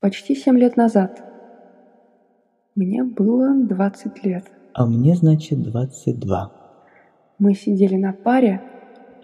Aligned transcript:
Почти 0.00 0.34
семь 0.34 0.58
лет 0.58 0.76
назад. 0.76 1.22
Мне 2.74 3.02
было 3.02 3.54
20 3.54 4.24
лет. 4.24 4.44
А 4.74 4.86
мне, 4.86 5.14
значит, 5.14 5.62
22. 5.62 6.52
Мы 7.38 7.54
сидели 7.54 7.96
на 7.96 8.12
паре. 8.12 8.60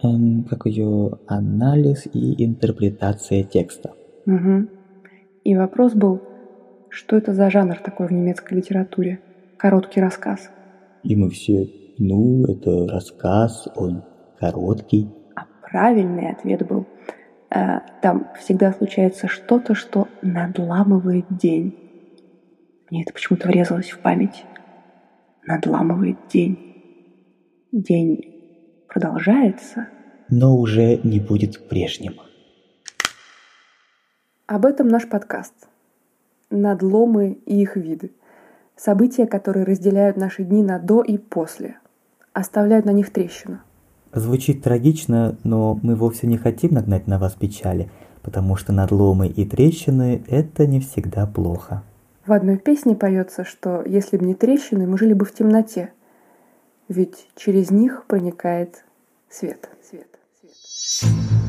Эм, 0.01 0.43
как 0.49 0.65
ее 0.65 1.19
анализ 1.27 2.07
и 2.11 2.43
интерпретация 2.43 3.43
текста. 3.43 3.91
Угу. 4.25 4.67
И 5.43 5.55
вопрос 5.55 5.93
был, 5.93 6.21
что 6.89 7.17
это 7.17 7.33
за 7.33 7.51
жанр 7.51 7.77
такой 7.77 8.07
в 8.07 8.11
немецкой 8.11 8.55
литературе? 8.55 9.19
Короткий 9.57 10.01
рассказ. 10.01 10.49
И 11.03 11.15
мы 11.15 11.29
все, 11.29 11.69
ну, 11.99 12.45
это 12.45 12.87
рассказ, 12.87 13.67
он 13.75 14.03
короткий. 14.39 15.07
А 15.35 15.45
правильный 15.69 16.31
ответ 16.31 16.67
был, 16.67 16.87
там 18.01 18.27
всегда 18.39 18.73
случается 18.73 19.27
что-то, 19.27 19.75
что 19.75 20.07
надламывает 20.21 21.25
день. 21.29 21.77
Мне 22.89 23.03
это 23.03 23.13
почему-то 23.13 23.47
врезалось 23.47 23.91
в 23.91 23.99
память. 23.99 24.43
Надламывает 25.45 26.17
день. 26.29 26.57
День 27.71 28.85
продолжается. 28.87 29.87
Но 30.29 30.57
уже 30.57 30.97
не 30.97 31.19
будет 31.19 31.67
прежним. 31.69 32.15
Об 34.47 34.65
этом 34.65 34.87
наш 34.87 35.07
подкаст. 35.07 35.53
Надломы 36.49 37.33
и 37.45 37.61
их 37.61 37.75
виды. 37.75 38.11
События, 38.75 39.27
которые 39.27 39.65
разделяют 39.65 40.17
наши 40.17 40.43
дни 40.43 40.63
на 40.63 40.79
до 40.79 41.01
и 41.01 41.17
после. 41.17 41.77
Оставляют 42.33 42.85
на 42.85 42.91
них 42.91 43.11
трещину. 43.11 43.59
Звучит 44.13 44.61
трагично, 44.61 45.37
но 45.43 45.79
мы 45.81 45.95
вовсе 45.95 46.27
не 46.27 46.37
хотим 46.37 46.73
нагнать 46.73 47.07
на 47.07 47.17
вас 47.17 47.33
печали, 47.33 47.89
потому 48.21 48.55
что 48.55 48.71
надломы 48.71 49.27
и 49.27 49.43
трещины– 49.43 50.23
это 50.27 50.67
не 50.67 50.79
всегда 50.79 51.25
плохо. 51.25 51.81
В 52.25 52.31
одной 52.31 52.57
песне 52.57 52.95
поется, 52.95 53.43
что 53.43 53.83
если 53.85 54.17
бы 54.17 54.25
не 54.25 54.35
трещины, 54.35 54.85
мы 54.85 54.99
жили 54.99 55.13
бы 55.13 55.25
в 55.25 55.33
темноте, 55.33 55.91
ведь 56.87 57.27
через 57.35 57.71
них 57.71 58.05
проникает 58.07 58.85
свет. 59.29 59.67
свет, 59.89 60.07
свет. 60.69 61.42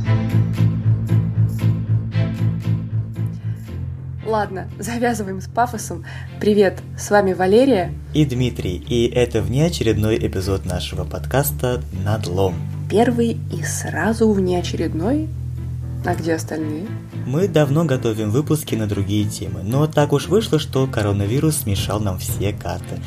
Ладно, 4.27 4.69
завязываем 4.79 5.43
с 5.43 5.47
пафосом. 5.47 6.05
Привет, 6.41 6.81
с 6.99 7.11
вами 7.11 7.35
Валерия 7.35 7.93
и 8.15 8.25
Дмитрий, 8.25 8.77
и 8.77 9.07
это 9.07 9.43
внеочередной 9.43 10.17
эпизод 10.17 10.65
нашего 10.65 11.05
подкаста 11.05 11.83
«Надлом». 12.05 12.55
Первый 12.89 13.37
и 13.53 13.63
сразу 13.63 14.31
внеочередной? 14.33 15.29
А 16.07 16.15
где 16.15 16.35
остальные? 16.35 16.87
Мы 17.27 17.49
давно 17.49 17.85
готовим 17.85 18.31
выпуски 18.31 18.75
на 18.75 18.87
другие 18.87 19.29
темы, 19.29 19.61
но 19.63 19.87
так 19.87 20.15
уж 20.15 20.29
вышло, 20.29 20.59
что 20.59 20.87
коронавирус 20.87 21.59
смешал 21.59 22.01
нам 22.01 22.19
все 22.19 22.55
карты. 22.55 23.01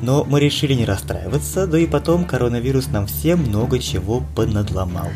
Но 0.00 0.24
мы 0.24 0.40
решили 0.40 0.72
не 0.72 0.86
расстраиваться, 0.86 1.66
да 1.66 1.78
и 1.78 1.86
потом 1.86 2.24
коронавирус 2.24 2.88
нам 2.88 3.06
всем 3.06 3.40
много 3.40 3.78
чего 3.78 4.22
понадломал. 4.34 5.08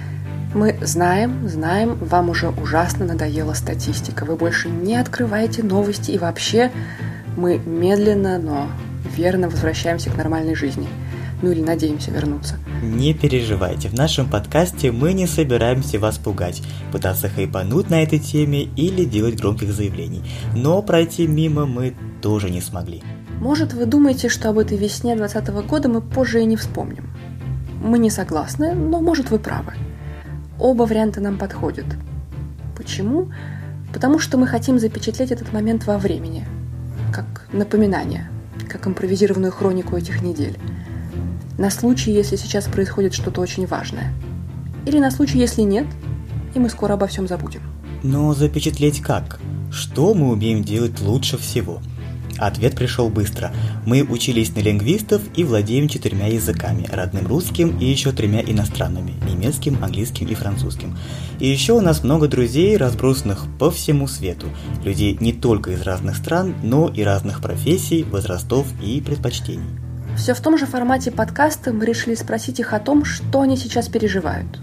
Мы 0.55 0.79
знаем, 0.81 1.47
знаем, 1.47 1.97
вам 1.97 2.31
уже 2.31 2.49
ужасно 2.49 3.05
надоела 3.05 3.53
статистика. 3.53 4.25
Вы 4.25 4.37
больше 4.37 4.71
не 4.71 4.97
открываете 4.97 5.63
новости 5.63 6.13
и 6.13 6.19
вообще 6.19 6.71
мы 7.37 7.59
медленно, 7.59 8.39
но 8.39 8.69
верно 9.15 9.51
возвращаемся 9.51 10.11
к 10.11 10.17
нормальной 10.17 10.55
жизни. 10.55 10.89
Ну 11.43 11.53
или 11.53 11.61
надеемся 11.61 12.11
вернуться. 12.11 12.57
Не 12.83 13.13
переживайте, 13.13 13.89
в 13.89 13.95
нашем 13.95 14.29
подкасте 14.29 14.91
мы 14.91 15.13
не 15.13 15.27
собираемся 15.27 15.99
вас 16.01 16.17
пугать, 16.17 16.63
пытаться 16.93 17.29
хайпануть 17.29 17.91
на 17.91 18.03
этой 18.03 18.19
теме 18.19 18.63
или 18.63 19.05
делать 19.05 19.39
громких 19.39 19.73
заявлений. 19.73 20.23
Но 20.57 20.83
пройти 20.83 21.27
мимо 21.27 21.67
мы 21.67 21.95
тоже 22.23 22.51
не 22.51 22.63
смогли. 22.63 23.03
Может, 23.39 23.75
вы 23.75 23.85
думаете, 23.85 24.29
что 24.29 24.49
об 24.49 24.59
этой 24.59 24.79
весне 24.79 25.15
2020 25.15 25.69
года 25.69 25.89
мы 25.89 26.01
позже 26.01 26.41
и 26.41 26.47
не 26.47 26.57
вспомним. 26.57 27.09
Мы 27.85 27.99
не 27.99 28.11
согласны, 28.11 28.75
но 28.75 29.01
может 29.01 29.31
вы 29.31 29.39
правы. 29.39 29.75
Оба 30.59 30.83
варианта 30.83 31.21
нам 31.21 31.39
подходят. 31.39 31.87
Почему? 32.77 33.31
Потому 33.93 34.19
что 34.19 34.39
мы 34.39 34.47
хотим 34.47 34.79
запечатлеть 34.79 35.31
этот 35.31 35.53
момент 35.53 35.87
во 35.87 35.99
времени, 35.99 36.45
как 37.13 37.47
напоминание, 37.53 38.31
как 38.69 38.87
импровизированную 38.87 39.53
хронику 39.53 39.97
этих 39.97 40.23
недель. 40.23 40.59
На 41.59 41.71
случай, 41.71 42.13
если 42.13 42.37
сейчас 42.37 42.67
происходит 42.67 43.15
что-то 43.15 43.41
очень 43.41 43.67
важное. 43.67 44.13
Или 44.87 44.99
на 44.99 45.11
случай, 45.11 45.39
если 45.39 45.63
нет, 45.63 45.87
и 46.55 46.59
мы 46.59 46.69
скоро 46.69 46.95
обо 46.95 47.07
всем 47.07 47.27
забудем. 47.27 47.63
Но 48.03 48.35
запечатлеть 48.35 49.01
как? 49.01 49.41
Что 49.71 50.15
мы 50.15 50.31
умеем 50.31 50.63
делать 50.63 51.01
лучше 51.01 51.37
всего– 51.37 51.81
Ответ 52.39 52.77
пришел 52.77 53.09
быстро. 53.09 53.53
Мы 53.85 54.03
учились 54.03 54.55
на 54.55 54.61
лингвистов 54.61 55.23
и 55.35 55.43
владеем 55.43 55.89
четырьмя 55.89 56.29
языками– 56.29 56.89
родным 56.93 57.27
русским 57.27 57.77
и 57.79 57.85
еще 57.85 58.13
тремя 58.13 58.41
иностранными– 58.41 59.15
немецким, 59.29 59.83
английским 59.83 60.29
и 60.29 60.35
французским. 60.35 60.97
И 61.41 61.49
еще 61.49 61.73
у 61.73 61.81
нас 61.81 62.05
много 62.05 62.29
друзей, 62.29 62.77
разбросанных 62.77 63.47
по 63.59 63.71
всему 63.71 64.07
свету. 64.07 64.47
Людей 64.85 65.17
не 65.21 65.33
только 65.33 65.73
из 65.73 65.83
разных 65.83 66.17
стран, 66.17 66.55
но 66.63 66.89
и 66.89 67.03
разных 67.03 67.43
профессий, 67.43 68.05
возрастов 68.05 68.67
и 68.83 69.01
предпочтений. 69.01 69.69
Все 70.17 70.35
в 70.35 70.41
том 70.41 70.59
же 70.59 70.67
формате 70.67 71.11
подкаста 71.11 71.73
мы 71.73 71.87
решили 71.87 72.15
спросить 72.15 72.61
их 72.61 72.73
о 72.73 72.81
том, 72.81 73.05
что 73.05 73.41
они 73.41 73.57
сейчас 73.57 73.89
переживают. 73.89 74.61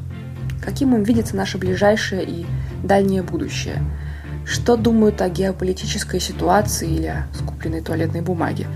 Каким 0.63 0.95
им 0.95 1.03
видится 1.03 1.35
наше 1.35 1.57
ближайшее 1.57 2.23
и 2.23 2.45
дальнее 2.83 3.21
будущее– 3.21 3.83
что 4.45 4.77
думают 4.77 5.21
о 5.21 5.29
геополитической 5.29 6.19
ситуации 6.19 6.89
или 6.89 7.07
о 7.07 7.27
скупленной 7.33 7.81
туалетной 7.81 8.21
бумаге, 8.21 8.67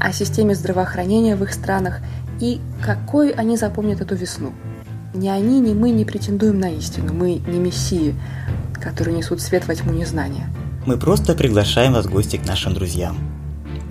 о 0.00 0.12
системе 0.12 0.54
здравоохранения 0.54 1.36
в 1.36 1.42
их 1.42 1.52
странах 1.52 2.00
и 2.40 2.60
какой 2.82 3.30
они 3.30 3.56
запомнят 3.56 4.00
эту 4.00 4.14
весну. 4.14 4.52
Ни 5.14 5.28
они, 5.28 5.60
ни 5.60 5.72
мы 5.72 5.90
не 5.90 6.04
претендуем 6.04 6.58
на 6.58 6.70
истину, 6.70 7.14
мы 7.14 7.34
не 7.34 7.58
мессии, 7.58 8.14
которые 8.74 9.16
несут 9.16 9.40
свет 9.40 9.66
во 9.66 9.74
тьму 9.74 9.92
незнания. 9.92 10.48
Мы 10.86 10.98
просто 10.98 11.34
приглашаем 11.34 11.94
вас 11.94 12.06
в 12.06 12.10
гости 12.10 12.36
к 12.36 12.46
нашим 12.46 12.74
друзьям. 12.74 13.16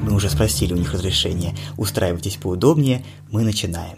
Мы 0.02 0.14
уже 0.14 0.30
спросили 0.30 0.74
у 0.74 0.78
них 0.78 0.94
разрешения. 0.94 1.56
Устраивайтесь 1.78 2.36
поудобнее, 2.36 3.04
мы 3.32 3.44
начинаем. 3.44 3.98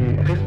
Mm. 0.00 0.18
Okay. 0.20 0.39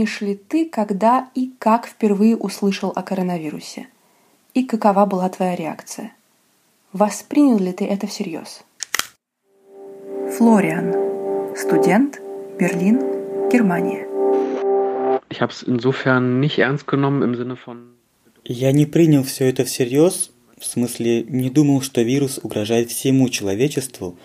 Помнишь 0.00 0.22
ли 0.22 0.34
ты, 0.34 0.66
когда 0.66 1.28
и 1.34 1.52
как 1.58 1.86
впервые 1.86 2.34
услышал 2.34 2.90
о 2.96 3.02
коронавирусе? 3.02 3.88
И 4.54 4.64
какова 4.64 5.04
была 5.04 5.28
твоя 5.28 5.54
реакция? 5.54 6.14
Воспринял 6.94 7.58
ли 7.58 7.70
ты 7.72 7.84
это 7.84 8.06
всерьез? 8.06 8.64
Флориан, 10.38 11.54
студент, 11.54 12.18
Берлин, 12.58 12.98
Германия. 13.52 14.06
Ich 15.28 15.42
habe 15.42 15.52
es 15.52 15.62
insofern 15.62 16.40
nicht 16.40 16.58
ernst 16.58 16.86
genommen 16.86 17.20
im 17.22 17.34
Sinne 17.34 17.56
von. 17.56 17.98
Я 18.44 18.72
не 18.72 18.86
принял 18.86 19.22
все 19.22 19.50
это 19.50 19.66
всерьез, 19.66 20.30
в 20.56 20.64
смысле 20.64 21.24
не 21.24 21.50
думал, 21.50 21.82
что 21.82 22.00
вирус 22.00 22.40
угрожает 22.42 22.90
всему 22.90 23.28
человечеству, 23.28 24.16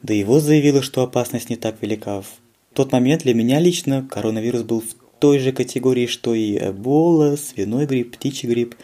да 0.00 0.14
его 0.14 0.40
заявило, 0.40 0.80
что 0.80 1.02
опасность 1.02 1.50
не 1.50 1.56
так 1.56 1.82
велика. 1.82 2.22
В 2.22 2.28
тот 2.72 2.92
момент 2.92 3.24
для 3.24 3.34
меня 3.34 3.60
лично 3.60 4.08
коронавирус 4.10 4.62
был 4.62 4.80
в 4.80 5.01
той 5.22 5.38
же 5.38 5.52
категории, 5.52 6.08
что 6.08 6.34
и 6.34 6.58
Эбола, 6.58 7.36
свиной 7.36 7.86
грипп, 7.86 8.16
птичий 8.16 8.48
грипп. 8.48 8.74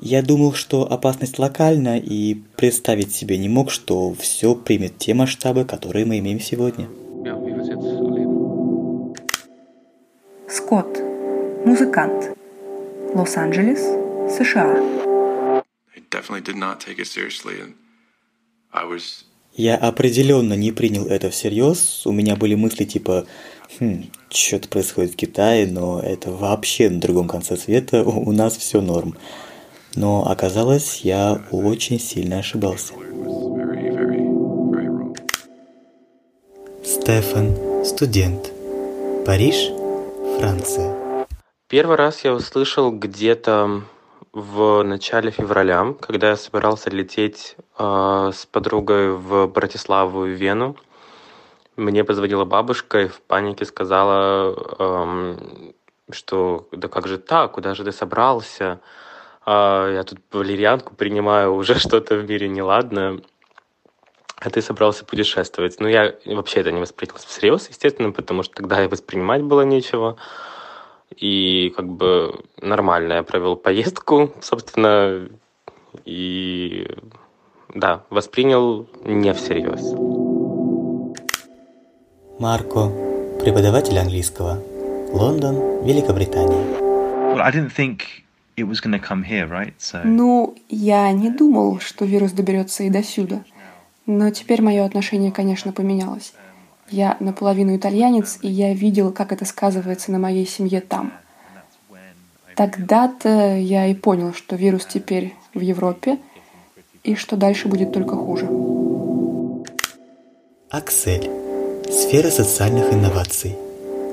Я 0.00 0.22
думал, 0.22 0.54
что 0.54 0.90
опасность 0.90 1.38
локальна 1.38 1.98
и 1.98 2.36
представить 2.56 3.14
себе 3.14 3.36
не 3.36 3.50
мог, 3.50 3.70
что 3.70 4.14
все 4.14 4.54
примет 4.54 4.96
те 4.96 5.12
масштабы, 5.12 5.66
которые 5.66 6.06
мы 6.06 6.20
имеем 6.20 6.40
сегодня. 6.40 6.88
Скотт, 10.48 11.02
музыкант, 11.66 12.34
Лос-Анджелес, 13.14 13.80
США. 14.38 15.62
Я 19.54 19.76
определенно 19.76 20.54
не 20.54 20.72
принял 20.72 21.06
это 21.06 21.28
всерьез. 21.28 22.06
У 22.06 22.12
меня 22.12 22.36
были 22.36 22.54
мысли 22.54 22.84
типа, 22.84 23.26
хм, 23.78 24.04
что-то 24.30 24.68
происходит 24.68 25.12
в 25.12 25.16
Китае, 25.16 25.66
но 25.66 26.00
это 26.00 26.30
вообще 26.30 26.88
на 26.90 27.00
другом 27.00 27.28
конце 27.28 27.56
света, 27.56 28.02
у 28.06 28.32
нас 28.32 28.56
все 28.56 28.80
норм. 28.80 29.16
Но 29.94 30.30
оказалось, 30.30 31.00
я 31.00 31.42
очень 31.50 31.98
сильно 31.98 32.38
ошибался. 32.38 32.94
Стефан, 36.84 37.84
студент. 37.84 38.52
Париж, 39.26 39.70
Франция. 40.38 41.26
Первый 41.68 41.96
раз 41.96 42.24
я 42.24 42.32
услышал 42.32 42.90
где-то 42.90 43.82
в 44.32 44.82
начале 44.82 45.30
февраля, 45.30 45.94
когда 46.00 46.30
я 46.30 46.36
собирался 46.36 46.90
лететь 46.90 47.56
э, 47.78 48.30
с 48.34 48.46
подругой 48.46 49.12
в 49.12 49.46
Братиславу 49.48 50.26
и 50.26 50.34
Вену. 50.34 50.76
Мне 51.78 52.02
позвонила 52.02 52.44
бабушка 52.44 53.02
и 53.02 53.06
в 53.06 53.20
панике 53.20 53.64
сказала, 53.64 54.52
э, 54.80 55.36
что 56.10 56.66
да 56.72 56.88
как 56.88 57.06
же 57.06 57.18
так, 57.18 57.52
куда 57.52 57.76
же 57.76 57.84
ты 57.84 57.92
собрался? 57.92 58.80
Э, 59.46 59.92
я 59.94 60.02
тут 60.02 60.18
валерьянку 60.32 60.96
принимаю, 60.96 61.54
уже 61.54 61.78
что-то 61.78 62.16
в 62.16 62.28
мире 62.28 62.48
неладное. 62.48 63.20
А 64.40 64.50
ты 64.50 64.60
собрался 64.60 65.04
путешествовать. 65.04 65.78
Ну, 65.78 65.86
я 65.86 66.16
вообще 66.26 66.62
это 66.62 66.72
не 66.72 66.80
воспринял 66.80 67.14
всерьез, 67.14 67.68
естественно, 67.68 68.10
потому 68.10 68.42
что 68.42 68.56
тогда 68.56 68.82
и 68.84 68.88
воспринимать 68.88 69.44
было 69.44 69.60
нечего. 69.60 70.16
И 71.14 71.72
как 71.76 71.86
бы 71.86 72.40
нормально 72.60 73.12
я 73.12 73.22
провел 73.22 73.54
поездку, 73.54 74.32
собственно, 74.40 75.28
и 76.04 76.88
да, 77.72 78.02
воспринял 78.10 78.88
не 79.04 79.32
всерьез. 79.32 80.27
Марко, 82.38 82.92
преподаватель 83.40 83.98
английского. 83.98 84.62
Лондон, 85.12 85.84
Великобритания. 85.84 87.34
Ну, 90.04 90.54
я 90.68 91.10
не 91.10 91.30
думал, 91.30 91.80
что 91.80 92.04
вирус 92.04 92.30
доберется 92.30 92.84
и 92.84 92.90
до 92.90 93.02
сюда. 93.02 93.42
Но 94.06 94.30
теперь 94.30 94.62
мое 94.62 94.84
отношение, 94.84 95.32
конечно, 95.32 95.72
поменялось. 95.72 96.32
Я 96.90 97.16
наполовину 97.18 97.76
итальянец, 97.76 98.38
и 98.42 98.48
я 98.48 98.72
видел, 98.72 99.10
как 99.10 99.32
это 99.32 99.44
сказывается 99.44 100.12
на 100.12 100.20
моей 100.20 100.46
семье 100.46 100.80
там. 100.80 101.12
Тогда-то 102.54 103.56
я 103.56 103.86
и 103.86 103.94
понял, 103.94 104.32
что 104.32 104.54
вирус 104.54 104.86
теперь 104.86 105.34
в 105.54 105.60
Европе, 105.60 106.18
и 107.02 107.16
что 107.16 107.36
дальше 107.36 107.66
будет 107.66 107.92
только 107.92 108.14
хуже. 108.14 108.48
Аксель. 110.70 111.37
Сфера 111.90 112.30
социальных 112.30 112.92
инноваций. 112.92 113.56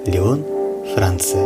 Леон, 0.06 0.46
Франция. 0.94 1.46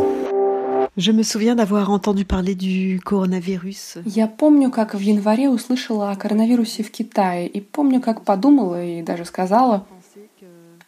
Je 0.96 1.12
me 1.12 1.22
souviens 1.22 1.56
d'avoir 1.56 1.90
entendu 1.90 2.24
parler 2.24 2.54
du 2.54 3.00
coronavirus. 3.04 4.02
Я 4.04 4.28
помню, 4.28 4.70
как 4.70 4.94
в 4.94 5.00
январе 5.00 5.48
услышала 5.48 6.12
о 6.12 6.16
коронавирусе 6.16 6.84
в 6.84 6.90
Китае, 6.92 7.48
и 7.48 7.60
помню, 7.60 8.00
как 8.00 8.24
подумала 8.24 8.84
и 8.84 9.02
даже 9.02 9.24
сказала, 9.24 9.86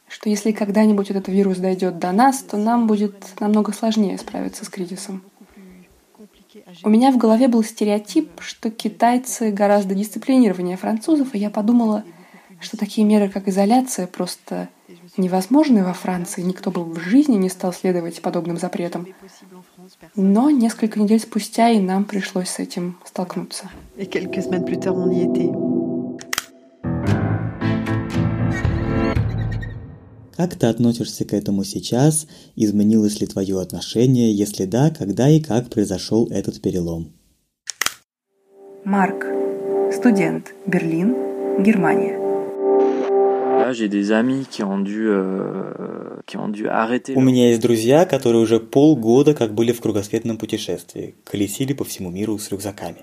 что 0.06 0.28
если 0.28 0.52
когда-нибудь 0.52 1.10
этот 1.10 1.26
вирус 1.26 1.58
дойдет 1.58 1.98
до 1.98 2.12
нас, 2.12 2.38
то 2.42 2.56
нам 2.56 2.86
будет 2.86 3.16
намного 3.40 3.72
сложнее 3.72 4.18
справиться 4.18 4.64
с 4.64 4.68
кризисом. 4.68 5.22
У 6.84 6.88
меня 6.88 7.10
в 7.10 7.16
голове 7.16 7.48
был 7.48 7.64
стереотип, 7.64 8.40
что 8.40 8.70
китайцы 8.70 9.50
гораздо 9.50 9.94
дисциплинированнее 9.94 10.76
французов, 10.76 11.34
и 11.34 11.38
я 11.38 11.50
подумала, 11.50 12.04
что 12.60 12.76
такие 12.76 13.04
меры, 13.04 13.28
как 13.28 13.48
изоляция, 13.48 14.06
просто 14.06 14.68
невозможны 15.16 15.84
во 15.84 15.92
Франции. 15.92 16.42
Никто 16.42 16.70
бы 16.70 16.84
в 16.84 16.98
жизни 17.00 17.36
не 17.36 17.48
стал 17.48 17.72
следовать 17.72 18.20
подобным 18.22 18.56
запретам. 18.58 19.06
Но 20.16 20.50
несколько 20.50 20.98
недель 20.98 21.20
спустя 21.20 21.70
и 21.70 21.80
нам 21.80 22.04
пришлось 22.04 22.48
с 22.48 22.58
этим 22.58 22.98
столкнуться. 23.04 23.70
Как 30.36 30.56
ты 30.56 30.66
относишься 30.66 31.24
к 31.24 31.34
этому 31.34 31.62
сейчас? 31.62 32.26
Изменилось 32.56 33.20
ли 33.20 33.26
твое 33.26 33.60
отношение? 33.60 34.34
Если 34.34 34.64
да, 34.64 34.90
когда 34.90 35.28
и 35.28 35.40
как 35.40 35.70
произошел 35.70 36.26
этот 36.30 36.60
перелом? 36.60 37.12
Марк, 38.84 39.26
студент, 39.94 40.52
Берлин, 40.66 41.62
Германия. 41.62 42.21
Là, 43.62 43.72
j'ai 43.72 43.88
des 43.88 44.10
amis 44.12 44.46
qui 44.50 44.62
ont 44.62 44.78
dû, 44.78 45.06
euh, 45.08 46.20
qui 46.26 46.36
ont 46.36 46.48
dû 46.48 46.66
arrêter. 46.68 47.12
У 47.14 47.20
leur- 47.20 47.24
меня 47.24 47.48
есть 47.50 47.60
друзья, 47.62 48.04
которые 48.04 48.42
уже 48.42 48.58
полгода 48.60 49.34
как 49.34 49.52
были 49.54 49.72
в 49.72 49.80
кругосветном 49.80 50.36
путешествии, 50.36 51.14
колесили 51.24 51.72
по 51.72 51.84
всему 51.84 52.10
миру 52.10 52.38
с 52.38 52.50
рюкзаками. 52.50 53.02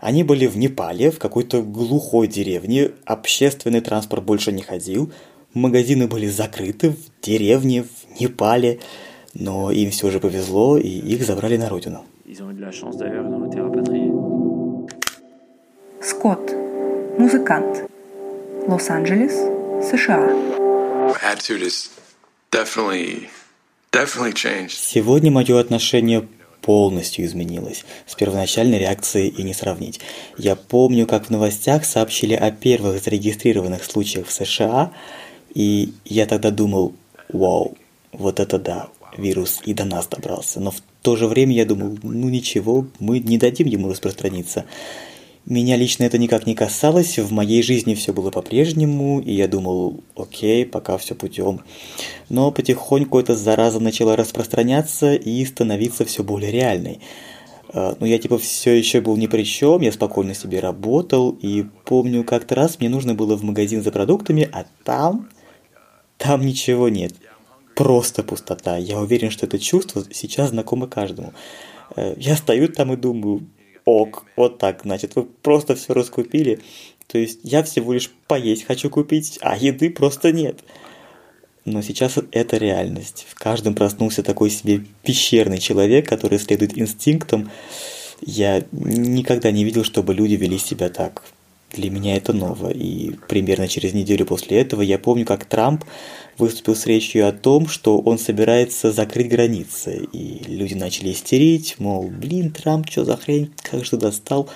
Они 0.00 0.24
были 0.24 0.46
в 0.46 0.56
Непале, 0.58 1.10
в 1.10 1.18
какой-то 1.18 1.62
глухой 1.62 2.26
деревне, 2.28 2.90
общественный 3.04 3.80
транспорт 3.80 4.24
больше 4.24 4.52
не 4.52 4.62
ходил, 4.62 5.10
магазины 5.54 6.06
были 6.06 6.26
закрыты 6.26 6.90
в 6.90 6.98
деревне, 7.22 7.82
в 7.84 8.20
Непале, 8.20 8.78
но 9.34 9.70
им 9.70 9.90
все 9.90 10.10
же 10.10 10.20
повезло, 10.20 10.76
и 10.78 10.88
их 10.88 11.24
забрали 11.24 11.56
на 11.56 11.68
родину. 11.68 12.04
Скотт, 16.02 16.54
музыкант, 17.18 17.84
Лос-Анджелес, 18.68 19.34
США. 19.82 21.12
Сегодня 24.70 25.30
мое 25.30 25.60
отношение 25.60 26.26
полностью 26.62 27.24
изменилось. 27.24 27.84
С 28.06 28.14
первоначальной 28.14 28.78
реакцией 28.78 29.28
и 29.28 29.42
не 29.42 29.54
сравнить. 29.54 30.00
Я 30.38 30.56
помню, 30.56 31.06
как 31.06 31.26
в 31.26 31.30
новостях 31.30 31.84
сообщили 31.84 32.34
о 32.34 32.50
первых 32.50 33.02
зарегистрированных 33.02 33.84
случаях 33.84 34.26
в 34.26 34.32
США, 34.32 34.92
и 35.54 35.92
я 36.04 36.26
тогда 36.26 36.50
думал, 36.50 36.94
вау, 37.28 37.76
вот 38.12 38.40
это 38.40 38.58
да, 38.58 38.88
вирус 39.16 39.60
и 39.64 39.74
до 39.74 39.84
нас 39.84 40.06
добрался. 40.06 40.58
Но 40.58 40.70
в 40.70 40.80
то 41.02 41.16
же 41.16 41.26
время 41.26 41.54
я 41.54 41.64
думал, 41.64 41.98
ну 42.02 42.28
ничего, 42.28 42.86
мы 42.98 43.20
не 43.20 43.38
дадим 43.38 43.66
ему 43.66 43.88
распространиться. 43.88 44.64
Меня 45.46 45.76
лично 45.76 46.02
это 46.02 46.18
никак 46.18 46.44
не 46.44 46.56
касалось, 46.56 47.18
в 47.20 47.30
моей 47.30 47.62
жизни 47.62 47.94
все 47.94 48.12
было 48.12 48.32
по-прежнему, 48.32 49.20
и 49.20 49.32
я 49.32 49.46
думал, 49.46 50.02
окей, 50.16 50.66
пока 50.66 50.98
все 50.98 51.14
путем. 51.14 51.60
Но 52.28 52.50
потихоньку 52.50 53.20
эта 53.20 53.36
зараза 53.36 53.78
начала 53.78 54.16
распространяться 54.16 55.14
и 55.14 55.44
становиться 55.44 56.04
все 56.04 56.24
более 56.24 56.50
реальной. 56.50 56.98
Э, 57.72 57.94
Ну, 58.00 58.06
я 58.06 58.18
типа 58.18 58.38
все 58.38 58.76
еще 58.76 59.00
был 59.00 59.16
ни 59.16 59.28
при 59.28 59.44
чем, 59.44 59.82
я 59.82 59.92
спокойно 59.92 60.34
себе 60.34 60.58
работал, 60.58 61.30
и 61.30 61.64
помню, 61.84 62.24
как-то 62.24 62.56
раз 62.56 62.80
мне 62.80 62.88
нужно 62.88 63.14
было 63.14 63.36
в 63.36 63.44
магазин 63.44 63.84
за 63.84 63.92
продуктами, 63.92 64.48
а 64.52 64.64
там, 64.82 65.28
там 66.18 66.44
ничего 66.44 66.88
нет. 66.88 67.14
Просто 67.76 68.24
пустота. 68.24 68.78
Я 68.78 68.98
уверен, 68.98 69.30
что 69.30 69.46
это 69.46 69.60
чувство 69.60 70.02
сейчас 70.10 70.50
знакомо 70.50 70.88
каждому. 70.88 71.34
Э, 71.94 72.14
Я 72.18 72.34
стою 72.36 72.66
там 72.68 72.92
и 72.92 72.96
думаю, 72.96 73.46
ок, 73.86 74.24
вот 74.36 74.58
так, 74.58 74.82
значит, 74.82 75.16
вы 75.16 75.24
просто 75.24 75.74
все 75.74 75.94
раскупили. 75.94 76.60
То 77.06 77.16
есть 77.16 77.40
я 77.44 77.62
всего 77.62 77.94
лишь 77.94 78.10
поесть 78.26 78.64
хочу 78.64 78.90
купить, 78.90 79.38
а 79.40 79.56
еды 79.56 79.88
просто 79.88 80.32
нет. 80.32 80.58
Но 81.64 81.82
сейчас 81.82 82.18
это 82.32 82.58
реальность. 82.58 83.26
В 83.28 83.34
каждом 83.34 83.74
проснулся 83.74 84.22
такой 84.22 84.50
себе 84.50 84.84
пещерный 85.02 85.58
человек, 85.58 86.08
который 86.08 86.38
следует 86.38 86.76
инстинктам. 86.76 87.50
Я 88.20 88.64
никогда 88.72 89.50
не 89.50 89.64
видел, 89.64 89.84
чтобы 89.84 90.14
люди 90.14 90.34
вели 90.34 90.58
себя 90.58 90.88
так. 90.88 91.22
Для 91.72 91.90
меня 91.90 92.16
это 92.16 92.32
ново. 92.32 92.70
И 92.70 93.12
примерно 93.28 93.66
через 93.68 93.94
неделю 93.94 94.26
после 94.26 94.60
этого 94.60 94.82
я 94.82 94.98
помню, 94.98 95.24
как 95.24 95.44
Трамп 95.44 95.84
выступил 96.38 96.74
с 96.74 96.86
речью 96.86 97.28
о 97.28 97.32
том, 97.32 97.68
что 97.68 97.98
он 97.98 98.18
собирается 98.18 98.92
закрыть 98.92 99.28
границы. 99.28 100.06
И 100.12 100.42
люди 100.46 100.74
начали 100.74 101.12
истерить, 101.12 101.76
мол, 101.78 102.08
блин, 102.08 102.50
Трамп, 102.50 102.90
что 102.90 103.04
за 103.04 103.16
хрень, 103.16 103.52
как 103.62 103.84
же 103.84 103.92
ты 103.92 103.96
достал. 103.96 104.48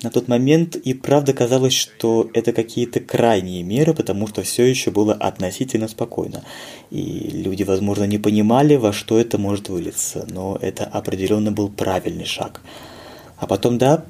На 0.00 0.10
тот 0.10 0.28
момент 0.28 0.76
и 0.76 0.94
правда 0.94 1.32
казалось, 1.32 1.72
что 1.72 2.30
это 2.32 2.52
какие-то 2.52 3.00
крайние 3.00 3.64
меры, 3.64 3.94
потому 3.94 4.28
что 4.28 4.42
все 4.42 4.64
еще 4.64 4.92
было 4.92 5.12
относительно 5.12 5.88
спокойно. 5.88 6.44
И 6.90 7.02
люди, 7.32 7.64
возможно, 7.64 8.04
не 8.04 8.18
понимали, 8.18 8.76
во 8.76 8.92
что 8.92 9.18
это 9.18 9.38
может 9.38 9.68
вылиться, 9.68 10.24
но 10.30 10.56
это 10.60 10.84
определенно 10.84 11.50
был 11.50 11.68
правильный 11.68 12.26
шаг. 12.26 12.60
А 13.38 13.48
потом, 13.48 13.78
да, 13.78 14.04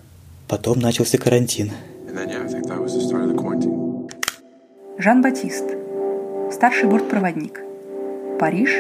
потом 0.47 0.79
начался 0.79 1.17
карантин. 1.17 1.73
Жан-Батист, 4.99 5.65
старший 6.53 6.89
бортпроводник, 6.89 7.61
Париж, 8.41 8.71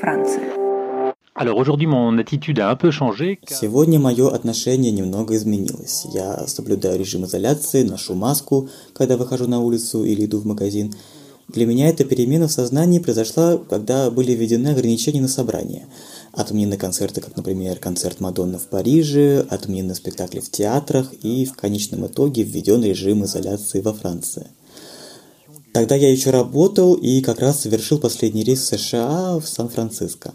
Франция. 0.00 0.44
Сегодня 3.48 3.98
мое 3.98 4.30
отношение 4.30 4.92
немного 4.92 5.34
изменилось. 5.34 6.06
Я 6.12 6.46
соблюдаю 6.46 6.98
режим 6.98 7.24
изоляции, 7.24 7.82
ношу 7.82 8.14
маску, 8.14 8.68
когда 8.92 9.16
выхожу 9.16 9.48
на 9.48 9.60
улицу 9.60 10.04
или 10.04 10.26
иду 10.26 10.38
в 10.38 10.46
магазин. 10.46 10.94
Для 11.48 11.66
меня 11.66 11.88
эта 11.88 12.04
перемена 12.04 12.46
в 12.46 12.52
сознании 12.52 13.00
произошла, 13.00 13.58
когда 13.58 14.10
были 14.10 14.32
введены 14.32 14.68
ограничения 14.68 15.20
на 15.20 15.28
собрания. 15.28 15.86
Отменены 16.32 16.76
концерты, 16.76 17.20
как, 17.20 17.36
например, 17.36 17.78
концерт 17.78 18.20
Мадонны 18.20 18.58
в 18.58 18.68
Париже, 18.68 19.44
отменены 19.50 19.96
спектакли 19.96 20.38
в 20.38 20.50
театрах 20.50 21.12
и 21.22 21.44
в 21.44 21.54
конечном 21.54 22.06
итоге 22.06 22.44
введен 22.44 22.84
режим 22.84 23.24
изоляции 23.24 23.80
во 23.80 23.92
Франции. 23.92 24.46
Тогда 25.72 25.94
я 25.94 26.10
еще 26.10 26.30
работал 26.30 26.94
и 26.94 27.20
как 27.20 27.40
раз 27.40 27.60
совершил 27.60 27.98
последний 27.98 28.42
рейс 28.42 28.60
в 28.60 28.78
США 28.78 29.38
в 29.38 29.46
Сан-Франциско. 29.46 30.34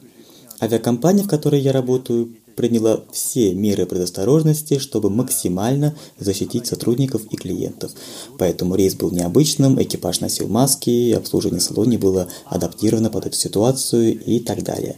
Авиакомпания, 0.62 1.24
в 1.24 1.28
которой 1.28 1.60
я 1.60 1.74
работаю, 1.74 2.36
приняла 2.56 3.02
все 3.12 3.54
меры 3.54 3.86
предосторожности, 3.86 4.80
чтобы 4.80 5.10
максимально 5.10 5.96
защитить 6.18 6.68
сотрудников 6.68 7.24
и 7.30 7.36
клиентов. 7.36 7.92
Поэтому 8.38 8.76
рейс 8.76 8.96
был 8.96 9.12
необычным, 9.12 9.82
экипаж 9.82 10.22
носил 10.22 10.48
маски, 10.48 11.12
обслуживание 11.12 11.60
в 11.60 11.64
салоне 11.64 11.98
было 11.98 12.30
адаптировано 12.46 13.10
под 13.10 13.28
эту 13.28 13.36
ситуацию 13.36 14.18
и 14.18 14.40
так 14.40 14.64
далее. 14.64 14.96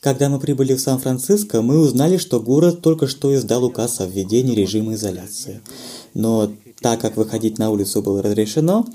Когда 0.00 0.30
мы 0.30 0.38
прибыли 0.38 0.74
в 0.74 0.80
Сан-Франциско, 0.80 1.60
мы 1.60 1.78
узнали, 1.80 2.16
что 2.16 2.40
город 2.40 2.80
только 2.80 3.06
что 3.06 3.34
издал 3.34 3.64
указ 3.64 4.00
о 4.00 4.06
введении 4.06 4.54
режима 4.54 4.94
изоляции. 4.94 5.60
Но 6.14 6.50
так 6.80 7.00
как 7.00 7.16
выходить 7.16 7.58
на 7.58 7.70
улицу 7.70 8.00
было 8.00 8.22
разрешено, 8.22 8.86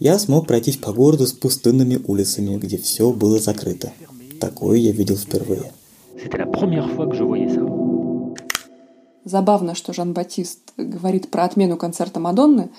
я 0.00 0.18
смог 0.18 0.46
пройтись 0.46 0.76
по 0.76 0.92
городу 0.92 1.26
с 1.26 1.32
пустынными 1.32 2.00
улицами, 2.06 2.56
где 2.56 2.76
все 2.78 3.12
было 3.12 3.38
закрыто. 3.38 3.92
Такое 4.40 4.78
я 4.78 4.92
видел 4.92 5.16
впервые. 5.16 5.72
Забавно, 9.24 9.74
что 9.74 9.92
Жан-Батист 9.92 10.60
говорит 10.76 11.30
про 11.30 11.44
отмену 11.44 11.76
концерта 11.76 12.20
Мадонны, 12.20 12.70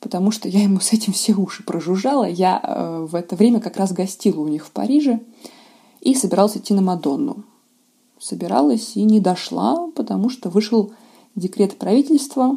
потому 0.00 0.30
что 0.30 0.48
я 0.48 0.62
ему 0.62 0.80
с 0.80 0.92
этим 0.92 1.12
все 1.12 1.34
уши 1.34 1.64
прожужжала. 1.64 2.24
Я 2.24 2.60
э, 2.62 3.06
в 3.08 3.14
это 3.14 3.34
время 3.34 3.60
как 3.60 3.76
раз 3.76 3.92
гостила 3.92 4.40
у 4.40 4.48
них 4.48 4.66
в 4.66 4.70
Париже 4.70 5.20
и 6.00 6.14
собиралась 6.14 6.56
идти 6.56 6.72
на 6.74 6.82
Мадонну. 6.82 7.44
Собиралась 8.20 8.96
и 8.96 9.02
не 9.02 9.20
дошла, 9.20 9.88
потому 9.94 10.28
что 10.28 10.50
вышел 10.50 10.92
декрет 11.34 11.78
правительства 11.78 12.56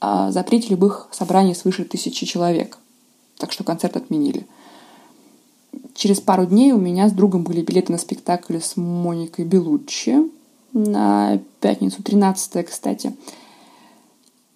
о 0.00 0.32
запрете 0.32 0.68
любых 0.70 1.08
собраний 1.12 1.54
свыше 1.54 1.84
тысячи 1.84 2.26
человек. 2.26 2.78
Так 3.42 3.50
что 3.50 3.64
концерт 3.64 3.96
отменили– 3.96 4.46
через 5.94 6.20
пару 6.20 6.46
дней 6.46 6.72
у 6.72 6.78
меня 6.78 7.08
с 7.08 7.12
другом 7.12 7.44
были 7.44 7.62
билеты 7.62 7.92
на 7.92 7.98
спектакль 7.98 8.58
с 8.58 8.76
Моникой 8.76 9.44
Белуччи 9.44 10.30
на 10.72 11.38
пятницу 11.60 12.02
13 12.02 12.66
кстати. 12.66 13.14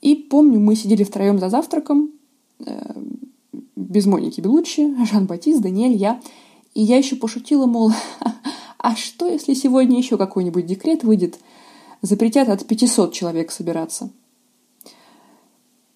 И 0.01 0.15
помню, 0.15 0.61
мы 0.61 0.77
сидели 0.77 1.05
втроем 1.05 1.39
за 1.39 1.49
завтраком, 1.49 2.11
э, 2.65 2.95
без 3.75 4.07
Моники 4.07 4.41
Белуччи, 4.41 4.95
Жан-Батист, 5.05 5.61
Даниэль, 5.61 5.97
я. 5.97 6.21
И 6.75 6.83
я 6.83 6.97
еще 6.97 7.17
пошутила, 7.17 7.67
мол, 7.67 7.93
а 8.79 8.97
что, 8.97 9.27
если 9.27 9.55
сегодня 9.55 9.99
еще 9.99 10.17
какой-нибудь 10.17 10.67
декрет 10.67 11.03
выйдет, 11.03 11.39
запретят 12.03 12.49
от 12.49 12.67
500 12.67 13.13
человек 13.13 13.51
собираться? 13.51 14.11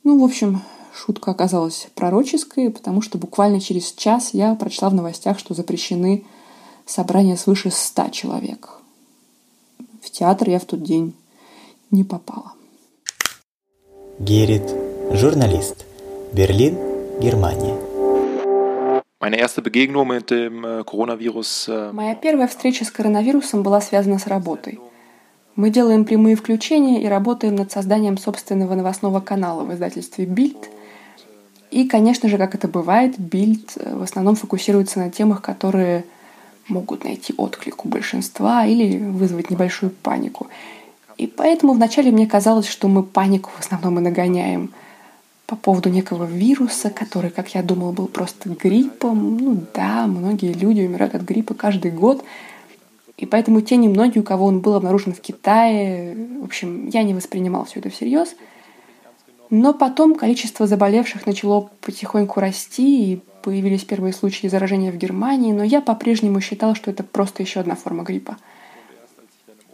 Ну, 0.03 0.19
в 0.19 0.25
общем, 0.25 0.61
Шутка 0.93 1.31
оказалась 1.31 1.89
пророческой, 1.95 2.71
потому 2.71 3.01
что 3.01 3.17
буквально 3.19 3.61
через 3.61 3.93
час 3.93 4.31
я 4.33 4.55
прочла 4.55 4.91
в 4.91 4.95
новостях, 4.95 5.39
что 5.39 5.55
запрещены 5.55 6.25
собрания 6.85 7.37
свыше 7.37 7.71
ста 7.71 8.11
человек. 8.11 8.71
В 10.03 10.11
театр 10.11 10.51
я 10.51 10.59
в 10.59 10.65
тот 10.65 10.83
день 10.83 11.15
не 11.91 12.05
попала. 12.05 12.53
Герит, 14.19 14.75
журналист. 15.13 15.87
Берлин, 16.33 16.77
Германия. 17.21 17.77
Meine 19.21 19.39
erste 19.39 19.63
Begegnung 19.63 20.09
mit 20.09 20.31
dem 20.31 20.65
äh, 20.65 20.85
Coronavirus. 20.85 21.69
Äh, 21.69 21.93
Моя 21.93 22.15
первая 22.15 22.49
встреча 22.49 22.85
с 22.85 22.91
коронавирусом 22.91 23.63
была 23.63 23.81
связана 23.81 24.19
с 24.19 24.27
работой. 24.27 24.81
Мы 25.57 25.71
делаем 25.71 26.05
прямые 26.05 26.37
включения 26.37 27.03
и 27.03 27.07
работаем 27.07 27.55
над 27.55 27.71
созданием 27.71 28.17
собственного 28.17 28.75
новостного 28.75 29.21
канала 29.21 29.65
в 29.65 29.73
издательстве 29.75 30.25
Bild– 30.25 30.67
и, 31.71 31.87
конечно 31.87 32.29
же, 32.29 32.37
как 32.37 32.55
это 32.55 32.67
бывает, 32.69 33.19
Бильд 33.19 33.73
э, 33.77 33.95
в 33.95 34.03
основном 34.03 34.35
фокусируется 34.35 34.99
на 34.99 35.11
темах, 35.11 35.41
которые 35.41 36.05
могут 36.69 37.05
найти 37.05 37.33
отклик 37.37 37.85
у 37.85 37.89
большинства 37.89 38.67
или 38.67 38.99
вызвать 38.99 39.51
небольшую 39.51 39.91
панику. 39.91 40.49
И 41.17 41.27
поэтому 41.27 41.73
вначале 41.73 42.11
мне 42.11 42.27
казалось, 42.27 42.67
что 42.67 42.89
мы 42.89 43.03
панику 43.03 43.51
в 43.57 43.61
основном 43.61 43.99
и 43.99 44.03
нагоняем 44.03 44.73
по 45.47 45.57
поводу 45.57 45.91
некого 45.91 46.25
вируса, 46.25 46.91
который, 46.91 47.31
как 47.31 47.55
я 47.55 47.63
думала, 47.63 47.93
был 47.93 48.07
просто 48.07 48.49
гриппом. 48.49 49.37
Ну 49.37 49.65
да, 49.75 50.07
многие 50.07 50.53
люди 50.53 50.81
умирают 50.81 51.15
от 51.15 51.23
гриппа 51.23 51.55
каждый 51.55 51.91
год. 51.91 52.25
И 53.17 53.27
поэтому 53.27 53.61
те 53.61 53.77
немногие, 53.77 54.23
у 54.23 54.25
кого 54.25 54.47
он 54.47 54.61
был 54.61 54.75
обнаружен 54.75 55.13
в 55.13 55.21
Китае, 55.21 56.17
в 56.41 56.45
общем, 56.45 56.89
я 56.89 57.03
не 57.03 57.15
воспринимал 57.15 57.65
все 57.65 57.79
это 57.79 57.91
всерьез– 57.91 58.35
но 59.51 59.75
потом 59.75 60.15
количество 60.15 60.67
заболевших 60.67 61.27
начало 61.27 61.71
потихоньку 61.81 62.41
расти, 62.41 63.13
и 63.13 63.21
появились 63.43 63.85
первые 63.85 64.13
случаи 64.13 64.47
заражения 64.47 64.93
в 64.93 64.97
Германии, 64.97 65.53
но 65.53 65.65
я 65.65 65.81
по-прежнему 65.81 66.41
считал, 66.41 66.75
что 66.75 66.91
это 66.91 67.03
просто 67.03 67.43
еще 67.43 67.61
одна 67.61 67.75
форма 67.75 68.05
гриппа. 68.05 68.37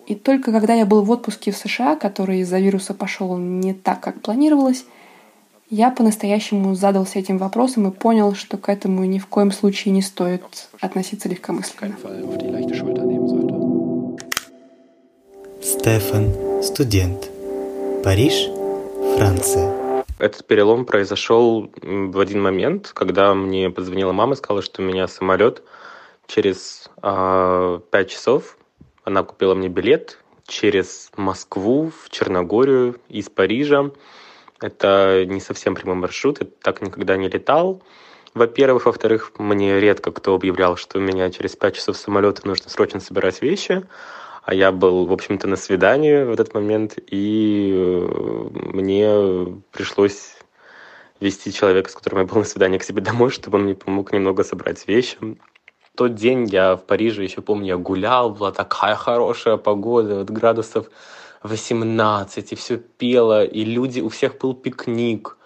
И 0.07 0.15
только 0.15 0.53
когда 0.53 0.75
я 0.75 0.87
был 0.87 1.03
в 1.03 1.11
отпуске 1.11 1.51
в 1.51 1.57
США, 1.57 1.97
который 1.97 2.41
из-за 2.41 2.59
вируса 2.59 2.95
пошел 2.95 3.37
не 3.37 3.75
так, 3.75 4.01
как 4.01 4.23
планировалось, 4.23 4.85
я 5.69 5.91
по-настоящему 5.91 6.77
задался 6.77 7.19
этим 7.19 7.39
вопросом 7.39 7.89
и 7.89 7.91
понял, 7.91 8.35
что 8.35 8.57
к 8.57 8.69
этому 8.69 9.05
ни 9.05 9.19
в 9.19 9.27
коем 9.27 9.51
случае 9.51 9.93
не 9.93 10.01
стоит 10.01 10.69
относиться 10.81 11.29
легкомысленно. 11.29 11.97
Стефан, 15.61 16.33
студент. 16.63 17.29
Париж, 18.05 18.49
Франция. 19.17 20.05
Этот 20.19 20.47
перелом 20.47 20.85
произошел 20.85 21.71
в 21.81 22.21
один 22.21 22.43
момент, 22.43 22.91
когда 22.93 23.33
мне 23.33 23.71
позвонила 23.71 24.13
мама 24.13 24.35
и 24.35 24.37
сказала, 24.37 24.61
что 24.61 24.83
у 24.83 24.85
меня 24.85 25.09
самолет 25.09 25.63
через 26.27 26.91
э, 27.03 27.81
5 27.91 28.11
часов. 28.11 28.59
Она 29.05 29.23
купила 29.23 29.55
мне 29.55 29.69
билет 29.69 30.19
через 30.47 31.11
Москву 31.17 31.91
в 31.91 32.11
Черногорию 32.11 32.97
из 33.09 33.31
Парижа. 33.31 33.91
Это 34.61 35.25
не 35.27 35.41
совсем 35.41 35.75
прямой 35.75 35.97
маршрут, 35.97 36.41
я 36.41 36.47
так 36.63 36.83
никогда 36.83 37.17
не 37.17 37.31
летал. 37.31 37.83
Во-первых, 38.35 38.85
во-вторых, 38.85 39.33
мне 39.39 39.81
редко 39.81 40.13
кто 40.13 40.35
объявлял, 40.35 40.77
что 40.77 40.99
у 40.99 41.01
меня 41.01 41.31
через 41.31 41.57
5 41.57 41.75
часов 41.75 41.97
самолета 41.97 42.47
нужно 42.47 42.69
срочно 42.69 43.01
собирать 43.01 43.41
вещи 43.41 43.83
а 44.47 44.55
я 44.55 44.71
был, 44.71 45.07
в 45.07 45.13
общем-то, 45.13 45.49
на 45.49 45.57
свидании 45.57 46.23
в 46.23 46.31
этот 46.31 46.55
момент, 46.55 46.99
и 47.09 47.73
э, 47.75 48.49
мне 48.53 49.61
пришлось 49.73 50.37
вести 51.19 51.53
человека, 51.53 51.91
с 51.91 51.95
которым 51.95 52.21
я 52.21 52.27
был 52.27 52.39
на 52.39 52.45
свидании, 52.45 52.79
к 52.79 52.85
себе 52.85 53.03
домой, 53.03 53.31
чтобы 53.31 53.59
он 53.59 53.65
мне 53.65 53.75
помог 53.75 54.13
немного 54.13 54.45
собрать 54.45 54.87
вещи. 54.87 55.19
Тот 55.97 56.15
день 56.15 56.45
я 56.45 56.77
в 56.77 56.85
Париже, 56.85 57.25
еще 57.25 57.43
помню, 57.43 57.67
я 57.67 57.77
гулял, 57.77 58.31
была 58.31 58.53
такая 58.53 58.95
хорошая 58.95 59.57
погода, 59.57 60.21
вот 60.21 60.31
градусов 60.31 60.87
18, 61.43 62.53
и 62.53 62.55
все 62.55 62.77
пело, 62.77 63.45
и 63.45 63.65
люди, 63.65 64.01
у 64.01 64.11
всех 64.11 64.39
был 64.39 64.55
пикник, 64.55 65.37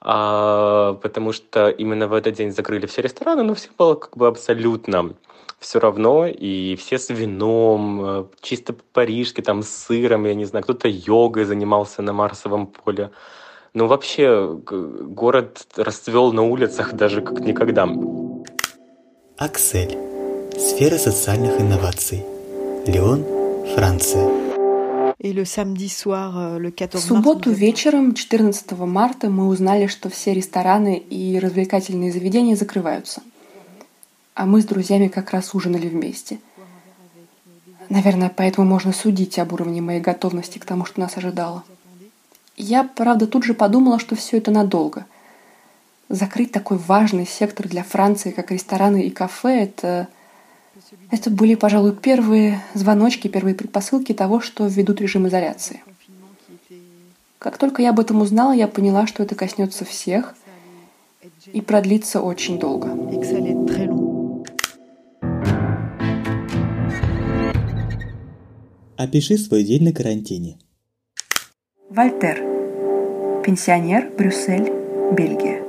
а, 0.00 0.94
потому 1.02 1.34
что 1.34 1.68
именно 1.68 2.08
в 2.08 2.14
этот 2.14 2.32
день 2.32 2.52
закрыли 2.52 2.86
все 2.86 3.02
рестораны, 3.02 3.42
но 3.42 3.54
все 3.54 3.68
было 3.76 3.94
как 3.94 4.16
бы 4.16 4.26
абсолютно 4.26 5.14
все 5.58 5.80
равно, 5.80 6.26
и 6.26 6.76
все 6.76 6.98
с 6.98 7.10
вином, 7.10 8.04
э, 8.04 8.24
чисто 8.40 8.72
по-парижски, 8.72 9.40
там, 9.40 9.62
с 9.62 9.68
сыром, 9.68 10.24
я 10.26 10.34
не 10.34 10.44
знаю, 10.44 10.62
кто-то 10.62 10.88
йогой 10.88 11.44
занимался 11.44 12.02
на 12.02 12.12
Марсовом 12.12 12.66
поле. 12.66 13.10
Ну, 13.74 13.86
вообще, 13.86 14.56
город 14.64 15.66
расцвел 15.76 16.32
на 16.32 16.42
улицах 16.42 16.94
даже 16.94 17.20
как 17.22 17.40
никогда. 17.40 17.88
Аксель. 19.36 19.96
Сфера 20.56 20.96
социальных 20.96 21.60
инноваций. 21.60 22.24
Леон, 22.86 23.24
Франция. 23.74 24.28
Euh, 25.20 25.38
В 26.92 26.98
субботу 27.00 27.50
вечером, 27.50 28.14
14 28.14 28.72
марта, 28.86 29.28
мы 29.28 29.48
узнали, 29.48 29.88
что 29.88 30.08
все 30.08 30.32
рестораны 30.32 30.96
и 30.96 31.38
развлекательные 31.40 32.12
заведения 32.12 32.54
закрываются 32.56 33.22
а 34.38 34.46
мы 34.46 34.62
с 34.62 34.64
друзьями 34.64 35.08
как 35.08 35.32
раз 35.32 35.52
ужинали 35.52 35.88
вместе. 35.88 36.38
Наверное, 37.88 38.32
поэтому 38.34 38.68
можно 38.68 38.92
судить 38.92 39.36
об 39.40 39.52
уровне 39.52 39.80
моей 39.80 40.00
готовности 40.00 40.58
к 40.58 40.64
тому, 40.64 40.84
что 40.84 41.00
нас 41.00 41.16
ожидало. 41.16 41.64
Я, 42.56 42.84
правда, 42.84 43.26
тут 43.26 43.42
же 43.42 43.52
подумала, 43.52 43.98
что 43.98 44.14
все 44.14 44.36
это 44.36 44.52
надолго. 44.52 45.06
Закрыть 46.08 46.52
такой 46.52 46.78
важный 46.78 47.26
сектор 47.26 47.66
для 47.66 47.82
Франции, 47.82 48.30
как 48.30 48.52
рестораны 48.52 49.02
и 49.02 49.10
кафе, 49.10 49.64
это, 49.64 50.06
Это 51.10 51.30
были, 51.30 51.56
пожалуй, 51.56 51.96
первые 51.96 52.62
звоночки, 52.74 53.26
первые 53.26 53.56
предпосылки 53.56 54.14
того, 54.14 54.40
что 54.40 54.68
введут 54.68 55.00
режим 55.00 55.26
изоляции. 55.26 55.82
Как 57.40 57.58
только 57.58 57.82
я 57.82 57.90
об 57.90 57.98
этом 57.98 58.20
узнала, 58.20 58.52
я 58.52 58.68
поняла, 58.68 59.08
что 59.08 59.24
это 59.24 59.34
коснется 59.34 59.84
всех 59.84 60.36
и 61.52 61.60
продлится 61.60 62.20
очень 62.20 62.58
долго. 62.58 62.88
Опиши 68.98 69.38
свой 69.38 69.62
день 69.62 69.84
на 69.84 69.92
карантине. 69.92 70.58
Вольтер. 71.88 72.42
Пенсионер, 73.44 74.10
Брюссель, 74.18 74.72
Бельгия. 75.12 75.62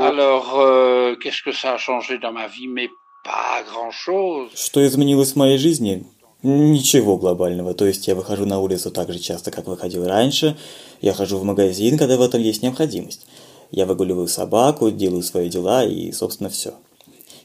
Alors, 0.00 0.58
euh, 0.58 1.14
qu'est-ce 1.20 1.42
que 1.42 1.52
ça 1.52 1.74
a 1.74 1.76
changé 1.76 2.18
dans 2.18 2.32
ma 2.32 2.48
vie 2.48 2.68
Mais 2.68 2.88
pas 3.22 3.62
grand-chose. 3.70 4.48
Что 4.54 4.80
изменилось 4.86 5.32
в 5.32 5.36
моей 5.36 5.58
жизни? 5.58 6.06
Ничего 6.42 7.18
глобального. 7.18 7.74
То 7.74 7.84
есть 7.84 8.08
я 8.08 8.14
выхожу 8.14 8.46
на 8.46 8.60
улицу 8.60 8.90
так 8.90 9.12
же 9.12 9.18
часто, 9.18 9.50
как 9.50 9.66
выходил 9.66 10.06
раньше. 10.06 10.56
Я 11.02 11.12
хожу 11.12 11.36
в 11.36 11.44
магазин, 11.44 11.98
когда 11.98 12.16
в 12.16 12.22
этом 12.22 12.40
есть 12.40 12.62
необходимость. 12.62 13.26
Я 13.70 13.84
выгуливаю 13.84 14.26
собаку, 14.26 14.90
делаю 14.90 15.22
свои 15.22 15.50
дела 15.50 15.84
и, 15.84 16.10
собственно, 16.12 16.48
все. 16.48 16.72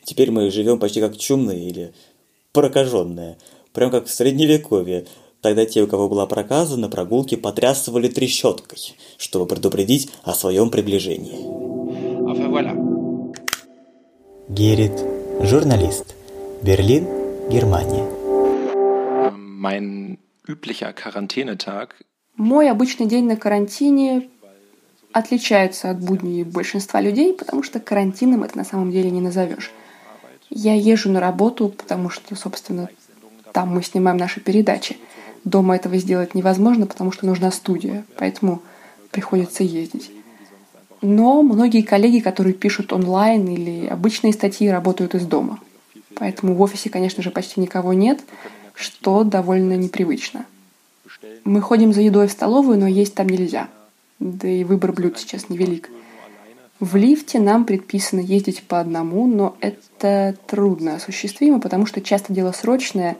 Теперь 0.05 0.31
мы 0.31 0.49
живем 0.49 0.79
почти 0.79 1.01
как 1.01 1.17
чумные 1.17 1.67
или 1.67 1.93
прокаженные. 2.53 3.37
Прям 3.77 3.91
как 3.91 4.07
в 4.07 4.09
средневековье. 4.11 5.05
Тогда 5.39 5.63
те, 5.67 5.83
у 5.83 5.87
кого 5.87 6.09
была 6.09 6.25
проказа, 6.25 6.77
на 6.77 6.89
прогулке 6.89 7.37
потрясывали 7.37 8.07
трещоткой, 8.07 8.95
чтобы 9.19 9.45
предупредить 9.45 10.09
о 10.23 10.33
своем 10.33 10.71
приближении. 10.71 11.45
Enfin 12.25 12.49
voilà. 12.49 12.73
Герит, 14.49 14.93
журналист. 15.41 16.15
Берлин, 16.63 17.05
Германия. 17.51 18.03
Mein 19.37 20.17
üblicher 20.47 20.91
Quarantänetag 20.95 21.89
Мой 22.35 22.71
обычный 22.71 23.05
день 23.05 23.25
на 23.25 23.37
карантине 23.37 24.27
отличается 25.11 25.91
от 25.91 25.99
будней 25.99 26.43
большинства 26.43 26.99
людей, 26.99 27.31
потому 27.31 27.61
что 27.61 27.79
карантином 27.79 28.43
это 28.43 28.57
на 28.57 28.65
самом 28.65 28.89
деле 28.89 29.11
не 29.11 29.21
назовешь. 29.21 29.71
Я 30.49 30.73
езжу 30.73 31.11
на 31.11 31.19
работу, 31.19 31.69
потому 31.69 32.09
что, 32.09 32.35
собственно, 32.35 32.89
там 33.57 33.69
мы 33.69 33.81
снимаем 33.81 34.17
наши 34.17 34.39
передачи. 34.39 34.97
Дома 35.43 35.75
этого 35.77 35.97
сделать 35.97 36.35
невозможно, 36.35 36.85
потому 36.85 37.11
что 37.11 37.25
нужна 37.25 37.49
студия, 37.49 38.05
поэтому 38.15 38.61
приходится 39.09 39.63
ездить. 39.63 40.11
Но 41.01 41.41
многие 41.41 41.81
коллеги, 41.81 42.19
которые 42.19 42.53
пишут 42.53 42.93
онлайн 42.93 43.47
или 43.47 43.87
обычные 43.87 44.31
статьи, 44.33 44.69
работают 44.69 45.15
из 45.15 45.25
дома. 45.25 45.59
Поэтому 46.13 46.53
в 46.53 46.61
офисе, 46.61 46.91
конечно 46.91 47.23
же, 47.23 47.31
почти 47.31 47.59
никого 47.59 47.93
нет, 47.93 48.19
что 48.75 49.23
довольно 49.23 49.75
непривычно. 49.75 50.45
Мы 51.43 51.59
ходим 51.59 51.93
за 51.93 52.01
едой 52.01 52.27
в 52.27 52.31
столовую, 52.31 52.77
но 52.77 52.85
есть 52.85 53.15
там 53.15 53.27
нельзя. 53.27 53.69
Да 54.19 54.47
и 54.47 54.63
выбор 54.63 54.93
блюд 54.93 55.17
сейчас 55.17 55.49
невелик. 55.49 55.89
В 56.79 56.95
лифте 56.95 57.39
нам 57.39 57.65
предписано 57.65 58.19
ездить 58.19 58.61
по 58.61 58.79
одному, 58.79 59.25
но 59.25 59.57
это 59.61 60.35
трудно 60.45 60.97
осуществимо, 60.97 61.59
потому 61.59 61.87
что 61.87 62.01
часто 62.01 62.33
дело 62.33 62.51
срочное, 62.51 63.17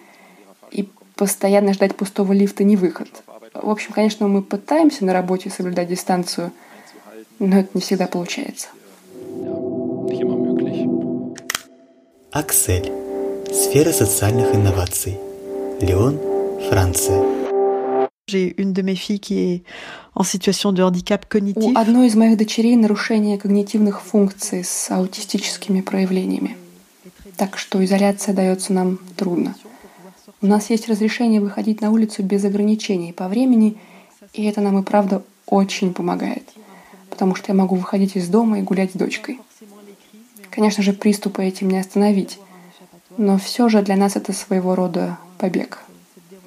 и 0.72 0.88
постоянно 1.16 1.74
ждать 1.74 1.96
пустого 1.96 2.34
лифта 2.34 2.64
не 2.64 2.76
выход. 2.78 3.10
В 3.54 3.70
общем, 3.70 3.92
конечно, 3.94 4.28
мы 4.28 4.42
пытаемся 4.42 5.06
на 5.06 5.14
работе 5.14 5.50
соблюдать 5.50 5.90
дистанцию, 5.90 6.52
но 7.40 7.60
это 7.60 7.70
не 7.74 7.82
всегда 7.82 8.08
получается. 8.08 8.68
Аксель. 12.32 12.92
Сфера 13.52 13.92
социальных 13.92 14.54
инноваций. 14.54 15.18
Леон, 15.82 16.20
Франция. 16.70 17.24
J'ai 18.30 18.54
une 18.58 18.74
de 18.74 18.82
mes 18.82 18.96
filles 18.96 19.22
qui 19.22 19.40
est 19.40 19.64
en 20.14 20.24
situation 20.24 20.74
de 20.74 20.84
handicap 20.84 21.26
cognitif. 21.30 21.64
У 21.64 21.78
одной 21.78 22.08
из 22.08 22.16
моих 22.16 22.38
дочерей 22.38 22.76
нарушение 22.76 23.38
когнитивных 23.38 24.02
функций 24.02 24.66
с 24.66 24.92
аутистическими 24.92 25.80
проявлениями. 25.80 26.58
Так 27.38 27.58
что 27.58 27.84
изоляция 27.86 28.36
дается 28.36 28.74
нам 28.74 29.00
трудно. 29.16 29.56
У 30.42 30.46
нас 30.46 30.70
есть 30.70 30.88
разрешение 30.88 31.42
выходить 31.42 31.82
на 31.82 31.92
улицу 31.92 32.22
без 32.22 32.46
ограничений 32.46 33.12
по 33.12 33.28
времени, 33.28 33.78
и 34.34 34.46
это 34.46 34.62
нам 34.62 34.80
и 34.80 34.84
правда 34.84 35.24
очень 35.48 35.94
помогает. 35.94 36.48
Потому 37.10 37.34
что 37.34 37.52
я 37.52 37.56
могу 37.56 37.76
выходить 37.76 38.16
из 38.16 38.28
дома 38.28 38.60
и 38.60 38.62
гулять 38.62 38.92
с 38.92 38.96
дочкой. 38.96 39.40
Конечно 40.52 40.84
же, 40.84 40.94
приступы 40.94 41.44
этим 41.44 41.70
не 41.70 41.80
остановить. 41.80 42.40
Но 43.18 43.40
все 43.40 43.68
же 43.68 43.82
для 43.82 43.96
нас 43.96 44.16
это 44.16 44.32
своего 44.32 44.76
рода 44.76 45.18
побег. 45.40 45.80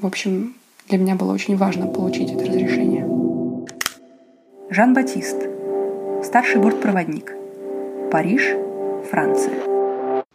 В 0.00 0.06
общем, 0.06 0.54
для 0.88 0.98
меня 0.98 1.16
было 1.16 1.32
очень 1.32 1.56
важно 1.56 1.86
получить 1.86 2.30
это 2.30 2.44
разрешение. 2.44 3.06
Жан-Батист. 4.70 5.36
Старший 6.24 6.60
бортпроводник. 6.60 7.32
Париж, 8.12 8.54
Франция. 9.10 9.69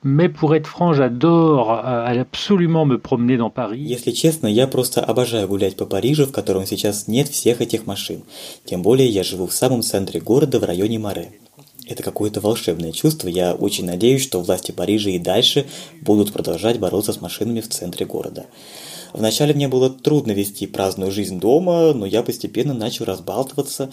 Mais 0.07 0.29
pour 0.29 0.53
être 0.53 0.67
franc, 0.67 0.93
j'adore 0.93 1.71
euh, 1.71 2.21
absolument 2.21 2.85
me 2.85 2.99
promener 2.99 3.37
dans 3.37 3.49
Paris. 3.49 3.81
Если 3.81 4.11
честно, 4.11 4.45
я 4.45 4.67
просто 4.67 5.01
обожаю 5.01 5.47
гулять 5.47 5.75
по 5.77 5.87
Парижу, 5.87 6.27
в 6.27 6.31
котором 6.31 6.67
сейчас 6.67 7.07
нет 7.07 7.27
всех 7.27 7.59
этих 7.59 7.87
машин. 7.87 8.21
Тем 8.65 8.83
более 8.83 9.09
я 9.09 9.23
живу 9.23 9.47
в 9.47 9.53
самом 9.53 9.81
центре 9.81 10.21
города, 10.21 10.59
в 10.59 10.63
районе 10.63 10.99
Море. 10.99 11.31
Это 11.87 12.03
какое-то 12.03 12.39
волшебное 12.39 12.91
чувство. 12.91 13.29
Я 13.29 13.55
очень 13.55 13.85
надеюсь, 13.85 14.21
что 14.21 14.41
власти 14.41 14.71
Парижа 14.71 15.09
и 15.09 15.17
дальше 15.17 15.65
будут 16.01 16.31
продолжать 16.31 16.79
бороться 16.79 17.11
с 17.11 17.19
машинами 17.19 17.61
в 17.61 17.69
центре 17.69 18.05
города. 18.05 18.45
Вначале 19.11 19.55
мне 19.55 19.67
было 19.67 19.89
трудно 19.89 20.33
вести 20.33 20.67
праздную 20.67 21.11
жизнь 21.11 21.39
дома, 21.39 21.93
но 21.95 22.05
я 22.05 22.21
постепенно 22.21 22.75
начал 22.75 23.05
разбалтываться, 23.05 23.91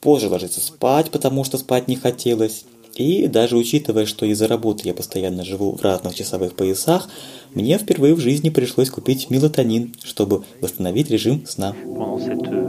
позже 0.00 0.28
ложиться 0.28 0.60
спать, 0.60 1.10
потому 1.10 1.42
что 1.42 1.58
спать 1.58 1.88
не 1.88 1.96
хотелось. 1.96 2.64
И 2.98 3.28
даже 3.28 3.56
учитывая, 3.56 4.06
что 4.06 4.26
из-за 4.26 4.48
работы 4.48 4.82
я 4.88 4.92
постоянно 4.92 5.44
живу 5.44 5.76
в 5.76 5.82
разных 5.82 6.16
часовых 6.16 6.56
поясах, 6.56 7.08
мне 7.54 7.78
впервые 7.78 8.14
в 8.14 8.18
жизни 8.18 8.50
пришлось 8.50 8.90
купить 8.90 9.30
мелатонин, 9.30 9.94
чтобы 10.02 10.44
восстановить 10.60 11.08
режим 11.08 11.46
сна. 11.46 11.76
euh. 11.76 12.68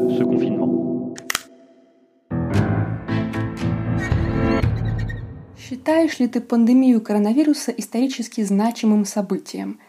Считаешь 5.58 6.20
ли 6.20 6.28
ты 6.28 6.42
пандемию 6.42 7.02
коронавируса 7.02 7.72
исторически 7.72 8.44
значимым 8.44 9.06
событием? 9.06 9.80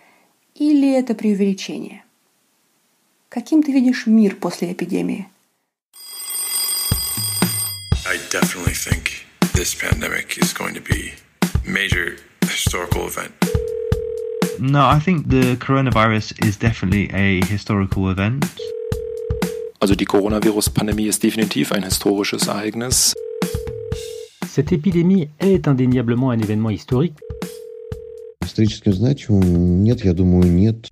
Или 0.55 0.91
это 0.91 1.15
преувеличение? 1.15 2.05
Каким 3.29 3.63
ты 3.63 3.73
видишь 3.73 4.07
мир 4.07 4.37
после 4.37 4.73
эпидемии? 4.73 5.29
I 8.07 8.17
definitely 8.31 8.73
think 8.73 9.30
this 9.60 9.76
pandemic 9.76 10.38
is 10.38 10.54
going 10.54 10.74
to 10.74 10.82
be 10.82 11.14
a 11.44 11.70
major 11.70 12.18
historical 12.42 13.08
event. 13.08 13.32
No, 14.60 14.86
I 14.86 15.00
think 15.00 15.28
the 15.28 15.56
coronavirus 15.58 16.46
is 16.46 16.58
definitely 16.58 17.10
a 17.14 17.44
historical 17.46 18.10
event. 18.10 18.46
Also 19.82 19.96
die 19.96 20.06
Coronavirus-Pandemie 20.06 21.08
ist 21.08 21.22
definitiv 21.22 21.72
ein 21.72 21.84
historisches 21.84 22.48
Ereignis. 22.48 23.14
Cette 24.48 24.72
épidémie 24.72 25.30
est 25.40 25.68
indéniablement 25.68 26.32
un 26.32 26.40
événement 26.40 26.70
historique. 26.70 27.16
Историческим 28.44 28.94
значимым 28.94 29.84
нет, 29.84 30.04
я 30.06 30.14
думаю, 30.14 30.50
нет. 30.50 30.88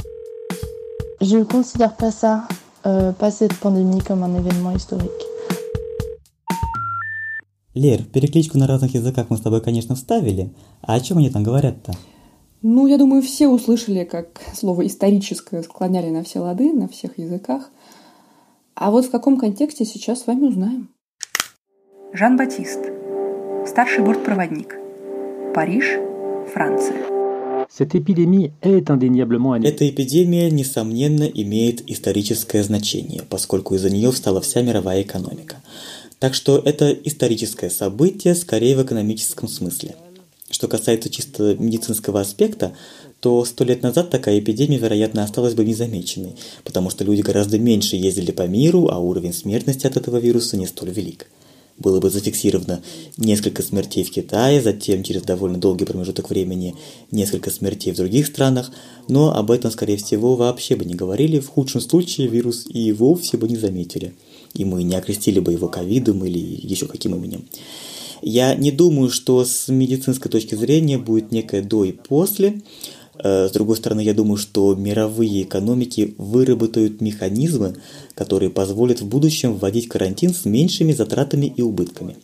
Je 1.21 1.37
ne 1.37 1.45
considère 1.45 1.95
pas 1.95 2.11
ça, 2.11 2.47
euh, 2.85 3.13
pas 3.13 3.31
cette 3.31 3.53
pandémie 3.53 4.01
comme 4.01 4.23
un 4.23 4.35
événement 4.35 4.75
historique. 4.75 5.09
Лер, 7.78 8.02
перекличку 8.02 8.58
на 8.58 8.66
разных 8.66 8.94
языках 8.94 9.26
мы 9.30 9.36
с 9.36 9.40
тобой, 9.40 9.60
конечно, 9.60 9.94
вставили. 9.94 10.50
А 10.82 10.94
о 10.94 11.00
чем 11.00 11.18
они 11.18 11.30
там 11.30 11.44
говорят-то? 11.44 11.92
Ну, 12.60 12.88
я 12.88 12.98
думаю, 12.98 13.22
все 13.22 13.46
услышали, 13.46 14.02
как 14.02 14.40
слово 14.52 14.84
«историческое» 14.84 15.62
склоняли 15.62 16.10
на 16.10 16.24
все 16.24 16.40
лады, 16.40 16.72
на 16.72 16.88
всех 16.88 17.18
языках. 17.18 17.70
А 18.74 18.90
вот 18.90 19.04
в 19.06 19.10
каком 19.12 19.38
контексте 19.38 19.84
сейчас 19.84 20.22
с 20.22 20.26
вами 20.26 20.46
узнаем. 20.46 20.88
Жан-Батист. 22.12 22.80
Старший 23.64 24.02
бортпроводник. 24.04 24.74
Париж, 25.54 26.00
Франция. 26.52 26.96
Эта 29.68 29.88
эпидемия, 29.88 30.50
несомненно, 30.50 31.24
имеет 31.24 31.88
историческое 31.88 32.64
значение, 32.64 33.22
поскольку 33.28 33.76
из-за 33.76 33.90
нее 33.90 34.10
встала 34.10 34.40
вся 34.40 34.62
мировая 34.62 35.02
экономика. 35.02 35.58
Так 36.18 36.34
что 36.34 36.58
это 36.58 36.90
историческое 36.92 37.70
событие 37.70 38.34
скорее 38.34 38.76
в 38.76 38.82
экономическом 38.82 39.48
смысле. 39.48 39.94
Что 40.50 40.66
касается 40.66 41.10
чисто 41.10 41.54
медицинского 41.54 42.20
аспекта, 42.20 42.72
то 43.20 43.44
сто 43.44 43.64
лет 43.64 43.82
назад 43.82 44.10
такая 44.10 44.38
эпидемия, 44.38 44.78
вероятно, 44.78 45.22
осталась 45.22 45.54
бы 45.54 45.64
незамеченной, 45.64 46.34
потому 46.64 46.90
что 46.90 47.04
люди 47.04 47.20
гораздо 47.20 47.58
меньше 47.58 47.96
ездили 47.96 48.32
по 48.32 48.46
миру, 48.46 48.88
а 48.88 48.98
уровень 48.98 49.32
смертности 49.32 49.86
от 49.86 49.96
этого 49.96 50.16
вируса 50.16 50.56
не 50.56 50.66
столь 50.66 50.90
велик. 50.90 51.26
было 51.78 52.00
бы 52.00 52.10
зафиксировано 52.10 52.82
несколько 53.16 53.62
смертей 53.62 54.04
в 54.04 54.10
Китае, 54.10 54.60
затем 54.60 55.02
через 55.02 55.22
довольно 55.22 55.58
долгий 55.58 55.84
промежуток 55.84 56.30
времени 56.30 56.74
несколько 57.10 57.50
смертей 57.50 57.92
в 57.92 57.96
других 57.96 58.26
странах, 58.26 58.70
но 59.08 59.34
об 59.34 59.50
этом, 59.50 59.70
скорее 59.70 59.96
всего, 59.96 60.34
вообще 60.34 60.76
бы 60.76 60.84
не 60.84 60.94
говорили, 60.94 61.38
в 61.38 61.48
худшем 61.48 61.80
случае 61.80 62.26
вирус 62.26 62.66
и 62.68 62.92
вовсе 62.92 63.36
бы 63.36 63.48
не 63.48 63.56
заметили, 63.56 64.14
и 64.58 64.64
мы 64.64 64.82
не 64.82 64.94
окрестили 64.94 65.40
бы 65.40 65.52
его 65.52 65.68
ковидом 65.68 66.24
или 66.24 66.38
еще 66.38 66.86
каким 66.86 67.14
именем. 67.14 67.46
Я 68.20 68.54
не 68.54 68.72
думаю, 68.72 69.10
что 69.10 69.44
с 69.44 69.68
медицинской 69.68 70.30
точки 70.30 70.54
зрения 70.56 70.98
будет 70.98 71.30
некое 71.32 71.62
до 71.62 71.84
и 71.84 71.92
после, 71.92 72.62
Э, 73.18 73.48
с 73.48 73.52
другой 73.52 73.76
стороны, 73.76 74.00
я 74.00 74.14
думаю, 74.14 74.36
что 74.36 74.74
мировые 74.74 75.42
экономики 75.42 76.14
выработают 76.18 77.00
механизмы, 77.00 77.76
которые 78.14 78.50
позволят 78.50 79.00
в 79.00 79.08
будущем 79.08 79.54
вводить 79.54 79.88
карантин 79.88 80.32
с 80.32 80.44
меньшими 80.44 80.92
затратами 80.92 81.46
и 81.46 81.62
убытками. 81.62 82.16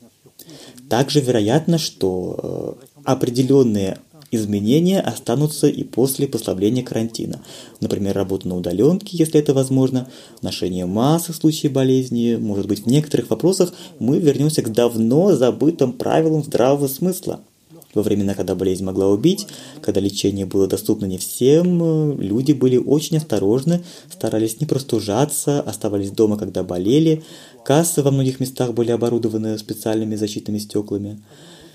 Также 0.89 1.21
вероятно, 1.21 1.79
что 1.79 2.79
э, 2.83 3.01
определенные 3.05 3.99
изменения 4.35 5.01
останутся 5.01 5.69
и 5.69 5.85
после 5.85 6.27
послабления 6.27 6.83
карантина. 6.83 7.43
Например, 7.81 8.15
работа 8.15 8.49
на 8.49 8.57
удаленке, 8.57 9.17
если 9.17 9.41
это 9.41 9.55
возможно, 9.55 10.09
ношение 10.43 10.87
масок 10.87 11.35
в 11.35 11.39
случае 11.39 11.71
болезни. 11.71 12.37
Может 12.37 12.67
быть, 12.67 12.85
в 12.85 12.87
некоторых 12.87 13.31
вопросах 13.31 13.73
мы 13.99 14.19
вернемся 14.19 14.63
к 14.63 14.73
давно 14.73 15.35
забытым 15.35 15.93
правилам 15.93 16.43
здравого 16.43 16.89
смысла– 16.89 17.41
во 17.95 18.03
времена, 18.03 18.35
когда 18.35 18.55
болезнь 18.55 18.85
могла 18.85 19.09
убить, 19.09 19.47
когда 19.81 20.01
лечение 20.01 20.47
было 20.47 20.67
доступно 20.67 21.07
не 21.07 21.19
всем, 21.19 21.83
э, 21.83 22.17
люди 22.19 22.53
были 22.53 22.77
очень 22.77 23.17
осторожны, 23.17 23.83
старались 24.11 24.61
не 24.61 24.67
простужаться, 24.67 25.61
оставались 25.61 26.11
дома, 26.11 26.37
когда 26.37 26.63
болели, 26.65 27.23
кассы 27.65 28.03
во 28.03 28.11
многих 28.11 28.41
местах 28.41 28.75
были 28.75 28.91
оборудованы 28.91 29.57
специальными 29.59 30.17
защитными 30.17 30.59
стеклами. 30.59 31.21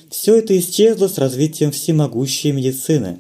Все 0.10 0.36
это 0.36 0.58
исчезло 0.58 1.08
с 1.08 1.18
развитием 1.18 1.72
всемогущей 1.72 2.52
медицины. 2.52 3.20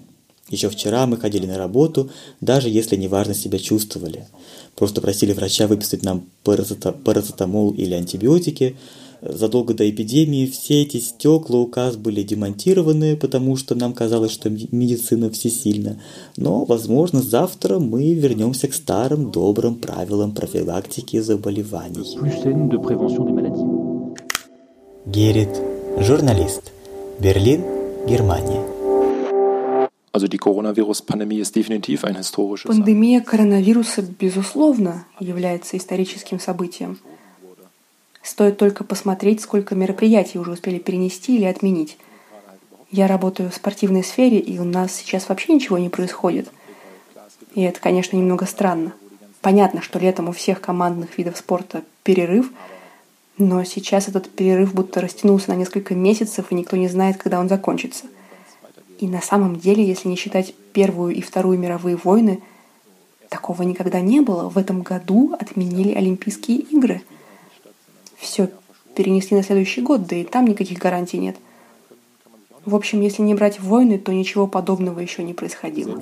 Еще 0.49 0.69
вчера 0.69 1.06
мы 1.06 1.17
ходили 1.17 1.45
на 1.45 1.58
работу, 1.58 2.10
даже 2.41 2.69
если 2.69 2.95
неважно 2.95 3.36
себя 3.36 3.60
чувствовали. 3.60 4.28
Просто 4.75 4.99
просили 4.99 5.34
врача 5.34 5.67
выписать 5.67 6.04
нам 6.04 6.25
парацетамол 6.43 7.71
или 7.71 7.93
антибиотики– 7.93 8.75
задолго 9.21 9.73
до 9.73 9.89
эпидемии 9.89 10.45
все 10.45 10.84
эти 10.84 10.97
стекла 10.97 11.60
указ 11.60 11.95
были 11.97 12.23
демонтированы, 12.23 13.17
потому 13.17 13.56
что 13.56 13.75
нам 13.75 13.93
казалось, 13.93 14.32
что 14.32 14.49
медицина 14.49 15.30
всесильна. 15.30 16.02
Но, 16.38 16.65
возможно, 16.65 17.21
завтра 17.21 17.80
мы 17.80 18.13
вернемся 18.13 18.67
к 18.67 18.73
старым 18.73 19.32
добрым 19.32 19.75
правилам 19.75 20.34
профилактики 20.34 21.19
заболеваний. 21.19 22.17
Герит, 25.06 25.49
журналист. 25.97 26.71
Берлин, 27.20 27.66
Германия. 28.08 28.64
Пандемия 32.70 33.20
коронавируса, 33.20 34.02
безусловно, 34.02 35.06
является 35.20 35.76
историческим 35.76 36.40
событием. 36.40 36.98
Стоит 38.22 38.58
только 38.58 38.86
посмотреть, 38.86 39.42
сколько 39.42 39.76
мероприятий 39.76 40.40
уже 40.40 40.52
успели 40.52 40.80
перенести 40.80 41.36
или 41.36 41.44
отменить. 41.44 41.98
Я 42.90 43.08
работаю 43.08 43.52
в 43.52 43.56
спортивной 43.56 44.06
сфере, 44.06 44.40
и 44.40 44.58
у 44.58 44.64
нас 44.64 44.94
сейчас 44.94 45.28
вообще 45.28 45.54
ничего 45.54 45.78
не 45.78 45.90
происходит. 45.90 46.50
И 47.54 47.62
это, 47.64 47.82
конечно, 47.82 48.16
немного 48.16 48.46
странно. 48.46 48.94
Понятно, 49.42 49.82
что 49.82 50.00
летом 50.00 50.30
у 50.30 50.32
всех 50.32 50.62
командных 50.62 51.18
видов 51.18 51.36
спорта 51.36 51.84
перерыв, 52.04 52.50
но 53.39 53.63
сейчас 53.63 54.08
этот 54.08 54.30
перерыв 54.30 54.75
будто 54.75 55.02
растянулся 55.02 55.49
на 55.49 55.56
несколько 55.56 55.95
месяцев, 55.95 56.52
и 56.52 56.56
никто 56.56 56.78
не 56.78 56.88
знает, 56.88 57.17
когда 57.17 57.39
он 57.39 57.49
закончится. 57.49 58.06
И 58.99 59.08
на 59.08 59.21
самом 59.21 59.56
деле, 59.56 59.84
если 59.84 60.08
не 60.08 60.15
считать 60.15 60.54
Первую 60.73 61.15
и 61.15 61.21
Вторую 61.21 61.58
мировые 61.58 61.95
войны, 61.95 62.41
такого 63.30 63.63
никогда 63.63 64.02
не 64.02 64.19
было. 64.19 64.49
В 64.49 64.58
этом 64.58 64.82
году 64.82 65.36
отменили 65.39 65.93
Олимпийские 65.93 66.60
игры– 66.60 67.02
все 68.19 68.49
перенесли 68.95 69.38
на 69.38 69.43
следующий 69.43 69.82
год, 69.82 70.06
да 70.06 70.15
и 70.15 70.23
там 70.23 70.45
никаких 70.45 70.78
гарантий 70.78 71.17
нет. 71.17 71.38
В 72.65 72.75
общем, 72.75 73.02
если 73.02 73.21
не 73.21 73.34
брать 73.34 73.60
войны, 73.60 73.97
то 73.97 74.13
ничего 74.13 74.45
подобного 74.45 74.99
еще 74.99 75.23
не 75.23 75.34
происходило. 75.34 75.95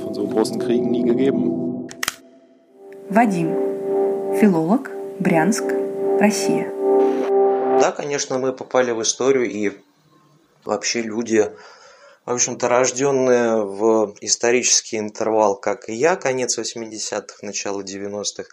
Вадим, 3.09 3.53
филолог, 4.39 4.91
Брянск, 5.19 5.63
Россия. 6.19 6.76
Да, 7.79 7.91
конечно, 7.91 8.37
мы 8.39 8.53
попали 8.53 8.91
в 8.91 9.01
историю, 9.01 9.49
и 9.49 9.77
вообще 10.65 11.01
люди, 11.01 11.51
в 12.25 12.31
общем-то, 12.31 12.67
рожденные 12.67 13.63
в 13.63 14.15
исторический 14.21 14.97
интервал, 14.97 15.55
как 15.55 15.89
и 15.89 15.93
я, 15.93 16.15
конец 16.15 16.57
80-х, 16.57 17.37
начало 17.41 17.81
90-х, 17.81 18.49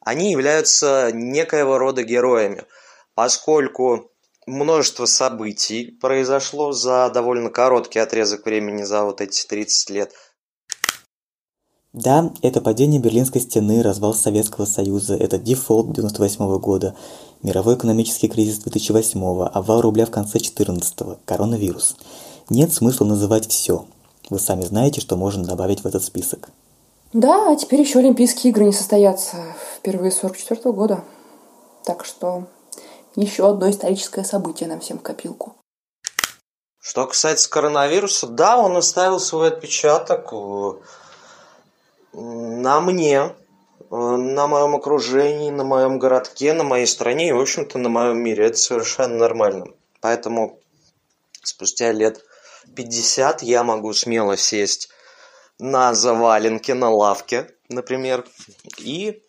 они 0.00 0.32
являются 0.32 1.10
некоего 1.12 1.78
рода 1.78 2.02
героями– 2.02 2.64
поскольку 3.14 4.10
множество 4.46 5.06
событий 5.06 5.96
произошло 6.00 6.72
за 6.72 7.10
довольно 7.12 7.50
короткий 7.50 7.98
отрезок 7.98 8.46
времени, 8.46 8.82
за 8.82 9.04
вот 9.04 9.20
эти 9.20 9.46
30 9.46 9.90
лет. 9.90 10.12
Да, 11.92 12.32
это 12.40 12.62
падение 12.62 13.00
Берлинской 13.00 13.42
стены, 13.42 13.82
развал 13.82 14.14
Советского 14.14 14.64
Союза, 14.64 15.14
это 15.14 15.38
дефолт 15.38 15.92
98 15.92 16.58
года, 16.58 16.96
мировой 17.42 17.74
экономический 17.74 18.28
кризис 18.28 18.58
2008, 18.58 19.44
обвал 19.52 19.80
рубля 19.80 20.06
в 20.06 20.10
конце 20.10 20.38
14 20.38 21.18
коронавирус. 21.24 21.96
Нет 22.50 22.72
смысла 22.72 23.04
называть 23.04 23.48
все. 23.48 23.86
Вы 24.30 24.38
сами 24.38 24.62
знаете, 24.62 25.00
что 25.00 25.16
можно 25.16 25.44
добавить 25.44 25.82
в 25.82 25.86
этот 25.86 26.04
список. 26.04 26.50
Да, 27.12 27.52
а 27.52 27.56
теперь 27.56 27.80
еще 27.80 27.98
Олимпийские 27.98 28.50
игры 28.50 28.64
не 28.64 28.72
состоятся 28.72 29.36
впервые 29.76 30.10
с 30.10 30.18
44 30.18 30.72
года. 30.72 31.04
Так 31.84 32.04
что 32.04 32.44
еще 33.16 33.48
одно 33.48 33.68
историческое 33.70 34.24
событие 34.24 34.68
нам 34.68 34.80
всем 34.80 34.98
в 34.98 35.02
копилку. 35.02 35.54
Что 36.78 37.06
касается 37.06 37.50
коронавируса, 37.50 38.26
да, 38.26 38.58
он 38.58 38.76
оставил 38.76 39.20
свой 39.20 39.48
отпечаток 39.48 40.32
на 42.12 42.80
мне, 42.80 43.34
на 43.92 44.46
моем 44.46 44.74
окружении, 44.74 45.50
на 45.50 45.64
моем 45.64 45.98
городке, 45.98 46.54
на 46.54 46.64
моей 46.64 46.86
стране 46.86 47.28
и, 47.28 47.32
в 47.32 47.40
общем-то, 47.40 47.78
на 47.78 47.90
моем 47.90 48.18
мире. 48.18 48.46
Это 48.46 48.56
совершенно 48.56 49.18
нормально. 49.18 49.66
Поэтому 50.00 50.58
спустя 51.42 51.92
лет 51.92 52.24
50 52.74 53.42
я 53.42 53.62
могу 53.64 53.92
смело 53.92 54.36
сесть 54.38 54.88
на 55.58 55.92
заваленке, 55.94 56.72
на 56.72 56.88
лавке, 56.88 57.50
например, 57.68 58.24
и 58.78 59.22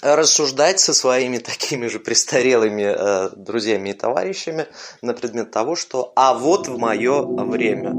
рассуждать 0.00 0.80
со 0.80 0.94
своими 0.94 1.36
такими 1.50 1.88
же 1.88 2.00
престарелыми 2.00 2.82
э, 2.82 3.30
друзьями 3.36 3.90
и 3.90 3.92
товарищами 3.92 4.66
на 5.02 5.12
предмет 5.12 5.50
того, 5.50 5.76
что 5.76 6.12
«а 6.16 6.32
вот 6.32 6.68
в 6.68 6.78
мое 6.78 7.22
время». 7.22 7.94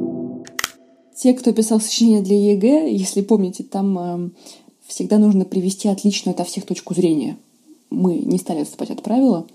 Те, 1.16 1.34
кто 1.34 1.54
писал 1.54 1.80
сочинение 1.80 2.24
для 2.24 2.36
ЕГЭ, 2.36 2.90
если 2.90 3.22
помните, 3.22 3.64
там 3.64 4.00
э, 4.00 4.30
всегда 4.88 5.18
нужно 5.18 5.46
привести 5.46 5.88
отличную 5.88 6.40
от 6.40 6.48
всех 6.48 6.66
точку 6.66 6.94
зрения. 6.94 7.38
Мы 7.90 8.16
не 8.18 8.38
стали 8.38 8.62
отступать 8.62 8.92
от 8.92 9.04
правила, 9.04 9.46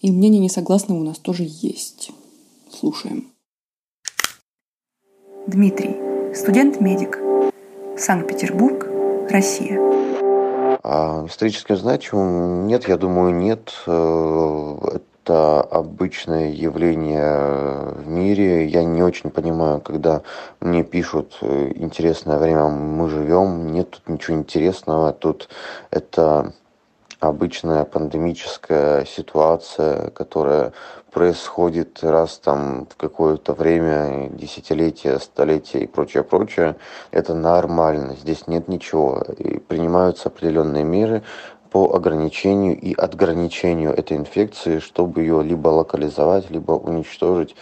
и 0.00 0.10
мнение 0.10 0.40
несогласного 0.40 0.98
у 0.98 1.04
нас 1.04 1.18
тоже 1.18 1.46
есть. 1.46 2.10
Слушаем. 2.70 3.28
Дмитрий, 5.46 6.34
студент-медик, 6.34 7.18
Санкт-Петербург, 7.96 8.86
Россия. 9.30 9.78
А 10.82 11.26
исторически 11.26 11.74
значимым 11.74 12.66
нет, 12.66 12.88
я 12.88 12.96
думаю, 12.96 13.34
нет. 13.34 13.72
Это 15.30 15.60
обычное 15.60 16.50
явление 16.50 17.94
в 17.94 18.08
мире. 18.08 18.66
Я 18.66 18.82
не 18.82 19.00
очень 19.00 19.30
понимаю, 19.30 19.80
когда 19.80 20.22
мне 20.58 20.82
пишут 20.82 21.38
э, 21.40 21.70
интересное 21.76 22.36
время 22.36 22.66
мы 22.66 23.08
живем. 23.08 23.70
Нет 23.70 23.90
тут 23.90 24.08
ничего 24.08 24.36
интересного. 24.38 25.12
Тут 25.12 25.48
это 25.92 26.52
обычная 27.20 27.84
пандемическая 27.84 29.04
ситуация, 29.04 30.10
которая 30.10 30.72
происходит 31.12 32.02
раз 32.02 32.38
там 32.38 32.88
в 32.90 32.96
какое-то 32.96 33.52
время, 33.52 34.30
десятилетия, 34.30 35.20
столетия 35.20 35.80
и 35.80 35.86
прочее, 35.86 36.24
прочее, 36.24 36.74
это 37.12 37.34
нормально, 37.34 38.16
здесь 38.16 38.48
нет 38.48 38.66
ничего. 38.66 39.22
И 39.38 39.58
принимаются 39.58 40.28
определенные 40.28 40.82
меры 40.82 41.22
по 41.70 41.94
ограничению 41.94 42.78
и 42.78 42.94
отграничению 42.94 43.92
этой 43.92 44.16
инфекции, 44.16 44.80
чтобы 44.80 45.22
ее 45.22 45.42
либо 45.42 45.68
локализовать, 45.68 46.50
либо 46.50 46.72
уничтожить. 46.72 47.54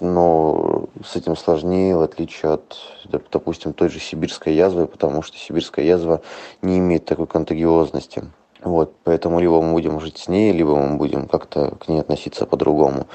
Но 0.00 0.86
с 1.04 1.16
этим 1.16 1.36
сложнее, 1.36 1.96
в 1.96 2.02
отличие 2.02 2.52
от, 2.52 2.76
допустим, 3.32 3.72
той 3.72 3.88
же 3.88 3.98
сибирской 3.98 4.54
язвы, 4.54 4.86
потому 4.86 5.22
что 5.22 5.36
сибирская 5.36 5.84
язва 5.84 6.22
не 6.62 6.78
имеет 6.78 7.04
такой 7.04 7.26
контагиозности. 7.26 8.24
Вот, 8.62 8.94
поэтому 9.04 9.40
либо 9.40 9.60
мы 9.62 9.72
будем 9.72 10.00
жить 10.00 10.18
с 10.18 10.28
ней, 10.28 10.52
либо 10.52 10.76
мы 10.76 10.96
будем 10.96 11.28
как-то 11.28 11.76
к 11.76 11.88
ней 11.88 12.00
относиться 12.00 12.46
по-другому. 12.46 13.06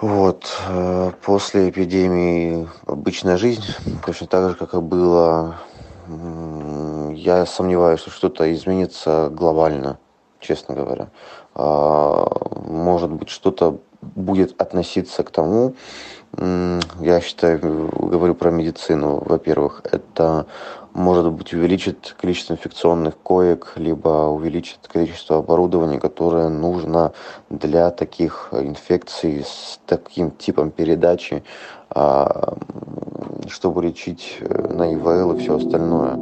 Вот, 0.00 0.46
э, 0.68 1.10
после 1.22 1.70
эпидемии 1.70 2.68
обычная 2.86 3.36
жизнь, 3.36 3.64
точно 4.06 4.26
так 4.28 4.50
же, 4.50 4.54
как 4.54 4.74
и 4.74 4.80
было. 4.80 5.56
Я 6.08 7.44
сомневаюсь, 7.46 8.00
что 8.00 8.10
что-то 8.10 8.52
изменится 8.54 9.28
глобально, 9.30 9.98
честно 10.40 10.74
говоря. 10.74 11.08
А, 11.54 12.26
может 12.66 13.10
быть, 13.10 13.28
что-то 13.28 13.78
будет 14.00 14.60
относиться 14.60 15.22
к 15.22 15.30
тому, 15.30 15.74
я 16.36 17.20
считаю, 17.22 17.58
говорю 17.58 18.34
про 18.34 18.50
медицину, 18.50 19.22
во-первых, 19.24 19.82
это 19.90 20.46
может 20.92 21.30
быть 21.32 21.52
увеличит 21.54 22.14
количество 22.20 22.52
инфекционных 22.52 23.16
коек, 23.18 23.72
либо 23.76 24.26
увеличит 24.26 24.78
количество 24.88 25.38
оборудования, 25.38 25.98
которое 25.98 26.48
нужно 26.48 27.12
для 27.50 27.90
таких 27.90 28.50
инфекций 28.52 29.44
с 29.44 29.80
таким 29.86 30.30
типом 30.30 30.70
передачи, 30.70 31.42
а, 31.98 32.56
чтобы 33.48 33.82
лечить 33.82 34.38
э, 34.40 34.72
на 34.72 34.94
ИВЛ 34.94 35.32
и 35.32 35.40
все 35.40 35.56
остальное. 35.56 36.16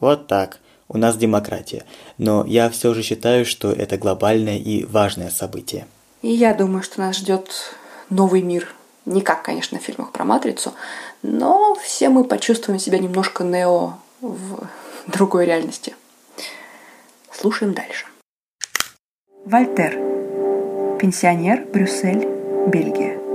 Вот 0.00 0.26
так. 0.26 0.60
У 0.88 0.96
нас 0.96 1.16
демократия. 1.16 1.84
Но 2.16 2.44
я 2.46 2.70
все 2.70 2.94
же 2.94 3.02
считаю, 3.02 3.44
что 3.44 3.72
это 3.72 3.98
глобальное 3.98 4.56
и 4.56 4.84
важное 4.84 5.30
событие. 5.30 5.86
И 6.22 6.28
я 6.28 6.54
думаю, 6.54 6.82
что 6.82 7.00
нас 7.00 7.16
ждет 7.16 7.50
новый 8.08 8.40
мир. 8.40 8.74
Не 9.04 9.20
как, 9.20 9.42
конечно, 9.42 9.78
в 9.78 9.82
фильмах 9.82 10.12
про 10.12 10.24
Матрицу, 10.24 10.72
но 11.22 11.74
все 11.74 12.08
мы 12.08 12.24
почувствуем 12.24 12.80
себя 12.80 12.98
немножко 12.98 13.44
Нео 13.44 13.94
в 14.22 14.66
другой 15.08 15.44
реальности. 15.44 15.94
Слушаем 17.30 17.74
дальше. 17.74 18.06
Вольтер. 19.44 19.92
Пенсионер, 20.98 21.66
Брюссель, 21.70 22.26
Бельгия. 22.68 23.25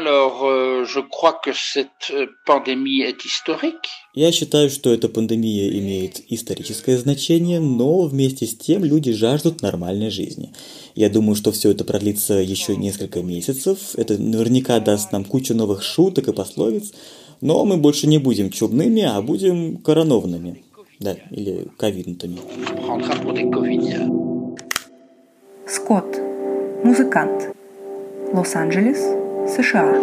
Alors, 0.00 0.44
euh, 0.46 0.84
je 0.86 1.00
crois 1.00 1.34
que 1.44 1.50
cette 1.52 2.10
euh, 2.10 2.26
pandémie 2.46 3.02
est 3.02 3.22
historique. 3.26 3.86
Я 4.14 4.32
считаю, 4.32 4.70
что 4.70 4.90
эта 4.94 5.10
пандемия 5.10 5.68
имеет 5.78 6.22
историческое 6.32 6.96
значение, 6.96 7.60
но 7.60 8.02
вместе 8.06 8.46
с 8.46 8.56
тем 8.56 8.82
люди 8.82 9.12
жаждут 9.12 9.60
нормальной 9.60 10.08
жизни. 10.08 10.54
Я 10.94 11.10
думаю, 11.10 11.36
что 11.36 11.52
все 11.52 11.72
это 11.72 11.84
продлится 11.84 12.34
еще 12.34 12.76
несколько 12.76 13.20
месяцев. 13.20 13.78
Это 13.96 14.16
наверняка 14.16 14.80
даст 14.80 15.12
нам 15.12 15.24
кучу 15.24 15.54
новых 15.54 15.82
шуток 15.82 16.28
и 16.28 16.32
пословиц. 16.32 16.92
Но 17.42 17.66
мы 17.66 17.76
больше 17.76 18.06
не 18.06 18.16
будем 18.16 18.50
чубными, 18.50 19.02
а 19.02 19.20
будем 19.20 19.76
коронованными. 19.76 20.64
Да, 20.98 21.16
или 21.30 21.68
ковиднутыми. 21.76 22.38
Скотт. 25.66 26.18
Музыкант. 26.84 27.54
Лос-Анджелес, 28.32 29.19
США. 29.50 30.00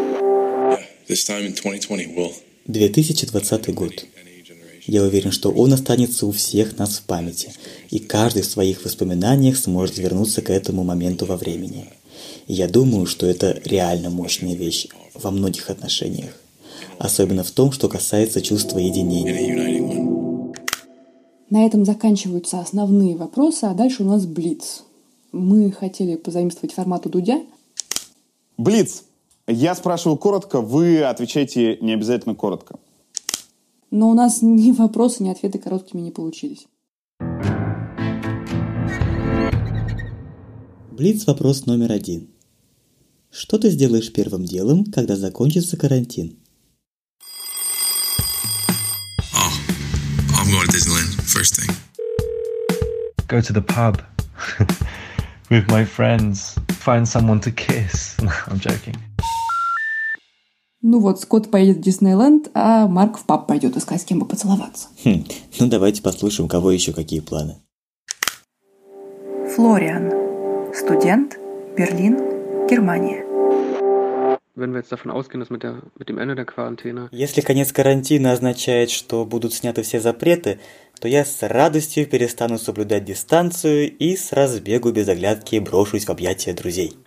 2020 2.66 3.74
год. 3.74 4.06
Я 4.86 5.04
уверен, 5.04 5.32
что 5.32 5.52
он 5.52 5.72
останется 5.72 6.26
у 6.26 6.32
всех 6.32 6.78
нас 6.78 6.98
в 6.98 7.04
памяти, 7.04 7.54
и 7.90 8.00
каждый 8.00 8.42
в 8.42 8.46
своих 8.46 8.84
воспоминаниях 8.84 9.58
сможет 9.58 9.98
вернуться 10.00 10.42
к 10.42 10.50
этому 10.50 10.84
моменту 10.84 11.26
во 11.26 11.38
времени. 11.38 11.86
И 12.48 12.54
я 12.54 12.68
думаю, 12.68 13.06
что 13.06 13.26
это 13.26 13.62
реально 13.64 14.10
мощная 14.10 14.54
вещь 14.54 14.88
во 15.14 15.32
многих 15.32 15.70
отношениях, 15.70 16.32
особенно 17.00 17.44
в 17.46 17.52
том, 17.52 17.72
что 17.72 17.88
касается 17.88 18.42
чувства 18.42 18.80
единения. 18.80 20.54
На 21.50 21.66
этом 21.66 21.86
заканчиваются 21.86 22.60
основные 22.60 23.16
вопросы, 23.16 23.64
а 23.64 23.74
дальше 23.74 24.04
у 24.04 24.06
нас 24.06 24.26
Блиц. 24.26 24.84
Мы 25.32 25.72
хотели 25.72 26.18
позаимствовать 26.18 26.74
формат 26.74 27.06
у 27.06 27.10
Дудя. 27.10 27.42
Блиц. 28.58 29.04
Я 29.50 29.76
спрашиваю 29.76 30.18
коротко, 30.18 30.60
вы 30.60 31.02
отвечаете 31.04 31.78
не 31.80 31.94
обязательно 31.94 32.36
коротко. 32.36 32.80
Но 33.92 34.10
у 34.10 34.14
нас 34.14 34.42
ни 34.42 34.74
вопросы, 34.74 35.24
ни 35.24 35.30
ответы 35.30 35.58
короткими 35.58 36.02
не 36.02 36.12
получились. 36.12 36.68
Блиц 40.92 41.26
вопрос 41.26 41.66
номер 41.66 41.94
один. 41.94 42.30
Что 43.32 43.58
ты 43.58 43.70
сделаешь 43.70 44.12
первым 44.12 44.44
делом, 44.44 44.84
когда 44.84 45.16
закончится 45.16 45.78
карантин? 45.78 46.36
Oh, 49.34 49.52
I'm 50.34 50.52
going 50.52 50.68
to 50.68 50.74
Disneyland 50.74 51.16
first 51.22 51.56
thing. 51.56 51.74
Go 53.30 53.40
to 53.40 53.54
the 53.54 53.62
pub 53.62 54.02
with 55.50 55.70
my 55.70 55.86
friends. 55.86 56.60
Find 56.80 57.08
someone 57.08 57.40
to 57.42 57.52
kiss. 57.52 58.18
I'm 58.48 58.60
joking. 58.60 58.96
Ну 60.82 61.00
вот, 61.00 61.20
Скотт 61.20 61.50
поедет 61.50 61.78
в 61.78 61.82
Диснейленд, 61.82 62.50
а 62.54 62.88
Марк 62.88 63.18
в 63.18 63.26
паб 63.26 63.48
пойдет 63.48 63.76
искать 63.76 64.02
с 64.02 64.06
кем 64.06 64.20
бы 64.20 64.26
поцеловаться. 64.26 64.90
Хм, 65.04 65.26
ну 65.60 65.68
давайте 65.68 66.02
послушаем, 66.02 66.46
у 66.46 66.50
кого 66.50 66.72
еще 66.72 66.94
какие 66.94 67.20
планы. 67.20 67.58
Флориан. 69.56 70.12
Студент. 70.74 71.38
Берлин. 71.76 72.68
Германия. 72.68 73.26
Если 77.12 77.42
конец 77.42 77.72
карантина 77.72 78.32
означает, 78.32 78.90
что 78.90 79.24
будут 79.26 79.54
сняты 79.54 79.84
все 79.84 80.00
запреты, 80.00 80.60
то 81.00 81.08
я 81.08 81.26
с 81.26 81.48
радостью 81.48 82.08
перестану 82.08 82.58
соблюдать 82.58 83.06
дистанцию 83.06 83.96
и 83.96 84.16
с 84.16 84.32
разбегу 84.34 84.92
без 84.92 85.08
оглядки 85.08 85.60
брошусь 85.60 86.06
в 86.06 86.10
объятия 86.10 86.54
друзей. 86.54 86.98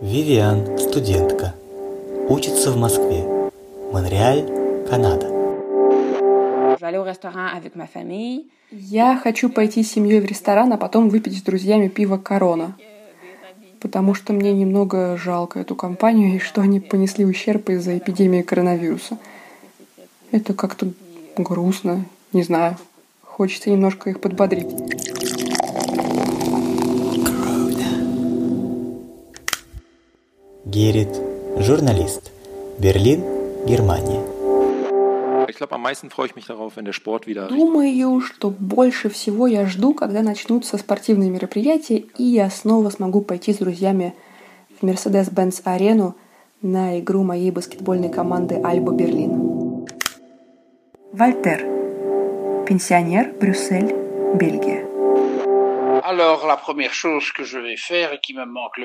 Вивиан, 0.00 0.78
студентка. 0.78 1.54
Учится 2.30 2.70
в 2.70 2.78
Москве. 2.78 3.22
Монреаль, 3.92 4.46
Канада. 4.88 5.26
Я 8.70 9.20
хочу 9.22 9.50
пойти 9.50 9.82
с 9.82 9.92
семьей 9.92 10.20
в 10.20 10.24
ресторан, 10.24 10.72
а 10.72 10.78
потом 10.78 11.10
выпить 11.10 11.36
с 11.36 11.42
друзьями 11.42 11.88
пиво 11.88 12.16
«Корона». 12.16 12.78
Потому 13.78 14.14
что 14.14 14.32
мне 14.32 14.54
немного 14.54 15.18
жалко 15.18 15.60
эту 15.60 15.74
компанию 15.74 16.34
и 16.34 16.38
что 16.38 16.62
они 16.62 16.80
понесли 16.80 17.26
ущерб 17.26 17.68
из-за 17.68 17.98
эпидемии 17.98 18.40
коронавируса. 18.40 19.18
Это 20.30 20.54
как-то 20.54 20.92
грустно, 21.36 22.06
не 22.32 22.42
знаю. 22.42 22.78
Хочется 23.22 23.68
немножко 23.68 24.08
их 24.08 24.20
подбодрить. 24.20 25.09
Герит, 30.72 31.08
журналист. 31.56 32.30
Берлин, 32.78 33.24
Германия. 33.66 34.22
Думаю, 37.48 38.20
что 38.20 38.50
больше 38.50 39.10
всего 39.10 39.48
я 39.48 39.66
жду, 39.66 39.94
когда 39.94 40.22
начнутся 40.22 40.78
спортивные 40.78 41.28
мероприятия, 41.28 42.04
и 42.16 42.22
я 42.22 42.48
снова 42.50 42.90
смогу 42.90 43.20
пойти 43.20 43.52
с 43.52 43.56
друзьями 43.56 44.14
в 44.80 44.86
Mercedes-Benz 44.86 45.62
арену 45.64 46.14
на 46.62 47.00
игру 47.00 47.24
моей 47.24 47.50
баскетбольной 47.50 48.08
команды 48.08 48.60
Альба 48.62 48.92
Берлин. 48.92 49.86
Вольтер. 51.12 51.66
Пенсионер, 52.64 53.32
Брюссель, 53.40 53.92
Бельгия. 54.36 54.86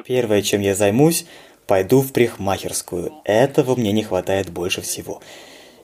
Первое, 0.03 0.41
чем 0.41 0.61
я 0.61 0.73
займусь, 0.73 1.27
пойду 1.67 2.01
в 2.01 2.11
парикмахерскую. 2.13 3.13
Этого 3.23 3.75
мне 3.75 3.91
не 3.91 4.03
хватает 4.03 4.51
больше 4.51 4.81
всего. 4.81 5.21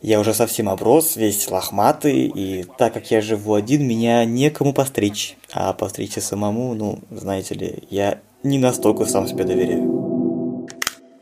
Я 0.01 0.19
уже 0.19 0.33
совсем 0.33 0.67
оброс, 0.67 1.15
весь 1.15 1.49
лохматый, 1.49 2.25
и 2.27 2.65
так 2.77 2.93
как 2.93 3.11
я 3.11 3.21
живу 3.21 3.53
один, 3.53 3.87
меня 3.87 4.25
некому 4.25 4.73
постричь. 4.73 5.37
А 5.53 5.73
постричься 5.73 6.21
самому, 6.21 6.73
ну, 6.73 6.99
знаете 7.11 7.53
ли, 7.53 7.83
я 7.89 8.19
не 8.41 8.57
настолько 8.57 9.05
сам 9.05 9.27
себе 9.27 9.43
доверяю. 9.43 10.67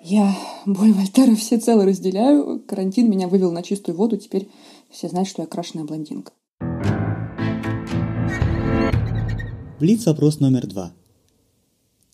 Я 0.02 0.34
боль 0.66 0.94
Вольтера 0.94 1.36
всецело 1.36 1.86
разделяю. 1.86 2.62
Карантин 2.62 3.10
меня 3.10 3.28
вывел 3.28 3.52
на 3.52 3.64
чистую 3.64 3.98
воду, 3.98 4.16
теперь 4.16 4.48
все 4.90 5.10
знают, 5.10 5.28
что 5.28 5.42
я 5.42 5.48
крашеная 5.48 5.84
блондинка. 5.84 6.32
Блиц 9.80 10.06
вопрос 10.06 10.40
номер 10.40 10.68
два. 10.68 10.94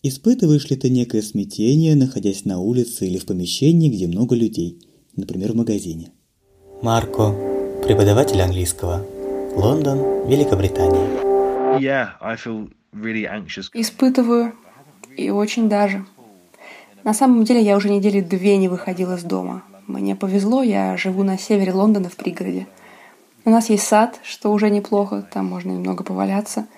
Испытываешь 0.08 0.70
ли 0.70 0.76
ты 0.76 0.88
некое 0.88 1.20
смятение, 1.20 1.96
находясь 1.96 2.44
на 2.44 2.60
улице 2.60 3.08
или 3.08 3.18
в 3.18 3.26
помещении, 3.26 3.90
где 3.90 4.06
много 4.06 4.36
людей, 4.36 4.78
например, 5.16 5.50
в 5.50 5.56
магазине? 5.56 6.12
Марко, 6.80 7.34
преподаватель 7.82 8.40
английского. 8.40 9.04
Лондон, 9.56 10.28
Великобритания. 10.28 11.08
Yeah, 11.80 12.10
I 12.20 12.36
feel 12.36 12.70
really 12.92 13.24
anxious. 13.24 13.64
Испытываю. 13.74 14.52
И 15.16 15.30
очень 15.30 15.68
даже. 15.68 16.06
На 17.02 17.12
самом 17.12 17.42
деле 17.42 17.60
я 17.60 17.76
уже 17.76 17.90
недели 17.90 18.20
две 18.20 18.58
не 18.58 18.68
выходила 18.68 19.16
из 19.16 19.24
дома. 19.24 19.64
Мне 19.88 20.14
повезло, 20.14 20.62
я 20.62 20.96
живу 20.96 21.24
на 21.24 21.36
севере 21.36 21.72
Лондона 21.72 22.08
в 22.08 22.14
пригороде. 22.14 22.68
У 23.44 23.50
нас 23.50 23.70
есть 23.70 23.84
сад, 23.84 24.20
что 24.22 24.52
уже 24.52 24.70
неплохо, 24.70 25.28
там 25.32 25.46
можно 25.46 25.72
немного 25.72 26.04
поваляться. 26.04 26.68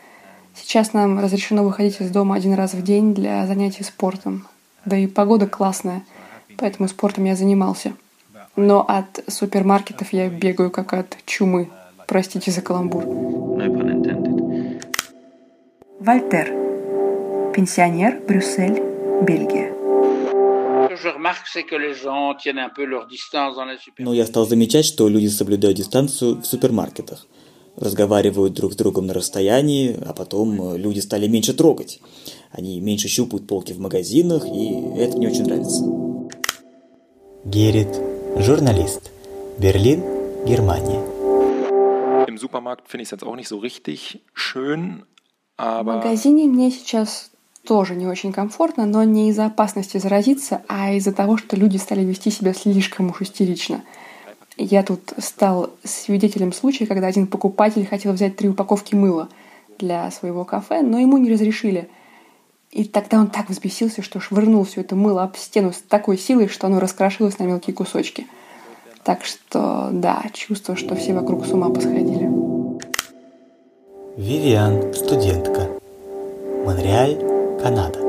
Сейчас 0.60 0.92
нам 0.92 1.20
разрешено 1.20 1.62
выходить 1.64 2.00
из 2.00 2.10
дома 2.10 2.34
один 2.34 2.54
раз 2.54 2.74
в 2.74 2.82
день 2.82 3.14
для 3.14 3.46
занятий 3.46 3.84
спортом. 3.84 4.46
Да 4.84 4.96
и 4.96 5.06
погода 5.06 5.46
классная, 5.46 6.02
поэтому 6.56 6.88
спортом 6.88 7.24
я 7.24 7.36
занимался. 7.36 7.94
Но 8.56 8.84
от 8.86 9.22
супермаркетов 9.28 10.12
я 10.12 10.28
бегаю 10.28 10.70
как 10.70 10.92
от 10.92 11.16
чумы. 11.26 11.70
Простите 12.06 12.50
за 12.50 12.60
каламбур. 12.60 13.04
Вольтер. 16.00 16.48
Пенсионер, 17.54 18.20
Брюссель, 18.26 18.82
Бельгия. 19.22 19.72
Но 23.98 24.14
я 24.14 24.26
стал 24.26 24.46
замечать, 24.46 24.84
что 24.84 25.08
люди 25.08 25.26
соблюдают 25.28 25.76
дистанцию 25.76 26.40
в 26.40 26.44
супермаркетах. 26.44 27.26
Разговаривают 27.80 28.54
друг 28.54 28.72
с 28.72 28.76
другом 28.76 29.06
на 29.06 29.14
расстоянии, 29.14 29.96
а 30.04 30.12
потом 30.12 30.76
люди 30.76 31.00
стали 31.00 31.28
меньше 31.28 31.54
трогать. 31.54 32.00
Они 32.50 32.80
меньше 32.80 33.08
щупают 33.08 33.46
полки 33.46 33.72
в 33.72 33.78
магазинах, 33.78 34.44
и 34.46 34.82
это 34.96 35.16
мне 35.16 35.28
очень 35.28 35.44
нравится. 35.44 35.84
Герит, 37.44 37.88
журналист. 38.36 39.10
Берлин, 39.58 40.02
Германия. 40.44 41.02
Im 42.26 42.38
Supermarkt 42.38 42.88
finde 42.88 43.02
ich 43.02 43.08
es 43.08 43.10
jetzt 43.10 43.24
auch 43.24 43.36
nicht 43.36 43.48
so 43.48 43.58
richtig 43.58 44.20
schön, 44.34 45.04
В 45.58 45.82
магазине 45.82 46.44
мне 46.46 46.70
сейчас 46.70 47.32
тоже 47.66 47.96
не 47.96 48.06
очень 48.06 48.32
комфортно, 48.32 48.86
но 48.86 49.02
не 49.02 49.30
из-за 49.30 49.46
опасности 49.46 49.98
заразиться, 49.98 50.62
а 50.68 50.92
из-за 50.92 51.12
того, 51.12 51.36
что 51.36 51.56
люди 51.56 51.76
стали 51.78 52.04
вести 52.04 52.30
себя 52.30 52.54
слишком 52.54 53.10
уж 53.10 53.22
истерично. 53.22 53.82
Я 54.60 54.82
тут 54.82 55.12
стал 55.18 55.70
свидетелем 55.84 56.52
случая, 56.52 56.86
когда 56.86 57.06
один 57.06 57.28
покупатель 57.28 57.86
хотел 57.86 58.12
взять 58.12 58.36
три 58.36 58.48
упаковки 58.48 58.96
мыла 58.96 59.28
для 59.78 60.10
своего 60.10 60.44
кафе, 60.44 60.82
но 60.82 60.98
ему 60.98 61.16
не 61.16 61.30
разрешили. 61.30 61.88
И 62.72 62.84
тогда 62.84 63.20
он 63.20 63.28
так 63.28 63.48
взбесился, 63.48 64.02
что 64.02 64.18
швырнул 64.18 64.64
все 64.64 64.80
это 64.80 64.96
мыло 64.96 65.22
об 65.22 65.36
стену 65.36 65.72
с 65.72 65.76
такой 65.76 66.18
силой, 66.18 66.48
что 66.48 66.66
оно 66.66 66.80
раскрошилось 66.80 67.38
на 67.38 67.44
мелкие 67.44 67.72
кусочки. 67.72 68.26
Так 69.04 69.24
что, 69.24 69.90
да, 69.92 70.24
чувство, 70.32 70.74
что 70.74 70.96
все 70.96 71.14
вокруг 71.14 71.46
с 71.46 71.52
ума 71.52 71.70
посходили. 71.70 72.28
Вивиан, 74.16 74.92
студентка. 74.92 75.68
Монреаль, 76.66 77.16
Канада. 77.62 78.07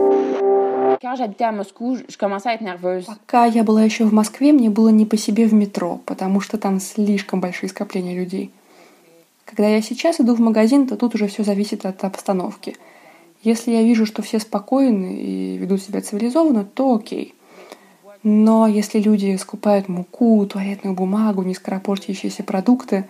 À 1.01 2.53
être 2.53 2.61
nerveuse. 2.61 3.05
Пока 3.05 3.45
я 3.45 3.63
была 3.63 3.83
еще 3.83 4.03
в 4.03 4.13
Москве, 4.13 4.51
мне 4.51 4.69
было 4.69 4.89
не 4.89 5.05
по 5.05 5.15
себе 5.15 5.45
в 5.45 5.53
метро, 5.53 6.01
потому 6.05 6.41
что 6.41 6.57
там 6.57 6.79
слишком 6.79 7.39
большие 7.39 7.69
скопления 7.69 8.15
людей. 8.15 8.51
Когда 9.45 9.67
я 9.67 9.81
сейчас 9.81 10.19
иду 10.19 10.35
в 10.35 10.39
магазин, 10.39 10.87
то 10.87 10.97
тут 10.97 11.15
уже 11.15 11.27
все 11.27 11.43
зависит 11.43 11.85
от 11.85 12.03
обстановки. 12.03 12.75
Если 13.41 13.71
я 13.71 13.81
вижу, 13.81 14.05
что 14.05 14.21
все 14.21 14.39
спокойны 14.39 15.15
и 15.15 15.57
ведут 15.57 15.81
себя 15.81 16.01
цивилизованно, 16.01 16.65
то 16.65 16.95
окей. 16.95 17.33
Но 18.21 18.67
если 18.67 18.99
люди 18.99 19.37
скупают 19.37 19.87
муку, 19.87 20.45
туалетную 20.45 20.93
бумагу, 20.93 21.43
нескоропортящиеся 21.43 22.43
продукты, 22.43 23.05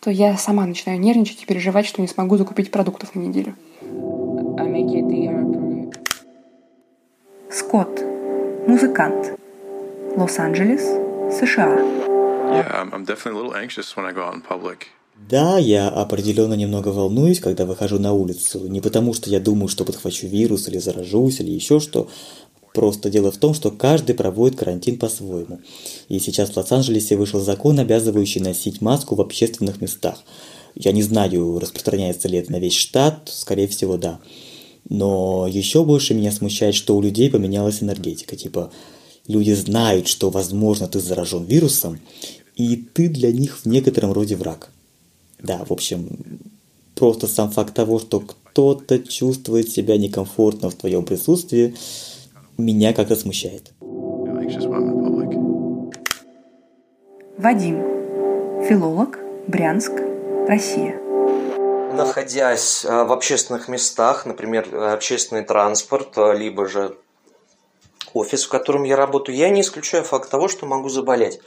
то 0.00 0.10
я 0.10 0.36
сама 0.38 0.64
начинаю 0.64 0.98
нервничать 0.98 1.42
и 1.42 1.46
переживать, 1.46 1.84
что 1.84 2.00
не 2.00 2.08
смогу 2.08 2.38
закупить 2.38 2.70
продуктов 2.70 3.14
на 3.14 3.20
неделю. 3.20 3.54
Скотт. 7.52 8.04
Музыкант. 8.68 9.36
Лос-Анджелес, 10.16 10.82
США. 11.36 11.80
Yeah. 11.80 12.88
Да, 15.28 15.58
я 15.58 15.88
определенно 15.88 16.54
немного 16.54 16.90
волнуюсь, 16.90 17.40
когда 17.40 17.66
выхожу 17.66 17.98
на 17.98 18.12
улицу. 18.12 18.68
Не 18.68 18.80
потому, 18.80 19.14
что 19.14 19.30
я 19.30 19.40
думаю, 19.40 19.66
что 19.66 19.84
подхвачу 19.84 20.28
вирус 20.28 20.68
или 20.68 20.78
заражусь, 20.78 21.40
или 21.40 21.50
еще 21.50 21.80
что. 21.80 22.08
Просто 22.72 23.10
дело 23.10 23.32
в 23.32 23.38
том, 23.38 23.52
что 23.52 23.72
каждый 23.72 24.14
проводит 24.14 24.56
карантин 24.56 24.96
по-своему. 24.96 25.58
И 26.08 26.20
сейчас 26.20 26.50
в 26.50 26.56
Лос-Анджелесе 26.56 27.16
вышел 27.16 27.40
закон, 27.40 27.80
обязывающий 27.80 28.40
носить 28.40 28.80
маску 28.80 29.16
в 29.16 29.20
общественных 29.20 29.80
местах. 29.80 30.22
Я 30.76 30.92
не 30.92 31.02
знаю, 31.02 31.58
распространяется 31.58 32.28
ли 32.28 32.38
это 32.38 32.52
на 32.52 32.60
весь 32.60 32.76
штат, 32.76 33.22
скорее 33.24 33.66
всего, 33.66 33.96
да. 33.96 34.20
Но 34.88 35.46
еще 35.48 35.84
больше 35.84 36.14
меня 36.14 36.32
смущает, 36.32 36.74
что 36.74 36.96
у 36.96 37.02
людей 37.02 37.30
поменялась 37.30 37.82
энергетика. 37.82 38.36
Типа, 38.36 38.70
люди 39.26 39.52
знают, 39.52 40.08
что, 40.08 40.30
возможно, 40.30 40.88
ты 40.88 41.00
заражен 41.00 41.44
вирусом, 41.44 42.00
и 42.56 42.76
ты 42.76 43.08
для 43.08 43.32
них 43.32 43.58
в 43.58 43.66
некотором 43.66 44.12
роде 44.12 44.36
враг. 44.36 44.70
Да, 45.42 45.64
в 45.64 45.72
общем, 45.72 46.08
просто 46.94 47.26
сам 47.26 47.50
факт 47.50 47.74
того, 47.74 47.98
что 47.98 48.20
кто-то 48.20 48.98
чувствует 48.98 49.70
себя 49.70 49.96
некомфортно 49.96 50.70
в 50.70 50.74
твоем 50.74 51.04
присутствии, 51.04 51.74
меня 52.58 52.92
как-то 52.92 53.16
смущает. 53.16 53.72
Вадим. 57.38 57.78
Филолог. 58.68 59.18
Брянск. 59.46 59.92
Россия. 60.46 60.99
Находясь 61.92 62.84
э, 62.84 63.04
в 63.04 63.12
общественных 63.12 63.68
местах, 63.68 64.26
например, 64.26 64.68
э, 64.72 64.92
общественный 64.92 65.44
транспорт, 65.44 66.16
э, 66.16 66.36
либо 66.36 66.68
же 66.68 66.96
офис, 68.14 68.44
в 68.44 68.48
котором 68.48 68.84
я 68.84 68.96
работаю, 68.96 69.36
я 69.36 69.50
не 69.50 69.60
исключаю 69.62 70.04
факт 70.04 70.30
того, 70.30 70.48
что 70.48 70.66
могу 70.66 70.88
заболеть. 70.88 71.40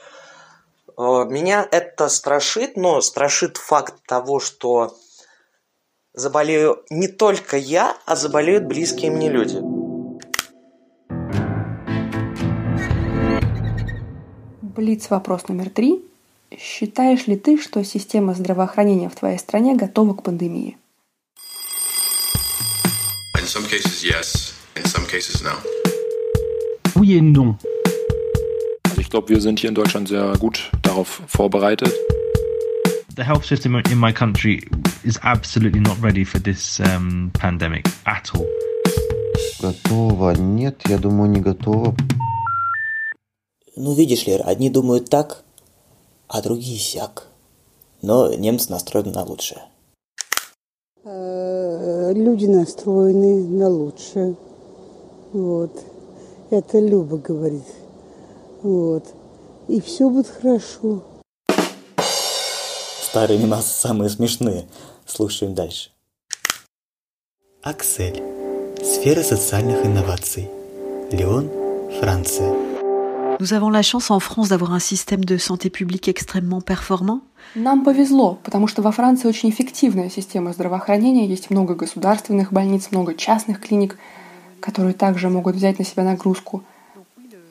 Меня 0.95 1.67
это 1.71 2.07
страшит, 2.07 2.77
но 2.77 3.01
страшит 3.01 3.57
факт 3.57 3.95
того, 4.05 4.39
что 4.39 4.95
заболею 6.13 6.83
не 6.91 7.07
только 7.07 7.57
я, 7.57 7.97
а 8.05 8.15
заболеют 8.15 8.65
близкие 8.65 9.09
мне 9.09 9.29
люди. 9.29 9.59
Блиц 14.61 15.09
вопрос 15.09 15.47
номер 15.47 15.71
три. 15.71 16.05
Считаешь 16.59 17.27
ли 17.27 17.35
ты, 17.35 17.57
что 17.57 17.83
система 17.83 18.33
здравоохранения 18.33 19.09
в 19.09 19.15
твоей 19.15 19.37
стране 19.39 19.75
готова 19.75 20.13
к 20.13 20.23
пандемии? 20.23 20.77
In 23.37 23.47
some 23.47 23.65
cases, 23.69 24.03
yes. 24.03 24.53
In 24.75 24.85
some 24.85 25.05
cases, 25.05 25.43
no. 25.43 25.51
Oui 26.95 27.17
et 27.17 27.21
non. 27.21 27.57
Also 28.85 29.01
ich 29.01 29.09
glaube, 29.09 29.29
wir 29.29 29.41
sind 29.41 29.59
hier 29.59 29.69
in 29.69 29.75
Deutschland 29.75 30.07
sehr 30.07 30.37
gut 30.37 30.71
darauf 30.81 31.21
vorbereitet. 31.27 31.91
The 33.15 33.23
health 33.23 33.45
system 33.45 33.75
in 33.75 33.99
my 33.99 34.11
country 34.11 34.67
is 35.03 35.19
absolutely 35.23 35.81
not 35.81 36.01
ready 36.01 36.25
for 36.25 36.39
this 36.39 36.79
um, 36.79 37.31
pandemic 37.33 37.87
at 38.05 38.31
all. 38.33 38.47
Готово. 39.59 40.31
Нет, 40.35 40.81
я 40.87 40.97
думаю, 40.97 41.29
не 41.29 41.39
готово. 41.39 41.95
Ну, 43.75 43.93
видишь 43.95 44.25
ли, 44.27 44.33
одни 44.33 44.69
думают 44.69 45.09
так, 45.09 45.43
а 46.33 46.41
другие 46.41 46.79
сяк. 46.79 47.27
Но 48.01 48.33
немцы 48.33 48.71
настроены 48.71 49.11
на 49.11 49.23
лучшее. 49.23 49.61
Э, 51.05 52.11
Люди 52.13 52.47
настроены 52.47 53.43
на 53.43 53.69
лучшее. 53.69 54.35
Вот. 55.31 55.71
Это 56.49 56.79
Люба 56.79 57.17
говорит. 57.17 57.63
Вот. 58.63 59.05
И 59.67 59.79
все 59.79 60.09
будет 60.09 60.27
хорошо. 60.27 61.03
Старые 63.03 63.39
мемасы 63.39 63.69
самые 63.69 64.09
смешные. 64.09 64.65
Слушаем 65.05 65.53
дальше. 65.53 65.91
Аксель. 67.61 68.23
Сфера 68.83 69.21
социальных 69.21 69.85
инноваций. 69.85 70.49
Лион, 71.11 71.49
Франция. 71.99 72.62
Nous 73.43 73.53
avons 73.53 73.69
la 73.69 73.81
chance 73.81 74.09
en 74.09 74.21
France 74.21 74.47
d'avoir 74.47 74.71
un 74.71 74.79
système 74.79 75.25
de 75.25 75.35
santé 75.35 75.69
publique 75.69 76.07
extrêmement 76.07 76.61
performant. 76.61 77.19
Нам 77.55 77.83
повезло, 77.83 78.39
потому 78.41 78.67
что 78.67 78.81
во 78.81 78.93
Франции 78.93 79.27
очень 79.27 79.49
эффективная 79.49 80.09
система 80.09 80.53
здравоохранения, 80.53 81.27
есть 81.27 81.49
много 81.49 81.75
государственных 81.75 82.53
больниц, 82.53 82.87
много 82.91 83.15
частных 83.15 83.59
клиник, 83.59 83.97
которые 84.61 84.93
также 84.93 85.29
могут 85.29 85.57
взять 85.57 85.77
на 85.77 85.83
себя 85.83 86.05
нагрузку, 86.05 86.63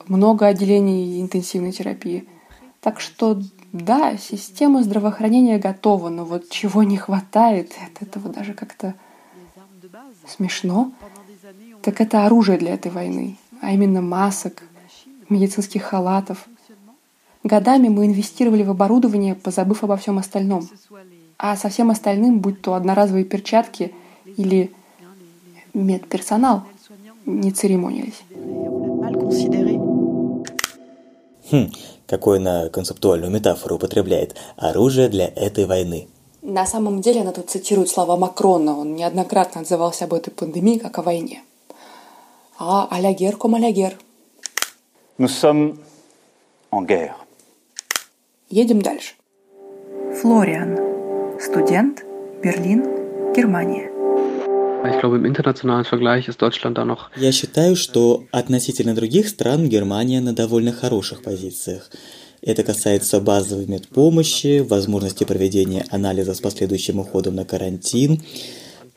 много 0.07 0.47
отделений 0.47 1.21
интенсивной 1.21 1.71
терапии. 1.71 2.27
Так 2.81 2.99
что 2.99 3.39
да, 3.71 4.17
система 4.17 4.81
здравоохранения 4.81 5.59
готова, 5.59 6.09
но 6.09 6.25
вот 6.25 6.49
чего 6.49 6.81
не 6.81 6.97
хватает, 6.97 7.71
от 7.87 8.01
этого 8.01 8.33
даже 8.33 8.55
как-то 8.55 8.95
смешно, 10.27 10.91
так 11.83 12.01
это 12.01 12.25
оружие 12.25 12.57
для 12.57 12.73
этой 12.73 12.91
войны, 12.91 13.37
а 13.61 13.73
именно 13.73 14.01
масок, 14.01 14.63
медицинских 15.29 15.83
халатов. 15.83 16.47
Годами 17.43 17.89
мы 17.89 18.05
инвестировали 18.05 18.63
в 18.63 18.69
оборудование, 18.69 19.35
позабыв 19.35 19.83
обо 19.83 19.97
всем 19.97 20.17
остальном. 20.17 20.69
А 21.37 21.57
со 21.57 21.69
всем 21.69 21.91
остальным, 21.91 22.39
будь 22.39 22.61
то 22.61 22.73
одноразовые 22.73 23.25
перчатки 23.25 23.93
или 24.37 24.71
медперсонал, 25.73 26.63
не 27.25 27.51
церемонились. 27.51 28.23
Хм, 31.51 31.71
какой 32.07 32.37
она 32.37 32.69
концептуальную 32.69 33.31
метафору 33.31 33.75
употребляет. 33.75 34.35
Оружие 34.55 35.09
для 35.09 35.27
этой 35.27 35.65
войны. 35.65 36.07
На 36.41 36.65
самом 36.65 37.01
деле 37.01 37.21
она 37.21 37.31
тут 37.31 37.49
цитирует 37.49 37.89
слова 37.89 38.17
Макрона. 38.17 38.77
Он 38.77 38.95
неоднократно 38.95 39.61
отзывался 39.61 40.05
об 40.05 40.13
этой 40.13 40.31
пандемии 40.31 40.77
как 40.77 40.99
о 40.99 41.01
войне. 41.01 41.41
А 42.59 42.87
а-ля 42.89 43.13
гер 43.13 43.37
ком 43.37 43.55
а-ля 43.55 43.71
гер. 43.71 43.97
Nous 45.23 45.35
sommes 45.43 45.79
en 46.69 46.81
guerre. 46.81 47.15
Едем 48.49 48.81
дальше. 48.81 49.13
Флориан. 50.21 50.71
Студент. 51.39 52.03
Берлин. 52.43 52.81
Германия. 53.33 53.89
Я 57.15 57.31
считаю, 57.31 57.75
что 57.77 58.25
относительно 58.31 58.93
других 58.93 59.29
стран 59.29 59.69
Германия 59.69 60.19
на 60.19 60.33
довольно 60.33 60.73
хороших 60.73 61.23
позициях. 61.23 61.89
Это 62.41 62.63
касается 62.63 63.21
базовой 63.21 63.65
медпомощи, 63.65 64.59
возможности 64.59 65.23
проведения 65.23 65.85
анализа 65.89 66.33
с 66.33 66.41
последующим 66.41 66.99
уходом 66.99 67.35
на 67.35 67.45
карантин, 67.45 68.21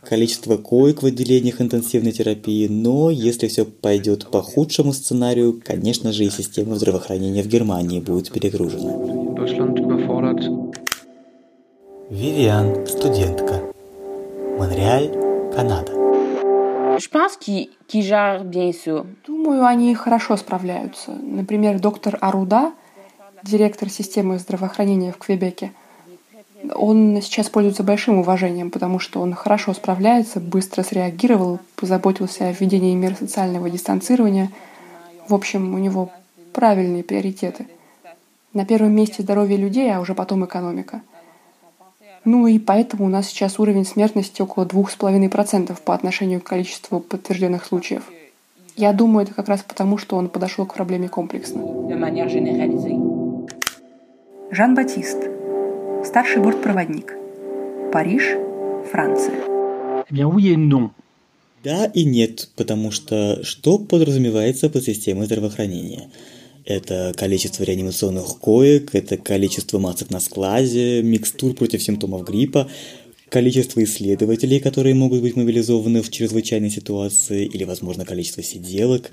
количества 0.09 0.57
коек 0.57 1.03
в 1.03 1.07
отделениях 1.07 1.61
интенсивной 1.61 2.13
терапии, 2.13 2.69
но 2.69 3.11
если 3.11 3.49
все 3.49 3.65
пойдет 3.65 4.31
по 4.31 4.41
худшему 4.41 4.93
сценарию, 4.93 5.61
конечно 5.65 6.13
же 6.13 6.25
и 6.25 6.31
система 6.31 6.77
здравоохранения 6.77 7.43
в 7.43 7.49
Германии 7.49 8.01
будет 8.01 8.31
перегружена. 8.33 8.93
Вивиан, 12.09 12.87
студентка. 12.87 13.63
Монреаль, 14.59 15.11
Канада. 15.55 15.93
Думаю, 19.27 19.67
они 19.67 19.95
хорошо 19.95 20.37
справляются. 20.37 21.11
Например, 21.11 21.79
доктор 21.79 22.17
Аруда, 22.21 22.73
директор 23.43 23.91
системы 23.91 24.39
здравоохранения 24.39 25.13
в 25.13 25.19
Квебеке, 25.19 25.73
он 26.75 27.21
сейчас 27.23 27.49
пользуется 27.49 27.83
большим 27.83 28.19
уважением, 28.19 28.71
потому 28.71 28.99
что 28.99 29.21
он 29.21 29.35
хорошо 29.35 29.75
справляется, 29.75 30.41
быстро 30.41 30.83
среагировал, 30.83 31.61
позаботился 31.77 32.49
о 32.49 32.53
введении 32.53 32.95
мер 32.95 33.15
социального 33.17 33.71
дистанцирования. 33.71 34.51
В 35.29 35.35
общем, 35.35 35.75
у 35.75 35.79
него 35.79 36.11
правильные 36.53 37.05
приоритеты. 37.05 37.67
На 38.53 38.65
первом 38.65 38.93
месте 38.93 39.23
здоровье 39.23 39.57
людей, 39.57 39.93
а 39.93 40.01
уже 40.01 40.15
потом 40.15 40.45
экономика. 40.45 41.03
Ну 42.25 42.47
и 42.47 42.59
поэтому 42.59 43.05
у 43.05 43.09
нас 43.09 43.27
сейчас 43.29 43.59
уровень 43.59 43.85
смертности 43.85 44.43
около 44.43 44.65
2,5% 44.65 45.77
по 45.85 45.95
отношению 45.95 46.41
к 46.41 46.45
количеству 46.45 47.01
подтвержденных 47.01 47.65
случаев. 47.65 48.11
Я 48.75 48.93
думаю, 48.93 49.25
это 49.25 49.35
как 49.35 49.49
раз 49.49 49.63
потому, 49.63 49.97
что 49.97 50.17
он 50.17 50.29
подошел 50.29 50.67
к 50.67 50.75
проблеме 50.75 51.09
комплексно. 51.09 51.63
Жан-Батист. 54.51 55.36
Старший 56.07 56.41
бортпроводник. 56.41 57.15
Париж, 57.93 58.37
Франция. 58.93 59.35
Non. 60.09 60.91
Да 61.65 61.87
и 61.87 62.05
нет, 62.05 62.49
потому 62.55 62.93
что 62.93 63.43
что 63.43 63.79
подразумевается 63.81 64.71
под 64.71 64.85
системой 64.85 65.27
здравоохранения? 65.27 66.09
Это 66.65 67.13
количество 67.17 67.65
реанимационных 67.65 68.39
коек, 68.39 68.95
это 68.95 69.17
количество 69.17 69.81
масок 69.81 70.11
на 70.11 70.21
складе, 70.21 71.03
микстур 71.03 71.55
против 71.55 71.83
симптомов 71.83 72.23
гриппа, 72.23 72.71
количество 73.29 73.83
исследователей, 73.83 74.61
которые 74.61 74.95
могут 74.95 75.23
быть 75.23 75.35
мобилизованы 75.35 76.03
в 76.03 76.11
чрезвычайной 76.11 76.71
ситуации, 76.71 77.45
или, 77.47 77.65
возможно, 77.65 78.05
количество 78.05 78.45
сиделок, 78.45 79.11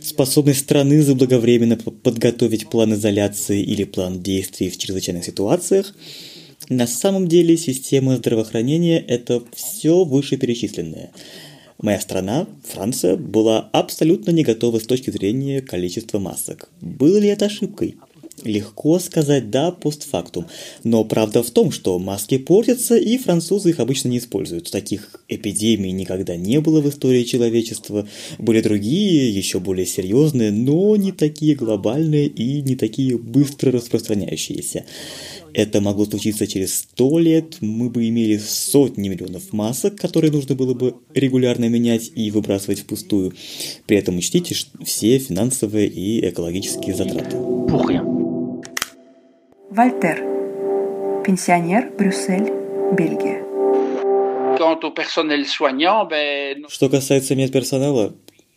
способность 0.00 0.60
страны 0.60 1.02
заблаговременно 1.02 1.76
подготовить 1.76 2.68
план 2.68 2.94
изоляции 2.94 3.60
или 3.60 3.82
план 3.82 4.22
действий 4.22 4.70
в 4.70 4.78
чрезвычайных 4.78 5.24
ситуациях. 5.24 5.92
На 6.68 6.88
самом 6.88 7.28
деле 7.28 7.56
система 7.56 8.16
здравоохранения– 8.16 8.98
это 9.08 9.40
все 9.54 10.04
вышеперечисленное. 10.04 11.12
Моя 11.78 12.00
страна, 12.00 12.48
Франция, 12.64 13.16
была 13.16 13.68
абсолютно 13.72 14.30
не 14.32 14.42
готова 14.42 14.80
с 14.80 14.84
точки 14.84 15.10
зрения 15.10 15.60
количества 15.60 16.18
масок. 16.18 16.68
Было 16.80 17.18
ли 17.18 17.28
это 17.28 17.46
ошибкой? 17.46 17.96
Легко 18.44 18.98
сказать 18.98 19.50
«да» 19.50 19.70
постфактум, 19.70 20.46
но 20.84 21.04
правда 21.04 21.42
в 21.42 21.50
том, 21.50 21.70
что 21.70 21.98
маски 21.98 22.36
портятся, 22.36 22.96
и 22.96 23.16
французы 23.16 23.70
их 23.70 23.80
обычно 23.80 24.08
не 24.08 24.18
используют. 24.18 24.70
Таких 24.70 25.22
эпидемий 25.28 25.90
никогда 25.92 26.36
не 26.36 26.60
было 26.60 26.80
в 26.80 26.88
истории 26.88 27.24
человечества. 27.24 28.06
Были 28.38 28.60
другие, 28.60 29.34
еще 29.34 29.58
более 29.58 29.86
серьезные, 29.86 30.50
но 30.50 30.96
не 30.96 31.12
такие 31.12 31.54
глобальные 31.54 32.26
и 32.26 32.60
не 32.60 32.76
такие 32.76 33.16
быстро 33.16 33.72
распространяющиеся. 33.72 34.84
Это 35.56 35.80
могло 35.80 36.04
случиться 36.04 36.46
через 36.46 36.80
сто 36.80 37.18
лет, 37.18 37.62
мы 37.62 37.88
бы 37.88 38.06
имели 38.06 38.36
сотни 38.36 39.08
миллионов 39.08 39.54
масок, 39.54 39.96
которые 39.96 40.30
нужно 40.30 40.54
было 40.54 40.74
бы 40.74 40.96
регулярно 41.14 41.66
менять 41.70 42.12
и 42.14 42.30
выбрасывать 42.30 42.80
впустую. 42.80 43.32
При 43.86 43.96
этом 43.96 44.18
учтите 44.18 44.54
все 44.84 45.18
финансовые 45.18 45.86
и 45.86 46.28
экологические 46.28 46.94
затраты. 46.94 47.38
Вольтер. 49.70 50.18
Пенсионер, 51.24 51.90
Брюссель, 51.96 52.52
Бельгия. 52.92 53.42
Что 56.68 56.90
касается 56.90 57.34
медперсонала, 57.34 58.14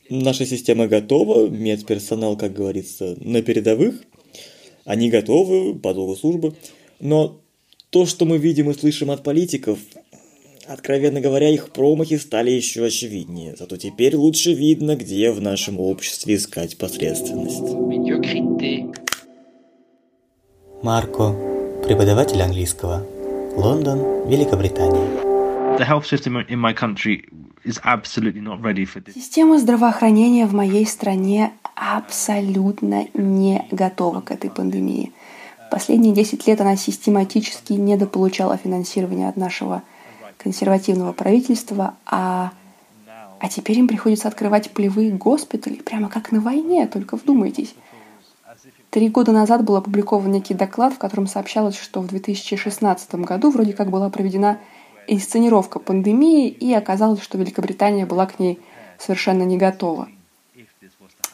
наша 0.09 0.45
система 0.45 0.87
готова, 0.87 1.47
медперсонал, 1.47 2.35
как 2.35 2.51
говорится, 2.51 3.15
на 3.21 3.41
передовых. 3.41 3.95
Они 4.83 5.09
готовы 5.09 5.75
по 5.75 5.93
долгу 5.93 6.17
службы. 6.17 6.55
Но 6.99 7.41
то, 7.89 8.05
что 8.05 8.25
мы 8.25 8.37
видим 8.37 8.69
и 8.69 8.73
слышим 8.73 9.09
от 9.09 9.23
политиков, 9.23 9.79
откровенно 10.67 11.21
говоря, 11.21 11.49
их 11.49 11.69
промахи 11.71 12.17
стали 12.17 12.51
еще 12.51 12.85
очевиднее. 12.85 13.55
Зато 13.57 13.77
теперь 13.77 14.15
лучше 14.15 14.53
видно, 14.53 14.95
где 14.95 15.31
в 15.31 15.41
нашем 15.41 15.79
обществе 15.79 16.35
искать 16.35 16.77
посредственность. 16.77 17.73
Марко, 20.83 21.35
преподаватель 21.85 22.41
английского. 22.41 23.05
Лондон, 23.55 24.29
Великобритания. 24.29 25.07
The 25.77 25.85
health 25.87 26.05
system 26.05 26.45
in 26.47 26.59
my 26.59 26.73
country 26.73 27.25
is 27.63 27.79
absolutely 27.83 28.41
not 28.41 28.61
ready 28.61 28.85
for 28.85 29.01
this. 29.01 29.13
Система 29.15 29.57
здравоохранения 29.57 30.45
в 30.45 30.53
моей 30.53 30.85
стране 30.85 31.53
абсолютно 31.75 33.07
не 33.13 33.65
готова 33.71 34.21
к 34.21 34.31
этой 34.31 34.49
пандемии. 34.49 35.11
Последние 35.71 36.13
10 36.13 36.47
лет 36.47 36.61
она 36.61 36.75
систематически 36.75 37.73
недополучала 37.73 38.57
финансирование 38.57 39.29
от 39.29 39.37
нашего 39.37 39.83
консервативного 40.37 41.13
правительства, 41.13 41.95
а, 42.05 42.51
а 43.39 43.49
теперь 43.49 43.79
им 43.79 43.87
приходится 43.87 44.27
открывать 44.27 44.71
полевые 44.71 45.11
госпитали, 45.11 45.75
прямо 45.75 46.09
как 46.09 46.31
на 46.31 46.39
войне, 46.41 46.87
только 46.87 47.17
вдумайтесь. 47.17 47.75
Три 48.89 49.09
года 49.09 49.31
назад 49.31 49.63
был 49.63 49.75
опубликован 49.75 50.31
некий 50.31 50.55
доклад, 50.55 50.93
в 50.93 50.97
котором 50.97 51.27
сообщалось, 51.27 51.77
что 51.77 52.01
в 52.01 52.07
2016 52.07 53.15
году 53.15 53.51
вроде 53.51 53.73
как 53.73 53.91
была 53.91 54.09
проведена 54.09 54.57
инсценировка 55.07 55.79
пандемии, 55.79 56.49
и 56.49 56.73
оказалось, 56.73 57.21
что 57.21 57.37
Великобритания 57.37 58.05
была 58.05 58.25
к 58.25 58.39
ней 58.39 58.59
совершенно 58.97 59.43
не 59.43 59.57
готова. 59.57 60.09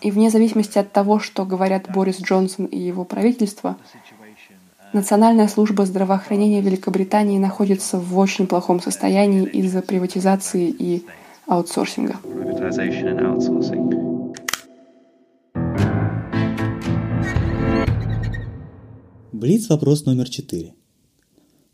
И 0.02 0.12
вне 0.12 0.30
зависимости 0.30 0.78
от 0.78 0.92
того, 0.92 1.20
что 1.20 1.46
говорят 1.46 1.90
Борис 1.92 2.20
Джонсон 2.22 2.66
и 2.66 2.78
его 2.78 3.06
правительство, 3.06 3.78
Национальная 4.96 5.50
служба 5.50 5.86
здравоохранения 5.86 6.62
Великобритании 6.62 7.38
находится 7.38 8.00
в 8.00 8.18
очень 8.18 8.48
плохом 8.48 8.80
состоянии 8.80 9.44
из-за 9.44 9.82
приватизации 9.82 10.70
и 10.70 11.04
аутсорсинга. 11.48 12.16
Блиц 19.34 19.68
вопрос 19.68 20.06
номер 20.06 20.30
четыре. 20.30 20.76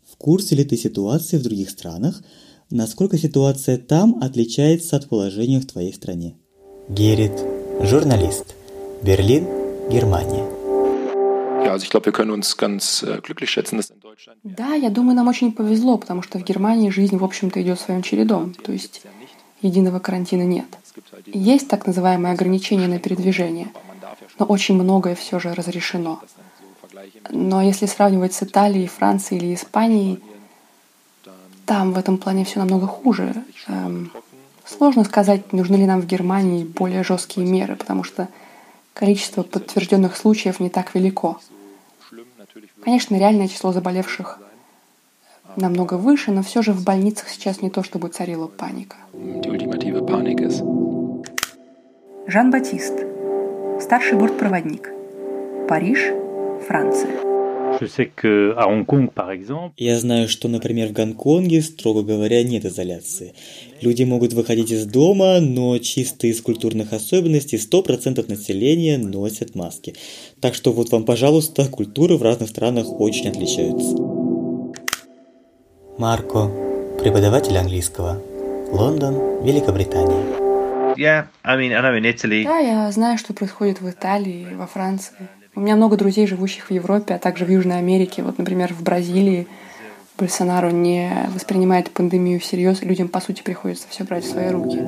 В 0.02 0.16
курсе 0.16 0.56
ли 0.56 0.64
ты 0.64 0.76
ситуации 0.76 1.38
в 1.38 1.44
других 1.44 1.70
странах? 1.70 2.24
Насколько 2.70 3.18
ситуация 3.18 3.78
там 3.78 4.18
отличается 4.20 4.96
от 4.96 5.08
положения 5.08 5.60
в 5.60 5.66
твоей 5.66 5.94
стране? 5.94 6.34
Герит, 6.88 7.40
журналист. 7.82 8.56
Берлин, 9.04 9.46
Германия. 9.88 10.44
Да, 14.42 14.74
я 14.74 14.90
думаю, 14.90 15.16
нам 15.16 15.28
очень 15.28 15.52
повезло, 15.52 15.96
потому 15.98 16.22
что 16.22 16.38
в 16.38 16.44
Германии 16.44 16.90
жизнь, 16.90 17.16
в 17.16 17.24
общем-то, 17.24 17.60
идет 17.62 17.80
своим 17.80 18.02
чередом. 18.02 18.54
То 18.54 18.72
есть 18.72 19.02
единого 19.60 19.98
карантина 19.98 20.42
нет. 20.42 20.66
Есть 21.26 21.68
так 21.68 21.86
называемые 21.86 22.34
ограничения 22.34 22.88
на 22.88 22.98
передвижение, 22.98 23.68
но 24.38 24.46
очень 24.46 24.74
многое 24.74 25.14
все 25.14 25.38
же 25.38 25.54
разрешено. 25.54 26.20
Но 27.30 27.62
если 27.62 27.86
сравнивать 27.86 28.34
с 28.34 28.42
Италией, 28.42 28.86
Францией 28.86 29.40
или 29.40 29.54
Испанией, 29.54 30.20
там 31.66 31.92
в 31.92 31.98
этом 31.98 32.18
плане 32.18 32.44
все 32.44 32.58
намного 32.58 32.86
хуже. 32.86 33.34
Эм, 33.68 34.10
сложно 34.64 35.04
сказать, 35.04 35.52
нужны 35.52 35.76
ли 35.76 35.86
нам 35.86 36.00
в 36.00 36.06
Германии 36.06 36.64
более 36.64 37.04
жесткие 37.04 37.46
меры, 37.46 37.76
потому 37.76 38.04
что 38.04 38.28
количество 38.94 39.42
подтвержденных 39.42 40.16
случаев 40.16 40.60
не 40.60 40.70
так 40.70 40.94
велико. 40.94 41.40
Конечно, 42.84 43.16
реальное 43.16 43.48
число 43.48 43.72
заболевших 43.72 44.38
намного 45.56 45.94
выше, 45.94 46.32
но 46.32 46.42
все 46.42 46.62
же 46.62 46.72
в 46.72 46.84
больницах 46.84 47.28
сейчас 47.28 47.62
не 47.62 47.70
то, 47.70 47.82
чтобы 47.82 48.08
царила 48.08 48.46
паника. 48.46 48.96
Жан-Батист, 52.26 52.94
старший 53.80 54.18
бортпроводник. 54.18 54.90
Париж, 55.68 56.12
Франция. 56.66 57.31
Я 59.76 59.98
знаю, 59.98 60.28
что, 60.28 60.48
например, 60.48 60.88
в 60.88 60.92
Гонконге, 60.92 61.62
строго 61.62 62.02
говоря, 62.02 62.42
нет 62.42 62.64
изоляции. 62.64 63.34
Люди 63.80 64.04
могут 64.04 64.32
выходить 64.32 64.70
из 64.70 64.86
дома, 64.86 65.40
но 65.40 65.78
чисто 65.78 66.26
из 66.26 66.40
культурных 66.40 66.92
особенностей 66.92 67.56
100% 67.56 68.28
населения 68.28 68.98
носят 68.98 69.54
маски. 69.54 69.94
Так 70.40 70.54
что 70.54 70.72
вот 70.72 70.90
вам, 70.92 71.04
пожалуйста, 71.04 71.66
культуры 71.66 72.16
в 72.16 72.22
разных 72.22 72.48
странах 72.50 73.00
очень 73.00 73.28
отличаются. 73.28 73.96
Марко, 75.98 76.50
преподаватель 77.00 77.56
английского. 77.56 78.22
Лондон, 78.72 79.44
Великобритания. 79.44 80.16
Yeah, 80.96 81.26
I 81.42 81.56
mean, 81.56 81.72
I 81.72 81.80
know 81.80 81.98
in 81.98 82.04
Italy... 82.04 82.44
Да, 82.44 82.58
я 82.58 82.90
знаю, 82.92 83.18
что 83.18 83.32
происходит 83.34 83.80
в 83.80 83.88
Италии, 83.88 84.46
во 84.54 84.66
Франции. 84.66 85.28
У 85.54 85.60
меня 85.60 85.76
много 85.76 85.98
друзей, 85.98 86.26
живущих 86.26 86.70
в 86.70 86.72
Европе, 86.72 87.14
а 87.14 87.18
также 87.18 87.44
в 87.44 87.50
Южной 87.50 87.78
Америке. 87.78 88.22
Вот, 88.22 88.38
например, 88.38 88.72
в 88.72 88.82
Бразилии 88.82 89.46
Больсонару 90.16 90.70
не 90.70 91.28
воспринимает 91.34 91.90
пандемию 91.90 92.40
всерьез, 92.40 92.82
и 92.82 92.86
людям, 92.86 93.08
по 93.08 93.20
сути, 93.20 93.42
приходится 93.42 93.86
все 93.90 94.04
брать 94.04 94.24
в 94.24 94.30
свои 94.30 94.48
руки. 94.48 94.78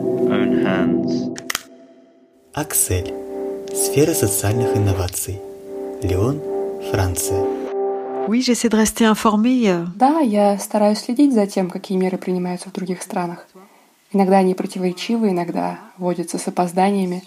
Аксель. 2.54 3.12
Сфера 3.74 4.14
социальных 4.14 4.74
инноваций. 4.74 5.38
Леон, 6.02 6.40
Франция. 6.90 7.44
Oui, 8.26 8.40
j'essaie 8.40 8.70
de 8.70 8.76
rester 8.78 9.04
informée. 9.04 9.86
Да, 9.96 10.20
я 10.20 10.56
стараюсь 10.58 11.00
следить 11.00 11.34
за 11.34 11.46
тем, 11.46 11.68
какие 11.68 11.98
меры 11.98 12.16
принимаются 12.16 12.70
в 12.70 12.72
других 12.72 13.02
странах. 13.02 13.46
Иногда 14.12 14.38
они 14.38 14.54
противоречивы, 14.54 15.28
иногда 15.28 15.78
вводятся 15.98 16.38
с 16.38 16.48
опозданиями. 16.48 17.22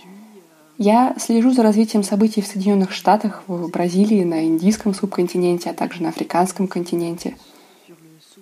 Я 0.78 1.16
слежу 1.20 1.52
за 1.52 1.64
развитием 1.64 2.04
событий 2.04 2.42
в 2.42 2.46
Соединенных 2.46 2.92
Штатах, 2.92 3.44
в 3.48 3.70
Бразилии, 3.70 4.24
на 4.24 4.46
Индийском 4.46 4.94
субконтиненте, 4.94 5.72
а 5.72 5.74
также 5.74 6.04
на 6.04 6.10
Африканском 6.10 6.68
континенте. 6.68 7.36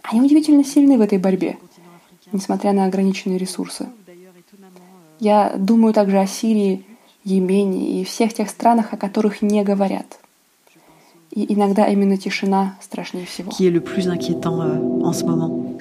Они 0.04 0.22
удивительно 0.22 0.66
сильны 0.66 0.98
в 0.98 1.02
этой 1.02 1.18
борьбе, 1.18 1.58
несмотря 2.34 2.74
на 2.74 2.86
ограниченные 2.86 3.38
ресурсы. 3.38 3.88
Я 5.22 5.54
думаю 5.58 5.94
также 5.94 6.20
о 6.20 6.28
Сирии, 6.28 6.86
Йемене 7.24 8.02
и 8.02 8.04
всех 8.04 8.34
тех 8.34 8.50
странах, 8.50 8.94
о 8.94 8.98
которых 8.98 9.42
не 9.42 9.64
говорят. 9.64 10.20
И 11.32 11.54
иногда 11.54 11.88
именно 11.88 12.18
тишина 12.18 12.78
страшнее 12.82 13.26
всего. 13.26 13.52
Qui 13.52 13.68
est 13.68 13.72
le 13.72 13.82
plus 13.82 14.08
inquiétant 14.08 14.62
euh, 14.62 15.04
en 15.04 15.14
ce 15.14 15.24
moment. 15.26 15.80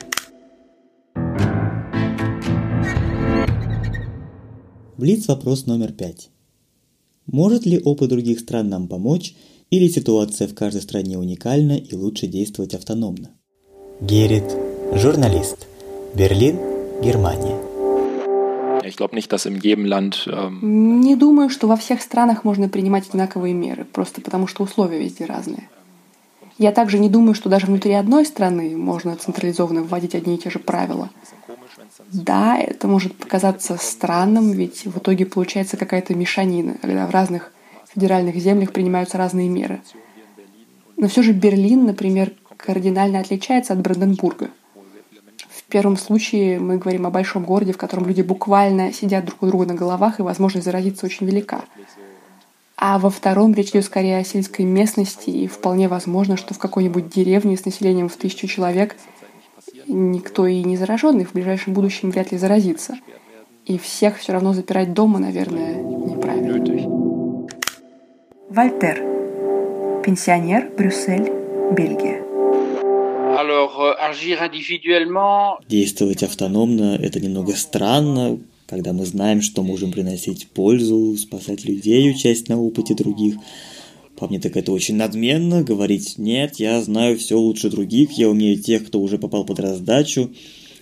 Блиц 4.96 5.26
вопрос 5.26 5.66
номер 5.66 5.92
пять. 5.92 6.30
Может 7.26 7.64
ли 7.64 7.80
опыт 7.82 8.10
других 8.10 8.40
стран 8.40 8.68
нам 8.68 8.86
помочь, 8.86 9.34
или 9.70 9.88
ситуация 9.88 10.46
в 10.46 10.54
каждой 10.54 10.82
стране 10.82 11.18
уникальна 11.18 11.72
и 11.72 11.94
лучше 11.94 12.26
действовать 12.26 12.74
автономно? 12.74 13.30
Герит, 14.00 14.44
журналист. 14.92 15.66
Берлин, 16.14 16.58
Германия. 17.02 17.58
Не 20.60 21.16
думаю, 21.16 21.48
что 21.48 21.66
во 21.66 21.76
всех 21.76 22.02
странах 22.02 22.44
можно 22.44 22.68
принимать 22.68 23.08
одинаковые 23.08 23.54
меры, 23.54 23.86
просто 23.90 24.20
потому 24.20 24.46
что 24.46 24.62
условия 24.62 24.98
везде 24.98 25.24
разные. 25.24 25.70
Я 26.58 26.72
также 26.72 26.98
не 26.98 27.08
думаю, 27.08 27.34
что 27.34 27.48
даже 27.48 27.66
внутри 27.66 27.94
одной 27.94 28.26
страны 28.26 28.76
можно 28.76 29.16
централизованно 29.16 29.82
вводить 29.82 30.14
одни 30.14 30.34
и 30.34 30.38
те 30.38 30.50
же 30.50 30.58
правила. 30.58 31.08
Да, 32.12 32.58
это 32.58 32.88
может 32.88 33.14
показаться 33.16 33.76
странным, 33.76 34.52
ведь 34.52 34.84
в 34.84 34.98
итоге 34.98 35.26
получается 35.26 35.76
какая-то 35.76 36.14
мешанина, 36.14 36.76
когда 36.80 37.06
в 37.06 37.10
разных 37.10 37.52
федеральных 37.92 38.36
землях 38.36 38.72
принимаются 38.72 39.18
разные 39.18 39.48
меры. 39.48 39.80
Но 40.96 41.08
все 41.08 41.22
же 41.22 41.32
Берлин, 41.32 41.86
например, 41.86 42.32
кардинально 42.56 43.20
отличается 43.20 43.72
от 43.72 43.80
Бранденбурга. 43.80 44.50
В 45.48 45.62
первом 45.64 45.96
случае 45.96 46.60
мы 46.60 46.78
говорим 46.78 47.06
о 47.06 47.10
большом 47.10 47.44
городе, 47.44 47.72
в 47.72 47.78
котором 47.78 48.06
люди 48.06 48.22
буквально 48.22 48.92
сидят 48.92 49.24
друг 49.24 49.42
у 49.42 49.46
друга 49.46 49.66
на 49.66 49.74
головах, 49.74 50.18
и 50.18 50.22
возможность 50.22 50.64
заразиться 50.64 51.06
очень 51.06 51.26
велика. 51.26 51.64
А 52.76 52.98
во 52.98 53.10
втором 53.10 53.54
речь 53.54 53.70
идет 53.70 53.84
скорее 53.84 54.18
о 54.18 54.24
сельской 54.24 54.64
местности, 54.64 55.30
и 55.30 55.46
вполне 55.46 55.88
возможно, 55.88 56.36
что 56.36 56.54
в 56.54 56.58
какой-нибудь 56.58 57.08
деревне 57.08 57.56
с 57.56 57.64
населением 57.64 58.08
в 58.08 58.16
тысячу 58.16 58.46
человек 58.46 58.96
никто 59.86 60.46
и 60.46 60.62
не 60.62 60.76
зараженный 60.76 61.24
в 61.24 61.32
ближайшем 61.32 61.74
будущем 61.74 62.10
вряд 62.10 62.32
ли 62.32 62.38
заразится. 62.38 62.96
И 63.66 63.78
всех 63.78 64.18
все 64.18 64.32
равно 64.32 64.52
запирать 64.52 64.92
дома, 64.92 65.18
наверное, 65.18 65.74
неправильно. 65.74 67.48
Вольтер. 68.50 69.02
Пенсионер, 70.04 70.70
Брюссель, 70.76 71.32
Бельгия. 71.72 72.24
Euh, 73.36 73.96
Действовать 75.68 76.22
автономно– 76.22 76.98
это 77.02 77.20
немного 77.20 77.52
странно, 77.52 78.38
когда 78.66 78.92
мы 78.92 79.06
знаем, 79.06 79.42
что 79.42 79.62
можем 79.62 79.92
приносить 79.92 80.48
пользу, 80.48 81.16
спасать 81.16 81.64
людей, 81.64 82.10
участь 82.10 82.48
на 82.48 82.60
опыте 82.60 82.94
других. 82.94 83.36
По 84.24 84.28
мне 84.28 84.40
так 84.40 84.56
это 84.56 84.72
очень 84.72 84.96
надменно, 84.96 85.62
говорить 85.62 86.14
«нет, 86.16 86.56
я 86.56 86.80
знаю 86.80 87.18
все 87.18 87.38
лучше 87.38 87.68
других, 87.68 88.12
я 88.12 88.30
умею 88.30 88.58
тех, 88.58 88.86
кто 88.86 88.98
уже 89.02 89.18
попал 89.18 89.44
под 89.44 89.60
раздачу», 89.60 90.30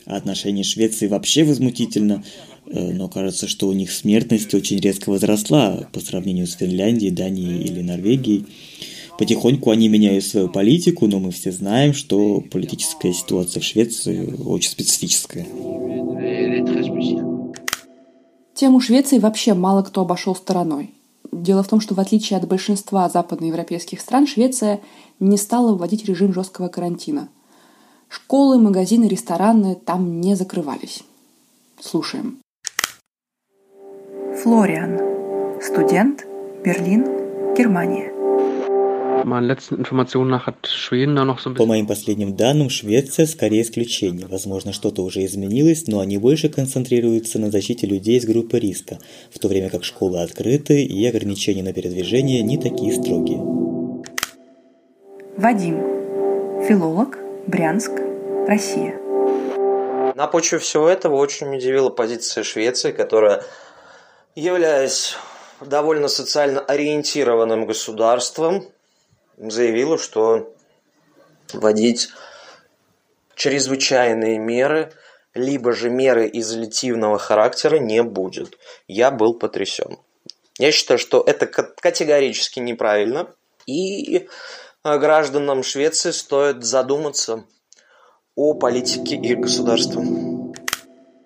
а 0.06 0.14
отношение 0.14 0.62
Швеции 0.62 1.08
вообще 1.08 1.42
возмутительно, 1.42 2.22
э, 2.68 2.92
но 2.92 3.08
кажется, 3.08 3.48
что 3.48 3.66
у 3.66 3.72
них 3.72 3.90
смертность 3.90 4.54
очень 4.54 4.78
резко 4.78 5.10
возросла 5.10 5.88
по 5.92 5.98
сравнению 5.98 6.46
с 6.46 6.52
Финляндией, 6.52 7.10
Данией 7.10 7.64
или 7.64 7.82
Норвегией. 7.82 8.46
Потихоньку 9.18 9.70
они 9.70 9.88
меняют 9.88 10.24
свою 10.24 10.48
политику, 10.48 11.08
но 11.08 11.18
мы 11.18 11.32
все 11.32 11.50
знаем, 11.50 11.94
что 11.94 12.40
политическая 12.42 13.12
ситуация 13.12 13.60
в 13.60 13.64
Швеции 13.64 14.36
очень 14.46 14.70
специфическая. 14.70 15.44
Тему 18.54 18.78
Швеции 18.78 19.18
вообще 19.18 19.54
мало 19.54 19.82
кто 19.82 20.02
обошел 20.02 20.36
стороной. 20.36 20.92
Дело 21.32 21.62
в 21.62 21.68
том, 21.68 21.80
что 21.80 21.94
в 21.94 22.00
отличие 22.00 22.38
от 22.38 22.46
большинства 22.46 23.08
западноевропейских 23.08 24.00
стран, 24.00 24.26
Швеция 24.26 24.80
не 25.18 25.38
стала 25.38 25.74
вводить 25.74 26.04
режим 26.04 26.34
жесткого 26.34 26.68
карантина. 26.68 27.28
Школы, 28.08 28.58
магазины, 28.58 29.06
рестораны 29.06 29.74
там 29.74 30.20
не 30.20 30.34
закрывались. 30.34 31.02
Слушаем. 31.80 32.38
Флориан. 34.42 35.00
Студент. 35.62 36.26
Берлин. 36.62 37.54
Германия. 37.56 38.11
По 41.56 41.66
моим 41.66 41.86
последним 41.86 42.36
данным, 42.36 42.70
Швеция 42.70 43.26
скорее 43.26 43.62
исключение. 43.62 44.26
Возможно, 44.26 44.72
что-то 44.72 45.02
уже 45.02 45.24
изменилось, 45.24 45.86
но 45.86 46.00
они 46.00 46.18
больше 46.18 46.48
концентрируются 46.48 47.38
на 47.38 47.50
защите 47.50 47.86
людей 47.86 48.18
из 48.18 48.24
группы 48.24 48.58
риска, 48.58 48.98
в 49.30 49.38
то 49.38 49.48
время 49.48 49.70
как 49.70 49.84
школы 49.84 50.20
открыты 50.22 50.82
и 50.82 51.06
ограничения 51.06 51.62
на 51.62 51.72
передвижение 51.72 52.42
не 52.42 52.58
такие 52.58 52.92
строгие. 52.92 53.38
Вадим. 55.36 55.78
Филолог. 56.66 57.18
Брянск. 57.46 57.92
Россия. 58.46 58.98
На 60.14 60.26
почве 60.26 60.58
всего 60.58 60.88
этого 60.88 61.16
очень 61.16 61.54
удивила 61.54 61.90
позиция 61.90 62.44
Швеции, 62.44 62.92
которая, 62.92 63.42
являясь 64.34 65.16
довольно 65.60 66.08
социально 66.08 66.60
ориентированным 66.60 67.66
государством, 67.66 68.64
заявила, 69.50 69.98
что 69.98 70.54
вводить 71.52 72.08
чрезвычайные 73.34 74.38
меры, 74.38 74.92
либо 75.34 75.72
же 75.72 75.90
меры 75.90 76.28
изолятивного 76.32 77.18
характера 77.18 77.76
не 77.76 78.02
будет. 78.02 78.58
Я 78.86 79.10
был 79.10 79.34
потрясен. 79.34 79.98
Я 80.58 80.70
считаю, 80.70 80.98
что 80.98 81.22
это 81.26 81.46
категорически 81.46 82.60
неправильно, 82.60 83.34
и 83.66 84.28
гражданам 84.84 85.62
Швеции 85.62 86.10
стоит 86.10 86.64
задуматься 86.64 87.44
о 88.34 88.54
политике 88.54 89.16
их 89.16 89.40
государства. 89.40 90.04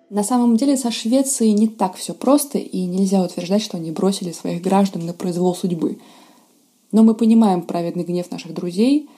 На 0.09 0.23
самом 0.23 0.55
деле 0.55 0.77
со 0.77 0.89
Швецией 0.89 1.51
не 1.51 1.67
так 1.67 1.97
все 1.97 2.13
просто, 2.13 2.57
и 2.57 2.85
нельзя 2.85 3.21
утверждать, 3.21 3.61
что 3.61 3.75
они 3.75 3.91
бросили 3.91 4.31
своих 4.31 4.61
граждан 4.61 5.05
на 5.05 5.13
произвол 5.13 5.53
судьбы. 5.53 5.99
Но 6.91 7.03
мы 7.03 7.15
понимаем 7.15 7.61
праведный 7.61 8.03
гнев 8.03 8.31
наших 8.31 8.53
друзей, 8.53 9.09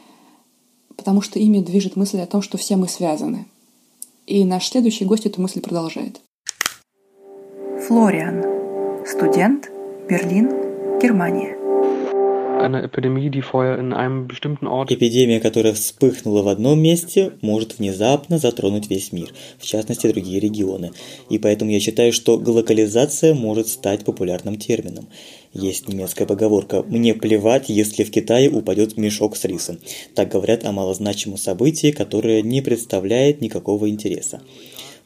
потому 0.96 1.22
что 1.22 1.40
ими 1.40 1.60
движет 1.60 1.96
мысль 1.96 2.20
о 2.20 2.26
том, 2.26 2.42
что 2.42 2.58
все 2.58 2.76
мы 2.76 2.88
связаны. 2.88 3.46
И 4.26 4.44
наш 4.46 4.70
следующий 4.70 5.06
гость 5.06 5.26
эту 5.26 5.42
мысль 5.42 5.62
продолжает. 5.62 6.22
Флориан. 7.88 8.44
Студент. 9.06 9.72
Берлин. 10.08 11.00
Германия. 11.00 11.59
Эпидемия, 14.92 15.40
которая 15.40 15.74
вспыхнула 15.74 16.42
в 16.42 16.48
одном 16.48 16.80
месте, 16.80 17.32
может 17.42 17.80
внезапно 17.80 18.38
затронуть 18.38 18.90
весь 18.90 19.12
мир, 19.12 19.34
в 19.58 19.66
частности 19.66 20.08
другие 20.08 20.40
регионы. 20.40 20.92
И 21.30 21.38
поэтому 21.38 21.72
я 21.72 21.80
считаю, 21.80 22.12
что 22.12 22.38
глокализация 22.38 23.34
может 23.34 23.68
стать 23.68 24.04
популярным 24.04 24.58
термином. 24.58 25.08
Есть 25.54 25.88
немецкая 25.88 26.26
поговорка 26.26 26.84
«Мне 26.84 27.16
плевать, 27.16 27.70
если 27.70 28.04
в 28.04 28.12
Китае 28.12 28.50
упадет 28.52 28.98
мешок 28.98 29.36
с 29.36 29.46
рисом». 29.46 29.80
Так 30.14 30.30
говорят 30.30 30.64
о 30.66 30.72
малозначимом 30.72 31.38
событии, 31.38 31.92
которое 31.92 32.44
не 32.44 32.62
представляет 32.62 33.42
никакого 33.42 33.90
интереса. 33.90 34.42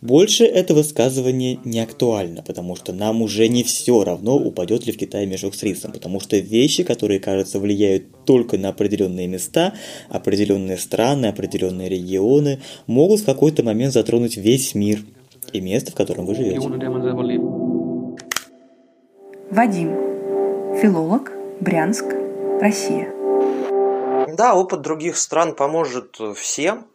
Больше 0.04 0.44
это 0.44 0.74
высказывание 0.74 1.62
не 1.64 1.80
актуально, 1.80 2.44
потому 2.44 2.76
что 2.76 2.92
нам 2.92 3.22
уже 3.22 3.48
не 3.48 3.64
все 3.64 4.04
равно, 4.04 4.36
упадет 4.36 4.86
ли 4.86 4.92
в 4.92 4.98
Китае 4.98 5.26
мешок 5.26 5.56
с 5.56 5.64
рисом, 5.64 5.94
потому 5.94 6.20
что 6.20 6.36
вещи, 6.36 6.84
которые, 6.84 7.22
кажется, 7.22 7.58
влияют 7.58 8.26
только 8.26 8.58
на 8.58 8.68
определенные 8.68 9.28
места, 9.28 9.76
определенные 10.10 10.78
страны, 10.78 11.28
определенные 11.28 11.88
регионы, 11.88 12.60
могут 12.86 13.22
в 13.22 13.26
какой-то 13.26 13.64
момент 13.64 13.94
затронуть 13.94 14.36
весь 14.36 14.76
мир 14.76 15.00
и 15.54 15.62
место, 15.62 15.94
в 15.94 15.96
котором 15.96 16.26
вы 16.26 16.36
живете. 16.36 16.60
Вадим, 19.52 19.96
филолог, 20.82 21.32
Брянск, 21.62 22.14
Россия. 22.60 23.08
Да, 24.36 24.54
опыт 24.54 24.82
других 24.82 25.16
стран 25.16 25.56
поможет 25.56 26.18
всем, 26.36 26.88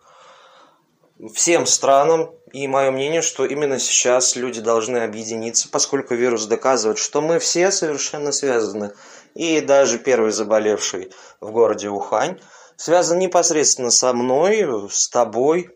всем 1.33 1.65
странам, 1.65 2.33
и 2.53 2.67
мое 2.69 2.91
мнение, 2.91 3.23
что 3.23 3.45
именно 3.45 3.79
сейчас 3.79 4.37
люди 4.37 4.61
должны 4.61 4.99
объединиться, 4.99 5.69
поскольку 5.69 6.15
вирус 6.15 6.47
доказывает, 6.47 6.99
что 6.99 7.21
мы 7.21 7.39
все 7.39 7.71
совершенно 7.71 8.33
связаны. 8.33 8.93
И 9.35 9.61
даже 9.61 9.99
первый 9.99 10.33
заболевший 10.33 11.13
в 11.41 11.51
городе 11.51 11.89
Ухань 11.89 12.41
связан 12.77 13.19
непосредственно 13.19 13.91
со 13.91 14.13
мной, 14.13 14.89
с 14.91 15.09
тобой 15.09 15.71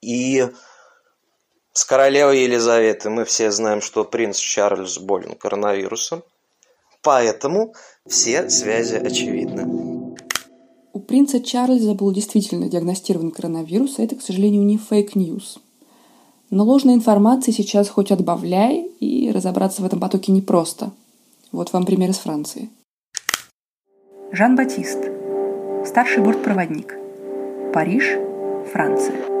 и 0.00 0.48
с 1.72 1.84
королевой 1.84 2.40
Елизаветой. 2.40 3.10
Мы 3.10 3.24
все 3.24 3.50
знаем, 3.50 3.80
что 3.80 4.04
принц 4.04 4.38
Чарльз 4.38 4.98
болен 4.98 5.34
коронавирусом. 5.34 6.22
Поэтому 7.02 7.74
все 8.06 8.48
связи 8.48 8.94
очевидны. 8.94 9.81
У 10.94 11.00
принца 11.00 11.40
Чарльза 11.40 11.94
был 11.94 12.12
действительно 12.12 12.68
диагностирован 12.68 13.30
коронавирус, 13.30 13.98
а 13.98 14.02
это, 14.02 14.16
к 14.16 14.22
сожалению, 14.22 14.62
не 14.62 14.76
fake 14.76 15.12
news. 15.12 15.58
Но 16.50 16.64
ложной 16.64 16.94
информации 16.94 17.50
сейчас 17.50 17.88
хоть 17.88 18.10
отбавляй, 18.10 18.90
и 19.00 19.30
разобраться 19.30 19.80
в 19.80 19.86
этом 19.86 20.00
потоке 20.00 20.32
непросто. 20.32 20.92
Вот 21.50 21.72
вам 21.72 21.86
пример 21.86 22.10
из 22.10 22.18
Франции. 22.18 22.68
Жан-Батист, 24.32 24.98
старший 25.86 26.22
бортпроводник. 26.22 26.94
Париж, 27.72 28.18
Франция. 28.70 29.31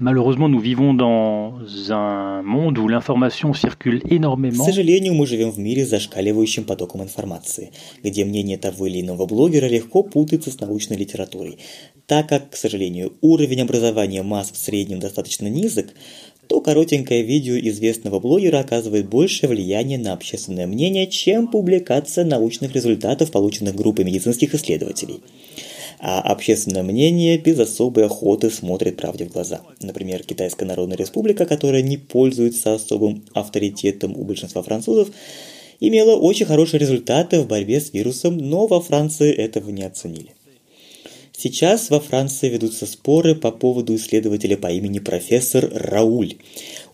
Malheureusement, 0.00 0.48
nous 0.48 0.58
vivons 0.58 0.92
dans 0.92 1.58
un 1.90 2.42
monde 2.42 2.78
où 2.78 2.88
l'information 2.88 3.54
circule 3.54 4.02
énormément. 4.10 4.62
К 4.62 4.66
сожалению, 4.66 5.14
мы 5.14 5.26
живем 5.26 5.50
в 5.50 5.58
мире 5.58 5.86
с 5.86 5.90
зашкаливающим 5.90 6.64
потоком 6.64 7.02
информации, 7.02 7.72
где 8.02 8.24
мнение 8.24 8.58
того 8.58 8.86
или 8.86 9.00
иного 9.00 9.26
блогера 9.26 9.66
легко 9.66 10.02
путается 10.02 10.50
с 10.50 10.60
научной 10.60 10.96
литературой. 10.96 11.58
Так 12.06 12.28
как, 12.28 12.50
к 12.50 12.56
сожалению, 12.56 13.14
уровень 13.20 13.62
образования 13.62 14.22
масс 14.22 14.50
в 14.52 14.56
среднем 14.56 15.00
достаточно 15.00 15.46
низок, 15.46 15.88
то 16.46 16.60
коротенькое 16.60 17.22
видео 17.22 17.58
известного 17.58 18.20
блогера 18.20 18.60
оказывает 18.60 19.08
большее 19.08 19.48
влияние 19.48 19.98
на 19.98 20.12
общественное 20.12 20.66
мнение, 20.66 21.06
чем 21.06 21.48
публикация 21.48 22.24
научных 22.24 22.74
результатов, 22.74 23.30
полученных 23.30 23.74
группой 23.74 24.04
медицинских 24.04 24.54
исследователей 24.54 25.22
а 25.98 26.20
общественное 26.20 26.82
мнение 26.82 27.38
без 27.38 27.58
особой 27.58 28.06
охоты 28.06 28.50
смотрит 28.50 28.96
правде 28.96 29.24
в 29.24 29.32
глаза. 29.32 29.60
Например, 29.80 30.22
Китайская 30.22 30.66
Народная 30.66 30.96
Республика, 30.96 31.46
которая 31.46 31.82
не 31.82 31.96
пользуется 31.96 32.74
особым 32.74 33.24
авторитетом 33.34 34.16
у 34.16 34.24
большинства 34.24 34.62
французов, 34.62 35.08
имела 35.80 36.16
очень 36.16 36.46
хорошие 36.46 36.80
результаты 36.80 37.40
в 37.40 37.48
борьбе 37.48 37.80
с 37.80 37.92
вирусом, 37.92 38.38
но 38.38 38.66
во 38.66 38.80
Франции 38.80 39.32
этого 39.32 39.70
не 39.70 39.82
оценили. 39.82 40.35
Сейчас 41.38 41.90
во 41.90 42.00
Франции 42.00 42.48
ведутся 42.48 42.86
споры 42.86 43.34
по 43.34 43.50
поводу 43.50 43.94
исследователя 43.94 44.56
по 44.56 44.68
имени 44.68 45.00
профессор 45.00 45.70
Рауль. 45.70 46.36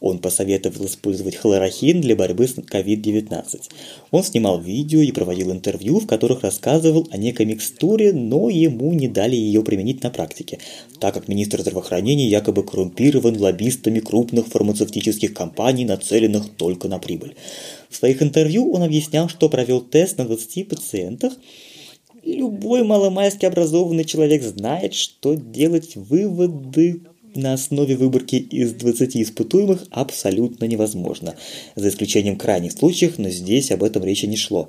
Он 0.01 0.19
посоветовал 0.19 0.87
использовать 0.87 1.37
хлорохин 1.37 2.01
для 2.01 2.17
борьбы 2.17 2.49
с 2.49 2.57
COVID-19. 2.57 3.63
Он 4.11 4.25
снимал 4.25 4.61
видео 4.61 5.01
и 5.01 5.13
проводил 5.13 5.53
интервью, 5.53 6.01
в 6.01 6.09
которых 6.09 6.43
рассказывал 6.43 7.07
о 7.13 7.19
некой 7.19 7.47
микстуре, 7.47 8.13
но 8.13 8.49
ему 8.49 8.93
не 8.95 9.07
дали 9.07 9.37
ее 9.37 9.63
применить 9.63 10.03
на 10.03 10.11
практике, 10.11 10.59
так 10.99 11.15
как 11.15 11.29
министр 11.29 11.61
здравоохранения 11.61 12.27
якобы 12.27 12.65
коррумпирован 12.65 13.41
лоббистами 13.41 14.01
крупных 14.01 14.49
фармацевтических 14.49 15.35
компаний, 15.35 15.85
нацеленных 15.85 16.49
только 16.57 16.89
на 16.89 16.99
прибыль. 16.99 17.37
В 17.89 17.95
своих 17.95 18.21
интервью 18.21 18.73
он 18.73 18.83
объяснял, 18.83 19.29
что 19.29 19.49
провел 19.49 19.81
тест 19.81 20.19
на 20.19 20.25
20 20.25 20.69
пациентах, 20.69 21.33
Любой 22.25 22.85
маломайски 22.85 23.47
образованный 23.47 24.05
человек 24.05 24.43
знает, 24.43 24.95
что 24.95 25.35
делать 25.35 25.97
выводы 25.97 27.03
на 27.35 27.55
основе 27.55 27.97
выборки 27.97 28.37
из 28.37 28.73
20 28.75 29.17
испытуемых 29.17 29.85
абсолютно 29.91 30.67
невозможно, 30.67 31.35
за 31.75 31.89
исключением 31.89 32.37
крайних 32.37 32.73
случаев, 32.73 33.19
но 33.19 33.29
здесь 33.31 33.73
об 33.73 33.83
этом 33.83 34.05
речи 34.05 34.27
не 34.27 34.37
шло. 34.37 34.69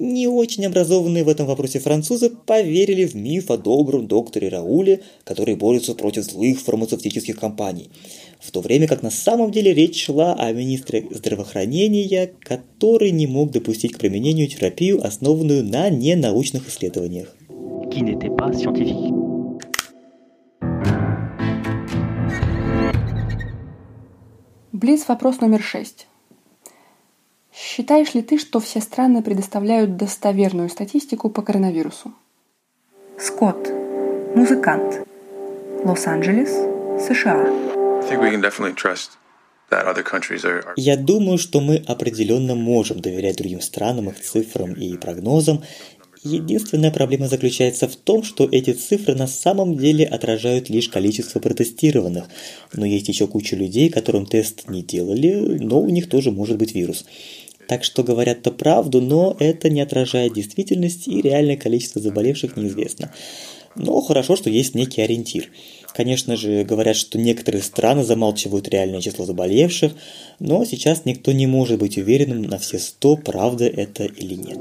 Не 0.00 0.28
очень 0.28 0.64
образованные 0.66 1.24
в 1.24 1.28
этом 1.28 1.46
вопросе 1.46 1.80
французы 1.80 2.30
поверили 2.30 3.04
в 3.04 3.14
миф 3.14 3.50
о 3.50 3.58
добром 3.58 4.06
докторе 4.06 4.48
Рауле, 4.48 5.02
который 5.24 5.56
борется 5.56 5.94
против 5.94 6.24
злых 6.24 6.60
фармацевтических 6.60 7.38
компаний– 7.38 7.90
в 8.48 8.50
то 8.50 8.62
время 8.62 8.88
как 8.88 9.02
на 9.02 9.10
самом 9.10 9.50
деле 9.50 9.74
речь 9.74 10.06
шла 10.06 10.32
о 10.32 10.50
министре 10.52 11.06
здравоохранения, 11.10 12.30
который 12.40 13.10
не 13.10 13.26
мог 13.26 13.50
допустить 13.50 13.92
к 13.92 13.98
применению 13.98 14.48
терапию, 14.48 15.06
основанную 15.06 15.62
на 15.62 15.90
ненаучных 15.90 16.66
исследованиях. 16.66 17.36
Близ 24.72 25.06
вопрос 25.08 25.40
номер 25.42 25.62
шесть. 25.62 26.06
Считаешь 27.52 28.14
ли 28.14 28.22
ты, 28.22 28.38
что 28.38 28.60
все 28.60 28.80
страны 28.80 29.22
предоставляют 29.22 29.96
достоверную 29.96 30.70
статистику 30.70 31.28
по 31.28 31.42
коронавирусу? 31.42 32.14
Скотт, 33.18 33.70
музыкант. 34.34 35.06
Лос-Анджелес, 35.84 36.50
США. 37.06 37.77
Я 40.76 40.96
думаю, 40.96 41.38
что 41.38 41.60
мы 41.60 41.76
определенно 41.86 42.54
можем 42.54 43.00
доверять 43.00 43.36
другим 43.36 43.60
странам, 43.60 44.08
их 44.08 44.20
цифрам 44.20 44.72
и 44.72 44.96
прогнозам. 44.96 45.62
Единственная 46.24 46.90
проблема 46.90 47.28
заключается 47.28 47.86
в 47.86 47.94
том, 47.96 48.22
что 48.22 48.48
эти 48.50 48.72
цифры 48.72 49.14
на 49.14 49.26
самом 49.26 49.76
деле 49.76 50.04
отражают 50.04 50.68
лишь 50.68 50.88
количество 50.88 51.38
протестированных. 51.38 52.24
Но 52.72 52.86
есть 52.86 53.08
еще 53.08 53.26
куча 53.26 53.56
людей, 53.56 53.90
которым 53.90 54.26
тест 54.26 54.68
не 54.68 54.82
делали, 54.82 55.58
но 55.60 55.80
у 55.80 55.88
них 55.88 56.08
тоже 56.08 56.30
может 56.30 56.56
быть 56.56 56.74
вирус. 56.74 57.04
Так 57.68 57.84
что 57.84 58.02
говорят-то 58.02 58.50
правду, 58.50 59.02
но 59.02 59.36
это 59.38 59.68
не 59.68 59.82
отражает 59.82 60.32
действительность 60.32 61.06
и 61.06 61.20
реальное 61.20 61.56
количество 61.56 62.00
заболевших 62.00 62.56
неизвестно. 62.56 63.12
Но 63.76 64.00
хорошо, 64.00 64.34
что 64.34 64.50
есть 64.50 64.74
некий 64.74 65.02
ориентир. 65.02 65.50
Конечно 65.98 66.36
же, 66.36 66.62
говорят, 66.62 66.94
что 66.94 67.18
некоторые 67.18 67.60
страны 67.60 68.04
замалчивают 68.04 68.68
реальное 68.68 69.00
число 69.00 69.24
заболевших, 69.24 69.94
но 70.38 70.64
сейчас 70.64 71.04
никто 71.06 71.32
не 71.32 71.48
может 71.48 71.80
быть 71.80 71.98
уверенным 71.98 72.42
на 72.42 72.58
все 72.58 72.78
сто, 72.78 73.16
правда 73.16 73.64
это 73.66 74.04
или 74.04 74.34
нет. 74.34 74.60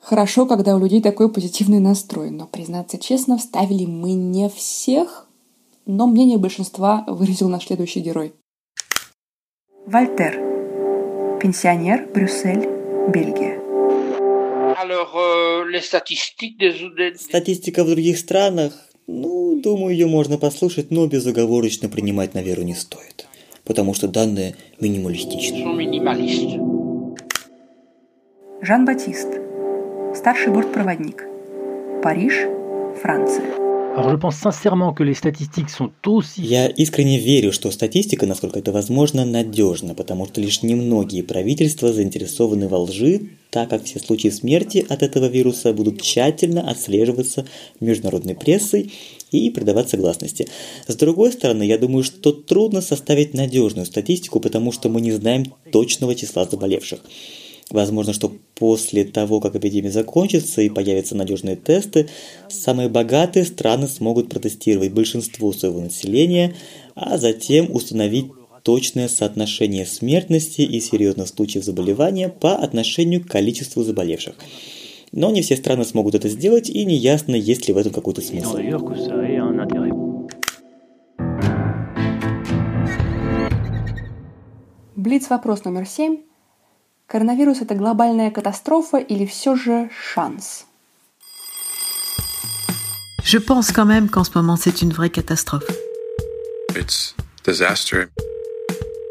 Хорошо, 0.00 0.46
когда 0.46 0.74
у 0.74 0.80
людей 0.80 1.00
такой 1.00 1.32
позитивный 1.32 1.78
настрой, 1.78 2.30
но, 2.30 2.48
признаться 2.48 2.98
честно, 2.98 3.38
вставили 3.38 3.86
мы 3.86 4.14
не 4.14 4.48
всех, 4.48 5.28
но 5.86 6.08
мнение 6.08 6.38
большинства 6.38 7.04
выразил 7.06 7.48
наш 7.48 7.66
следующий 7.66 8.00
герой. 8.00 8.34
Вольтер. 9.86 11.38
Пенсионер, 11.40 12.08
Брюссель, 12.12 12.68
Бельгия. 13.08 13.61
Euh, 14.90 15.64
Статистика 17.16 17.84
в 17.84 17.88
других 17.88 18.18
странах, 18.18 18.72
ну, 19.06 19.60
думаю, 19.60 19.94
ее 19.94 20.06
можно 20.06 20.38
послушать, 20.38 20.90
но 20.90 21.06
безоговорочно 21.06 21.88
принимать 21.88 22.34
на 22.34 22.42
веру 22.42 22.62
не 22.62 22.74
стоит. 22.74 23.26
Потому 23.64 23.94
что 23.94 24.08
данные 24.08 24.56
минималистичны. 24.80 25.64
Жан-Батист. 28.60 29.28
Старший 30.14 30.52
бортпроводник. 30.52 31.24
Париж, 32.02 32.34
Франция. 33.00 33.71
Я 36.38 36.66
искренне 36.66 37.18
верю, 37.18 37.52
что 37.52 37.70
статистика, 37.70 38.26
насколько 38.26 38.58
это 38.58 38.72
возможно, 38.72 39.26
надежна, 39.26 39.94
потому 39.94 40.26
что 40.26 40.40
лишь 40.40 40.62
немногие 40.62 41.22
правительства 41.22 41.92
заинтересованы 41.92 42.68
во 42.68 42.78
лжи, 42.78 43.28
так 43.50 43.68
как 43.68 43.84
все 43.84 44.00
случаи 44.00 44.28
смерти 44.28 44.86
от 44.88 45.02
этого 45.02 45.26
вируса 45.26 45.74
будут 45.74 46.00
тщательно 46.00 46.70
отслеживаться 46.70 47.46
международной 47.80 48.34
прессой 48.34 48.94
и 49.30 49.50
придаваться 49.50 49.98
гласности. 49.98 50.48
С 50.86 50.96
другой 50.96 51.30
стороны, 51.30 51.62
я 51.62 51.76
думаю, 51.76 52.02
что 52.02 52.32
трудно 52.32 52.80
составить 52.80 53.34
надежную 53.34 53.84
статистику, 53.84 54.40
потому 54.40 54.72
что 54.72 54.88
мы 54.88 55.02
не 55.02 55.12
знаем 55.12 55.44
точного 55.70 56.14
числа 56.14 56.46
заболевших. 56.46 57.00
Возможно, 57.70 58.12
что 58.12 58.32
после 58.54 59.04
того, 59.04 59.40
как 59.40 59.56
эпидемия 59.56 59.90
закончится 59.90 60.60
и 60.62 60.68
появятся 60.68 61.16
надежные 61.16 61.56
тесты, 61.56 62.08
самые 62.48 62.88
богатые 62.88 63.44
страны 63.44 63.88
смогут 63.88 64.28
протестировать 64.28 64.92
большинство 64.92 65.52
своего 65.52 65.80
населения, 65.80 66.54
а 66.94 67.16
затем 67.18 67.74
установить 67.74 68.26
точное 68.62 69.08
соотношение 69.08 69.86
смертности 69.86 70.60
и 70.60 70.80
серьезных 70.80 71.28
случаев 71.28 71.64
заболевания 71.64 72.28
по 72.28 72.54
отношению 72.54 73.22
к 73.22 73.28
количеству 73.28 73.82
заболевших. 73.82 74.34
Но 75.10 75.30
не 75.30 75.42
все 75.42 75.56
страны 75.56 75.84
смогут 75.84 76.14
это 76.14 76.28
сделать, 76.28 76.70
и 76.70 76.84
неясно, 76.84 77.34
есть 77.34 77.68
ли 77.68 77.74
в 77.74 77.78
этом 77.78 77.92
какой-то 77.92 78.22
смысл. 78.22 78.56
Блиц 84.96 85.28
вопрос 85.28 85.64
номер 85.64 85.86
семь. 85.86 86.18
Коронавирус – 87.11 87.61
это 87.61 87.73
глобальная 87.73 88.31
катастрофа 88.31 88.97
или 88.97 89.25
все 89.25 89.55
же 89.55 89.89
шанс? 90.13 90.65
Je 93.23 93.39
pense 93.39 93.71
quand 93.71 93.85
même 93.85 94.09
qu'en 94.09 94.23
ce 94.23 94.31
moment 94.35 94.55
c'est 94.55 94.81
une 94.81 94.91
vraie 94.91 95.09
catastrophe. 95.09 95.67
It's 96.75 97.15
disaster. 97.45 98.09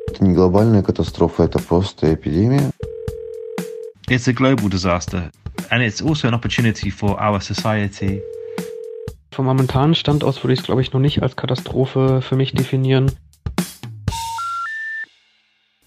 Это 0.08 0.24
не 0.24 0.34
глобальная 0.34 0.82
катастрофа, 0.82 1.44
это 1.44 1.58
просто 1.58 2.14
эпидемия. 2.14 2.70
It's 4.08 4.28
a 4.28 4.32
global 4.32 4.68
disaster, 4.68 5.30
and 5.70 5.82
it's 5.82 6.00
also 6.00 6.28
an 6.28 6.34
opportunity 6.34 6.90
for 6.90 7.18
our 7.20 7.40
society. 7.40 8.22
Vom 9.32 9.46
momentanen 9.46 9.94
Stand 9.94 10.24
aus 10.24 10.42
würde 10.42 10.54
ich 10.54 10.60
es, 10.60 10.64
glaube 10.64 10.80
ich, 10.80 10.92
noch 10.92 11.00
nicht 11.00 11.22
als 11.22 11.36
Katastrophe 11.36 12.22
für 12.22 12.36
mich 12.36 12.52
definieren. 12.52 13.10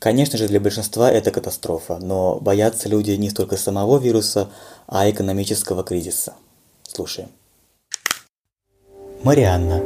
Конечно 0.04 0.36
же, 0.36 0.48
для 0.48 0.60
большинства 0.60 1.10
это 1.10 1.30
катастрофа, 1.30 1.96
но 1.96 2.34
боятся 2.38 2.90
люди 2.90 3.12
не 3.12 3.30
столько 3.30 3.56
самого 3.56 3.96
вируса, 3.96 4.50
а 4.86 5.08
экономического 5.08 5.82
кризиса. 5.82 6.34
Слушаем. 6.82 7.30
Марианна, 9.22 9.80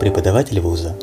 преподаватель 0.00 0.60
вуза. 0.60 0.96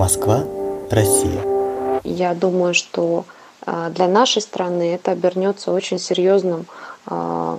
Москва, 0.00 0.42
Россия. 0.90 2.00
Я 2.02 2.34
думаю, 2.34 2.74
что 2.74 3.24
для 3.64 4.08
нашей 4.08 4.42
страны 4.42 4.94
это 4.94 5.12
обернется 5.12 5.70
очень 5.70 6.00
серьезным 6.00 6.66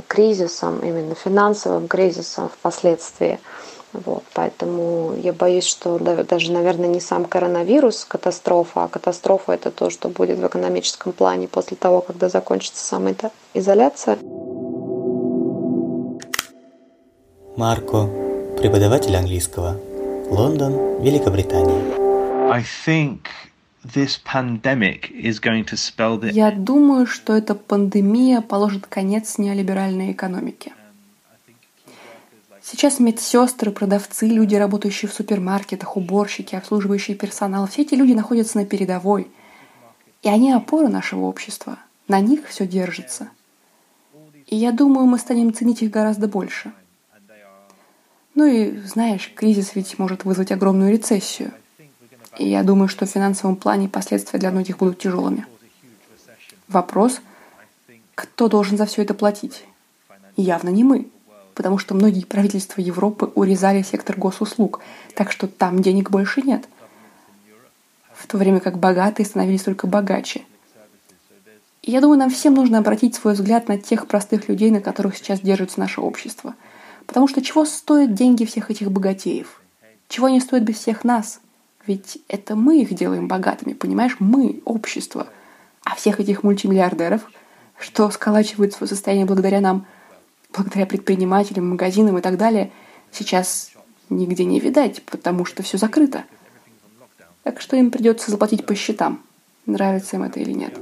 кризисом, 0.08 0.80
именно 0.80 1.16
финансовым 1.16 1.88
кризисом 1.88 2.50
впоследствии. 2.50 3.40
Вот, 3.94 4.24
поэтому 4.34 5.14
я 5.22 5.34
боюсь, 5.34 5.66
что 5.66 6.00
даже, 6.00 6.52
наверное, 6.52 6.88
не 6.88 7.00
сам 7.00 7.26
коронавирус 7.26 8.06
катастрофа, 8.06 8.86
а 8.86 8.88
катастрофа 8.88 9.54
это 9.54 9.70
то, 9.70 9.92
что 9.92 10.10
будет 10.10 10.40
в 10.40 10.48
экономическом 10.48 11.14
плане 11.14 11.48
после 11.48 11.78
того, 11.78 12.02
когда 12.02 12.28
закончится 12.28 12.84
самоизоляция. 12.84 14.18
Марко, 17.56 18.10
преподаватель 18.58 19.16
английского. 19.16 19.78
Лондон, 20.32 21.04
Великобритания. 21.04 21.80
I 22.52 22.64
think 22.86 23.28
this 23.84 24.18
pandemic 24.18 25.12
is 25.12 25.40
going 25.40 25.66
to 25.66 25.76
spell 25.78 26.20
the... 26.20 26.32
Я 26.32 26.52
думаю, 26.52 27.06
что 27.06 27.34
эта 27.34 27.54
пандемия 27.54 28.42
положит 28.42 28.88
конец 28.88 29.38
неолиберальной 29.38 30.14
экономике. 30.14 30.74
Сейчас 32.66 33.00
медсестры, 33.00 33.72
продавцы, 33.72 34.26
люди, 34.26 34.56
работающие 34.56 35.10
в 35.12 35.14
супермаркетах, 35.14 35.98
уборщики, 35.98 36.56
обслуживающие 36.56 37.18
персонал, 37.18 37.68
все 37.68 37.82
эти 37.82 37.94
люди 37.94 38.14
находятся 38.14 38.58
на 38.58 38.66
передовой. 38.66 39.30
И 40.22 40.30
они 40.30 40.54
опора 40.54 40.88
нашего 40.88 41.26
общества. 41.26 41.78
На 42.08 42.22
них 42.22 42.48
все 42.48 42.66
держится. 42.66 43.28
И 44.48 44.56
я 44.56 44.72
думаю, 44.72 45.08
мы 45.08 45.20
станем 45.20 45.54
ценить 45.54 45.82
их 45.82 45.92
гораздо 45.92 46.30
больше. 46.30 46.72
Ну 48.34 48.46
и, 48.46 48.78
знаешь, 48.78 49.30
кризис 49.36 49.76
ведь 49.76 50.00
может 50.00 50.24
вызвать 50.24 50.54
огромную 50.54 50.94
рецессию. 50.94 51.52
И 52.40 52.48
я 52.48 52.64
думаю, 52.64 52.88
что 52.88 53.06
в 53.06 53.10
финансовом 53.10 53.58
плане 53.58 53.90
последствия 53.90 54.40
для 54.40 54.52
многих 54.52 54.78
будут 54.78 55.00
тяжелыми. 55.00 55.46
Вопрос, 56.70 57.20
кто 58.16 58.48
должен 58.48 58.78
за 58.78 58.86
все 58.86 59.02
это 59.02 59.14
платить? 59.14 59.66
Явно 60.38 60.70
не 60.70 60.86
мы 60.86 61.10
потому 61.54 61.78
что 61.78 61.94
многие 61.94 62.26
правительства 62.26 62.82
Европы 62.82 63.32
урезали 63.36 63.82
сектор 63.82 64.18
госуслуг, 64.18 64.80
так 65.16 65.32
что 65.32 65.48
там 65.48 65.82
денег 65.82 66.10
больше 66.10 66.42
нет. 66.42 66.66
В 68.14 68.28
то 68.28 68.38
время 68.38 68.60
как 68.60 68.78
богатые 68.78 69.26
становились 69.26 69.64
только 69.64 69.88
богаче. 69.88 70.44
И 71.82 71.92
я 71.92 72.00
думаю, 72.00 72.18
нам 72.18 72.30
всем 72.30 72.54
нужно 72.54 72.78
обратить 72.78 73.16
свой 73.16 73.34
взгляд 73.34 73.68
на 73.68 73.78
тех 73.78 74.08
простых 74.08 74.48
людей, 74.48 74.72
на 74.72 74.80
которых 74.80 75.18
сейчас 75.18 75.42
держится 75.42 75.80
наше 75.80 76.00
общество. 76.00 76.56
Потому 77.06 77.28
что 77.28 77.42
чего 77.42 77.66
стоят 77.66 78.14
деньги 78.14 78.46
всех 78.46 78.72
этих 78.72 78.90
богатеев? 78.90 79.62
Чего 80.08 80.28
они 80.28 80.40
стоят 80.40 80.64
без 80.64 80.78
всех 80.78 81.04
нас? 81.04 81.42
Ведь 81.86 82.20
это 82.30 82.56
мы 82.56 82.82
их 82.82 82.94
делаем 82.94 83.28
богатыми, 83.28 83.74
понимаешь? 83.74 84.16
Мы— 84.20 84.62
общество. 84.66 85.28
А 85.84 85.96
всех 85.96 86.22
этих 86.22 86.44
мультимиллиардеров, 86.44 87.30
что 87.78 88.10
сколачивают 88.10 88.74
свое 88.74 88.88
состояние 88.88 89.26
благодаря 89.26 89.60
нам— 89.60 89.86
благодаря 90.56 90.86
предпринимателям, 90.86 91.70
магазинам 91.70 92.18
и 92.18 92.22
так 92.22 92.38
далее, 92.38 92.72
сейчас 93.12 93.72
нигде 94.10 94.46
не 94.46 94.60
видать, 94.60 95.02
потому 95.04 95.46
что 95.46 95.64
все 95.64 95.78
закрыто. 95.78 96.24
Так 97.44 97.60
что 97.60 97.76
им 97.76 97.92
придется 97.92 98.32
заплатить 98.32 98.66
по 98.66 98.76
счетам, 98.76 99.22
нравится 99.66 100.16
им 100.16 100.24
это 100.24 100.40
или 100.40 100.52
нет. 100.54 100.78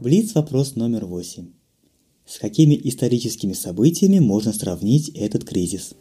Блиц 0.00 0.34
вопрос 0.34 0.76
номер 0.76 1.06
восемь. 1.06 1.52
С 2.26 2.38
какими 2.38 2.74
историческими 2.74 3.52
событиями 3.52 4.18
можно 4.18 4.52
сравнить 4.52 5.10
этот 5.10 5.44
кризис? 5.44 5.94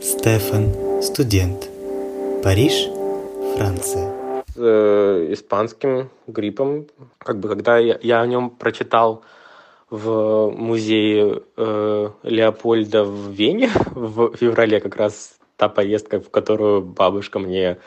Стефан, 0.00 0.72
студент. 1.02 1.68
Париж, 2.42 2.88
Франция 3.56 4.17
э, 4.58 5.32
испанским 5.32 6.10
гриппом. 6.26 6.86
Как 7.18 7.38
бы 7.38 7.48
когда 7.48 7.78
я, 7.78 7.98
я 8.02 8.20
о 8.20 8.26
нем 8.26 8.50
прочитал 8.50 9.22
в 9.90 10.50
музее 10.50 11.42
э, 11.56 12.10
Леопольда 12.22 13.04
в 13.04 13.30
Вене 13.30 13.70
в 13.90 14.36
феврале, 14.36 14.80
как 14.80 14.96
раз 14.96 15.38
та 15.56 15.68
поездка, 15.68 16.20
в 16.20 16.30
которую 16.30 16.82
бабушка 16.82 17.38
мне 17.38 17.78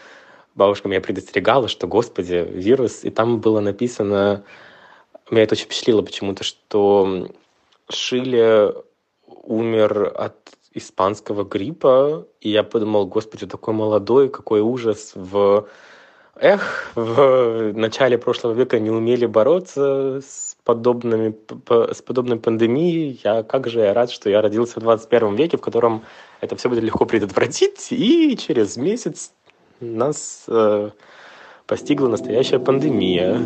бабушка 0.56 0.90
меня 0.90 1.02
предостерегала, 1.02 1.68
что, 1.68 1.88
господи, 1.88 2.46
вирус, 2.50 3.04
и 3.04 3.10
там 3.10 3.40
было 3.40 3.62
написано, 3.62 4.44
меня 5.30 5.44
это 5.44 5.56
очень 5.56 5.66
впечатлило 5.66 6.02
почему-то, 6.02 6.44
что 6.44 7.30
Шиле 7.90 8.74
умер 9.28 10.12
от 10.14 10.36
испанского 10.74 11.44
гриппа, 11.44 12.28
и 12.40 12.50
я 12.50 12.64
подумал, 12.64 13.06
господи, 13.08 13.46
такой 13.46 13.74
молодой, 13.74 14.30
какой 14.30 14.62
ужас 14.62 15.12
в 15.16 15.68
эх, 16.42 16.92
в 16.96 17.72
начале 17.74 18.18
прошлого 18.18 18.54
века 18.54 18.80
не 18.80 18.90
умели 18.90 19.28
бороться 19.28 20.22
с 20.22 20.58
подобными 20.66 21.36
с 21.94 22.02
подобной 22.02 22.38
пандемией. 22.38 23.22
Я 23.24 23.44
как 23.44 23.68
же 23.68 23.80
я 23.82 23.94
рад, 23.94 24.12
что 24.12 24.30
я 24.30 24.42
родился 24.42 24.80
в 24.80 24.84
21 24.84 25.36
веке, 25.36 25.58
в 25.58 25.62
котором 25.62 26.04
это 26.42 26.56
все 26.56 26.68
будет 26.68 26.84
легко 26.84 27.06
предотвратить, 27.06 27.92
и 27.92 28.36
через 28.38 28.76
месяц 28.76 29.32
нас 29.80 30.46
э, 30.48 30.90
постигла 31.68 32.08
настоящая 32.08 32.60
пандемия. 32.60 33.40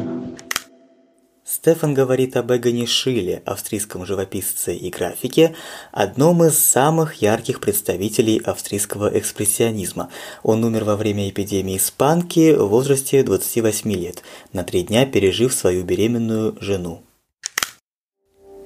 Стефан 1.47 1.93
говорит 1.93 2.37
об 2.37 2.51
Эгоне 2.51 2.87
Шиле, 2.87 3.43
австрийском 3.45 4.03
живописце 4.03 4.75
и 4.75 4.89
графике, 4.89 5.55
одном 5.91 6.43
из 6.43 6.57
самых 6.57 7.21
ярких 7.21 7.59
представителей 7.59 8.41
австрийского 8.43 9.15
экспрессионизма. 9.15 10.09
Он 10.41 10.63
умер 10.63 10.85
во 10.85 10.95
время 10.95 11.29
эпидемии 11.29 11.77
испанки 11.77 12.55
в 12.55 12.65
возрасте 12.65 13.21
28 13.21 13.91
лет, 13.93 14.23
на 14.53 14.63
три 14.63 14.81
дня 14.81 15.05
пережив 15.05 15.53
свою 15.53 15.83
беременную 15.83 16.57
жену. 16.61 17.03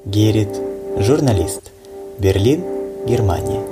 Герит, 0.06 0.56
журналист. 1.00 1.74
Берлин, 2.18 2.64
Германия. 3.06 3.69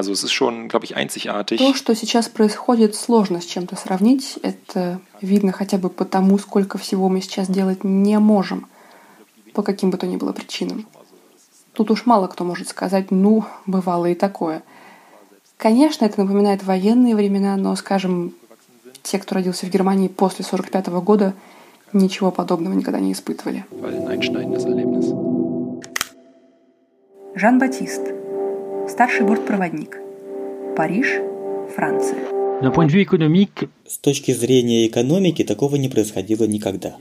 Also 0.00 0.12
es 0.12 0.22
ist 0.24 0.32
schon, 0.32 0.68
glaube 0.68 0.86
ich, 0.86 0.96
einzigartig. 0.96 1.58
То, 1.58 1.74
что 1.74 1.94
сейчас 1.94 2.28
происходит, 2.28 2.94
сложно 2.94 3.40
с 3.40 3.44
чем-то 3.44 3.76
сравнить. 3.76 4.38
Это 4.42 5.00
видно 5.20 5.52
хотя 5.52 5.76
бы 5.76 5.90
потому, 5.90 6.38
сколько 6.38 6.78
всего 6.78 7.08
мы 7.08 7.20
сейчас 7.20 7.48
делать 7.48 7.84
не 7.84 8.18
можем. 8.18 8.66
по 9.52 9.62
каким 9.62 9.90
бы 9.90 9.98
то 9.98 10.06
ни 10.06 10.16
было 10.16 10.32
причинам. 10.32 10.86
Тут 11.72 11.90
уж 11.90 12.06
мало 12.06 12.26
кто 12.26 12.44
может 12.44 12.68
сказать 12.68 13.10
«ну, 13.10 13.44
бывало 13.66 14.06
и 14.06 14.14
такое». 14.14 14.62
Конечно, 15.56 16.04
это 16.04 16.20
напоминает 16.20 16.64
военные 16.64 17.14
времена, 17.14 17.56
но, 17.56 17.76
скажем, 17.76 18.34
те, 19.02 19.18
кто 19.18 19.34
родился 19.34 19.66
в 19.66 19.70
Германии 19.70 20.08
после 20.08 20.44
1945 20.44 21.04
года, 21.04 21.34
ничего 21.92 22.30
подобного 22.30 22.72
никогда 22.74 22.98
не 22.98 23.12
испытывали. 23.12 23.66
Жан-Батист. 27.34 28.19
Старший 28.90 29.24
бортпроводник. 29.24 29.98
Париж, 30.76 31.20
Франция. 31.76 32.18
С 33.86 33.98
точки 33.98 34.32
зрения 34.32 34.84
экономики 34.88 35.44
такого 35.44 35.76
не 35.76 35.88
происходило 35.88 36.42
никогда. 36.42 36.96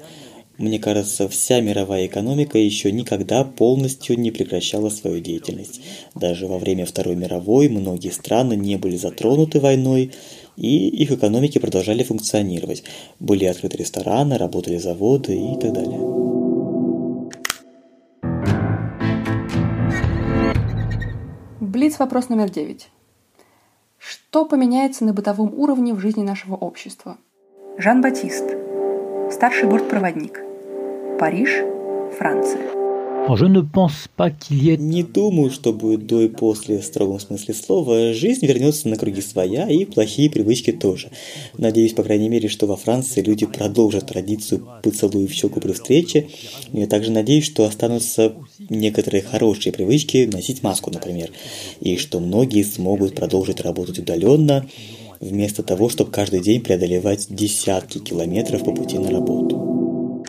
Мне 0.60 0.78
кажется, 0.78 1.28
вся 1.28 1.62
мировая 1.62 2.06
экономика 2.06 2.60
еще 2.60 2.92
никогда 2.92 3.44
полностью 3.44 4.20
не 4.20 4.30
прекращала 4.30 4.90
свою 4.90 5.20
деятельность. 5.20 5.82
Даже 6.14 6.46
во 6.46 6.60
время 6.60 6.86
Второй 6.86 7.16
мировой 7.16 7.70
многие 7.70 8.12
страны 8.12 8.54
не 8.54 8.76
были 8.76 8.96
затронуты 8.96 9.60
войной, 9.60 10.12
и 10.58 10.90
их 10.90 11.12
экономики 11.12 11.58
продолжали 11.58 12.04
функционировать. 12.04 12.84
Были 13.20 13.46
открыты 13.46 13.78
рестораны, 13.78 14.38
работали 14.38 14.78
заводы 14.78 15.36
и 15.36 15.60
так 15.60 15.74
далее. 15.74 16.19
Блиц 21.90 21.98
вопрос 21.98 22.30
номер 22.30 22.52
девять. 22.52 22.92
Что 23.98 24.46
поменяется 24.46 25.06
на 25.06 25.12
бытовом 25.12 25.56
уровне 25.56 25.96
в 25.96 26.00
жизни 26.00 26.22
нашего 26.22 26.54
общества? 26.56 27.18
Жан-Батист. 27.80 28.46
Старший 29.32 29.68
бортпроводник. 29.68 30.40
Париж, 31.20 31.50
Франция. 32.16 32.79
Не 34.80 35.04
думаю, 35.04 35.52
что 35.52 35.72
будет 35.72 36.08
до 36.08 36.22
и 36.22 36.28
после 36.28 36.80
в 36.80 36.84
строгом 36.84 37.20
смысле 37.20 37.54
слова. 37.54 38.14
Жизнь 38.14 38.46
вернется 38.46 38.88
на 38.90 38.96
круги 38.96 39.22
своя, 39.22 39.68
и 39.70 39.86
плохие 39.86 40.30
привычки 40.30 40.72
тоже. 40.72 41.12
Надеюсь, 41.58 41.94
по 41.94 42.04
крайней 42.04 42.30
мере, 42.30 42.50
что 42.50 42.66
во 42.66 42.76
Франции 42.76 43.22
люди 43.22 43.46
продолжат 43.46 44.08
традицию 44.08 44.68
поцелуя 44.84 45.28
в 45.28 45.32
щеку 45.32 45.60
при 45.60 45.74
встрече. 45.74 46.28
Я 46.74 46.88
также 46.88 47.12
надеюсь, 47.12 47.46
что 47.46 47.66
останутся 47.66 48.34
некоторые 48.70 49.22
хорошие 49.22 49.74
привычки 49.74 50.30
носить 50.32 50.64
маску, 50.64 50.90
например. 50.92 51.32
И 51.82 51.98
что 51.98 52.20
многие 52.20 52.64
смогут 52.64 53.16
продолжить 53.16 53.62
работать 53.62 54.00
удаленно, 54.00 54.66
вместо 55.20 55.64
того, 55.64 55.90
чтобы 55.90 56.12
каждый 56.12 56.42
день 56.42 56.62
преодолевать 56.62 57.28
десятки 57.30 58.00
километров 58.00 58.64
по 58.64 58.72
пути 58.74 58.98
на 58.98 59.12
работу. 59.12 60.26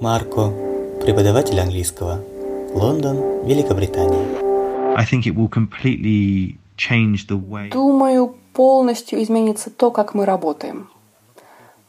Марко, 0.00 0.67
преподаватель 1.00 1.58
английского. 1.60 2.20
Лондон, 2.74 3.46
Великобритания. 3.46 4.24
I 4.96 5.04
think 5.04 5.24
it 5.24 5.34
will 5.34 5.48
completely 5.48 6.58
change 6.76 7.26
the 7.28 7.40
way. 7.40 7.70
Думаю, 7.70 8.36
полностью 8.52 9.22
изменится 9.22 9.70
то, 9.70 9.90
как 9.90 10.14
мы 10.14 10.24
работаем. 10.24 10.90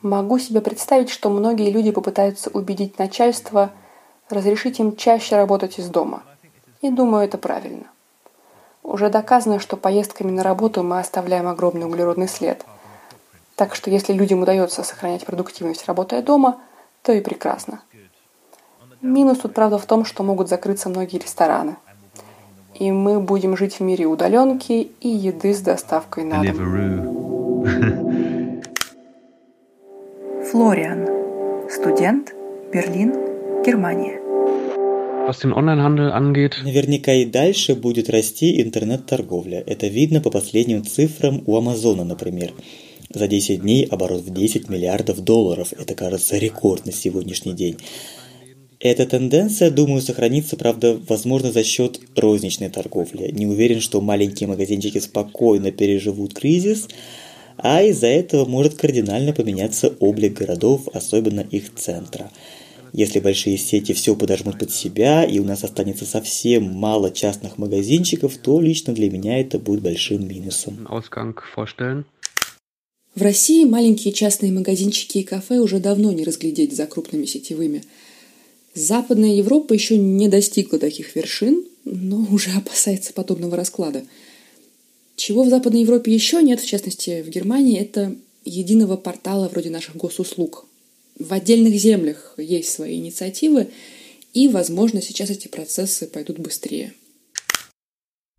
Могу 0.01 0.39
себе 0.39 0.61
представить, 0.61 1.09
что 1.09 1.29
многие 1.29 1.71
люди 1.71 1.91
попытаются 1.91 2.49
убедить 2.51 2.97
начальство 2.99 3.71
разрешить 4.29 4.79
им 4.79 4.95
чаще 4.95 5.35
работать 5.35 5.79
из 5.79 5.89
дома. 5.89 6.23
И 6.81 6.89
думаю, 6.89 7.25
это 7.25 7.37
правильно. 7.37 7.85
Уже 8.83 9.09
доказано, 9.09 9.59
что 9.59 9.75
поездками 9.75 10.31
на 10.31 10.43
работу 10.43 10.83
мы 10.83 10.99
оставляем 10.99 11.47
огромный 11.47 11.85
углеродный 11.85 12.27
след. 12.27 12.63
Так 13.55 13.75
что 13.75 13.89
если 13.89 14.13
людям 14.13 14.41
удается 14.41 14.83
сохранять 14.83 15.25
продуктивность, 15.25 15.85
работая 15.87 16.21
дома, 16.21 16.59
то 17.01 17.11
и 17.11 17.19
прекрасно. 17.19 17.81
Минус 19.01 19.39
тут, 19.39 19.53
правда, 19.53 19.77
в 19.77 19.85
том, 19.85 20.03
что 20.03 20.23
могут 20.23 20.49
закрыться 20.49 20.89
многие 20.89 21.17
рестораны. 21.17 21.77
И 22.75 22.91
мы 22.91 23.19
будем 23.19 23.55
жить 23.55 23.75
в 23.75 23.79
мире 23.81 24.05
удаленки 24.05 24.91
и 24.99 25.07
еды 25.07 25.53
с 25.53 25.61
доставкой 25.61 26.25
на 26.25 26.43
дом. 26.43 26.55
Флориан. 30.51 31.07
Студент. 31.69 32.33
Берлин. 32.73 33.13
Германия. 33.65 34.19
Was 35.27 35.41
den 35.43 35.53
Onlinehandel 35.53 36.11
angeht, 36.11 36.63
Наверняка 36.63 37.13
и 37.13 37.25
дальше 37.25 37.75
будет 37.75 38.09
расти 38.09 38.61
интернет-торговля. 38.61 39.63
Это 39.65 39.87
видно 39.87 40.21
по 40.21 40.31
последним 40.31 40.83
цифрам 40.83 41.41
у 41.45 41.55
Амазона, 41.55 42.03
например. 42.03 42.53
За 43.13 43.27
10 43.27 43.61
дней 43.61 43.85
оборот 43.85 44.21
в 44.21 44.33
10 44.33 44.69
миллиардов 44.69 45.21
долларов. 45.21 45.71
Это, 45.77 45.95
кажется, 45.95 46.37
рекорд 46.37 46.85
на 46.85 46.91
сегодняшний 46.91 47.53
день. 47.53 47.77
Эта 48.79 49.05
тенденция, 49.05 49.71
думаю, 49.71 50.01
сохранится, 50.01 50.55
правда, 50.55 50.97
возможно, 51.09 51.51
за 51.51 51.65
счет 51.65 51.99
розничной 52.15 52.69
торговли. 52.69 53.29
Не 53.31 53.45
уверен, 53.45 53.81
что 53.81 53.99
маленькие 53.99 54.47
магазинчики 54.47 54.99
спокойно 54.99 55.71
переживут 55.71 56.33
кризис, 56.33 56.87
а 57.57 57.83
из-за 57.83 58.07
этого 58.07 58.45
может 58.45 58.75
кардинально 58.75 59.33
поменяться 59.33 59.93
облик 59.99 60.37
городов, 60.37 60.87
особенно 60.93 61.41
их 61.41 61.75
центра. 61.75 62.31
Если 62.93 63.19
большие 63.19 63.57
сети 63.57 63.93
все 63.93 64.15
подожмут 64.15 64.57
под 64.57 64.71
себя, 64.71 65.25
и 65.25 65.39
у 65.39 65.43
нас 65.43 65.65
останется 65.65 66.05
совсем 66.05 66.63
мало 66.63 67.11
частных 67.11 67.57
магазинчиков, 67.57 68.37
то 68.37 68.61
лично 68.61 68.93
для 68.93 69.11
меня 69.11 69.41
это 69.41 69.59
будет 69.59 69.81
большим 69.81 70.25
минусом. 70.25 70.87
В 73.13 73.21
России 73.21 73.65
маленькие 73.65 74.13
частные 74.13 74.51
магазинчики 74.51 75.17
и 75.17 75.23
кафе 75.23 75.59
уже 75.59 75.79
давно 75.79 76.13
не 76.13 76.23
разглядеть 76.23 76.75
за 76.75 76.85
крупными 76.87 77.25
сетевыми. 77.25 77.83
Западная 78.73 79.33
Европа 79.35 79.73
еще 79.73 79.97
не 79.97 80.27
достигла 80.27 80.79
таких 80.79 81.15
вершин, 81.15 81.65
но 81.85 82.25
уже 82.31 82.51
опасается 82.51 83.13
подобного 83.13 83.55
расклада. 83.57 84.03
Чего 85.15 85.43
в 85.43 85.49
Западной 85.49 85.81
Европе 85.81 86.13
еще 86.13 86.41
нет, 86.41 86.61
в 86.61 86.65
частности 86.65 87.21
в 87.21 87.29
Германии, 87.29 87.79
это 87.79 88.15
единого 88.45 88.95
портала 88.95 89.49
вроде 89.49 89.69
наших 89.69 89.95
госуслуг. 89.95 90.65
В 91.17 91.33
отдельных 91.33 91.75
землях 91.75 92.35
есть 92.37 92.69
свои 92.69 92.95
инициативы, 92.95 93.67
и, 94.33 94.47
возможно, 94.47 95.01
сейчас 95.01 95.29
эти 95.29 95.47
процессы 95.47 96.07
пойдут 96.07 96.39
быстрее. 96.39 96.93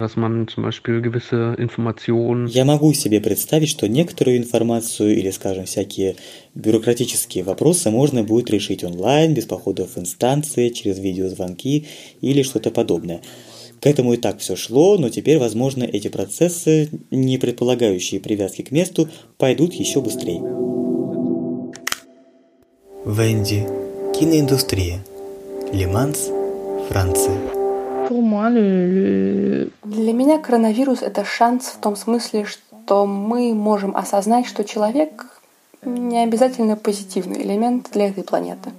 Dass 0.00 0.16
man 0.16 0.48
zum 0.48 0.62
Beispiel 0.62 1.02
gewisse 1.02 1.54
Informationen 1.58 2.46
Я 2.46 2.64
могу 2.64 2.94
себе 2.94 3.20
представить, 3.20 3.68
что 3.68 3.86
некоторую 3.86 4.38
информацию 4.38 5.14
или, 5.14 5.30
скажем, 5.30 5.66
всякие 5.66 6.16
бюрократические 6.54 7.44
вопросы 7.44 7.90
можно 7.90 8.22
будет 8.22 8.48
решить 8.48 8.82
онлайн, 8.82 9.34
без 9.34 9.44
походов 9.44 9.96
в 9.96 9.98
инстанции, 9.98 10.70
через 10.70 10.98
видеозвонки 10.98 11.86
или 12.22 12.42
что-то 12.42 12.70
подобное. 12.70 13.20
К 13.82 13.86
этому 13.86 14.14
и 14.14 14.16
так 14.16 14.38
все 14.38 14.56
шло, 14.56 14.96
но 14.96 15.10
теперь, 15.10 15.36
возможно, 15.36 15.84
эти 15.84 16.08
процессы, 16.08 16.88
не 17.10 17.36
предполагающие 17.36 18.22
привязки 18.22 18.62
к 18.62 18.70
месту, 18.70 19.06
пойдут 19.36 19.74
еще 19.74 20.00
быстрее. 20.00 20.40
Венди. 23.04 23.66
Киноиндустрия. 24.18 25.04
Лиманс, 25.74 26.30
Франция. 26.88 27.49
Для 28.10 30.12
меня 30.12 30.38
коронавирус– 30.38 31.02
это 31.02 31.24
шанс 31.24 31.66
в 31.66 31.78
том 31.78 31.94
смысле, 31.94 32.44
что 32.44 33.06
мы 33.06 33.54
можем 33.54 33.96
осознать, 33.96 34.46
что 34.46 34.64
человек 34.64 35.26
не 35.84 36.24
обязательно 36.24 36.74
позитивный 36.74 37.42
элемент 37.42 37.90
для 37.92 38.08
этой 38.08 38.24
планеты. 38.24 38.70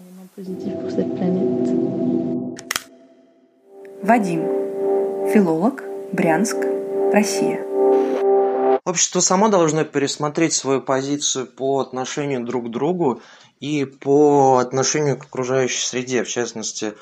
Вадим. 4.02 4.42
Филолог. 5.34 5.82
Брянск. 6.12 6.58
Россия. 7.14 7.62
Общество 8.84 9.22
само 9.22 9.48
должно 9.48 9.86
пересмотреть 9.86 10.54
свою 10.54 10.82
позицию 10.82 11.48
по 11.48 11.80
отношению 11.80 12.46
друг 12.46 12.68
к 12.68 12.70
другу 12.70 13.22
и 13.62 13.86
по 13.86 14.58
отношению 14.58 15.18
к 15.18 15.24
окружающей 15.24 15.86
среде. 15.86 16.26
В 16.26 16.28
частности, 16.28 16.96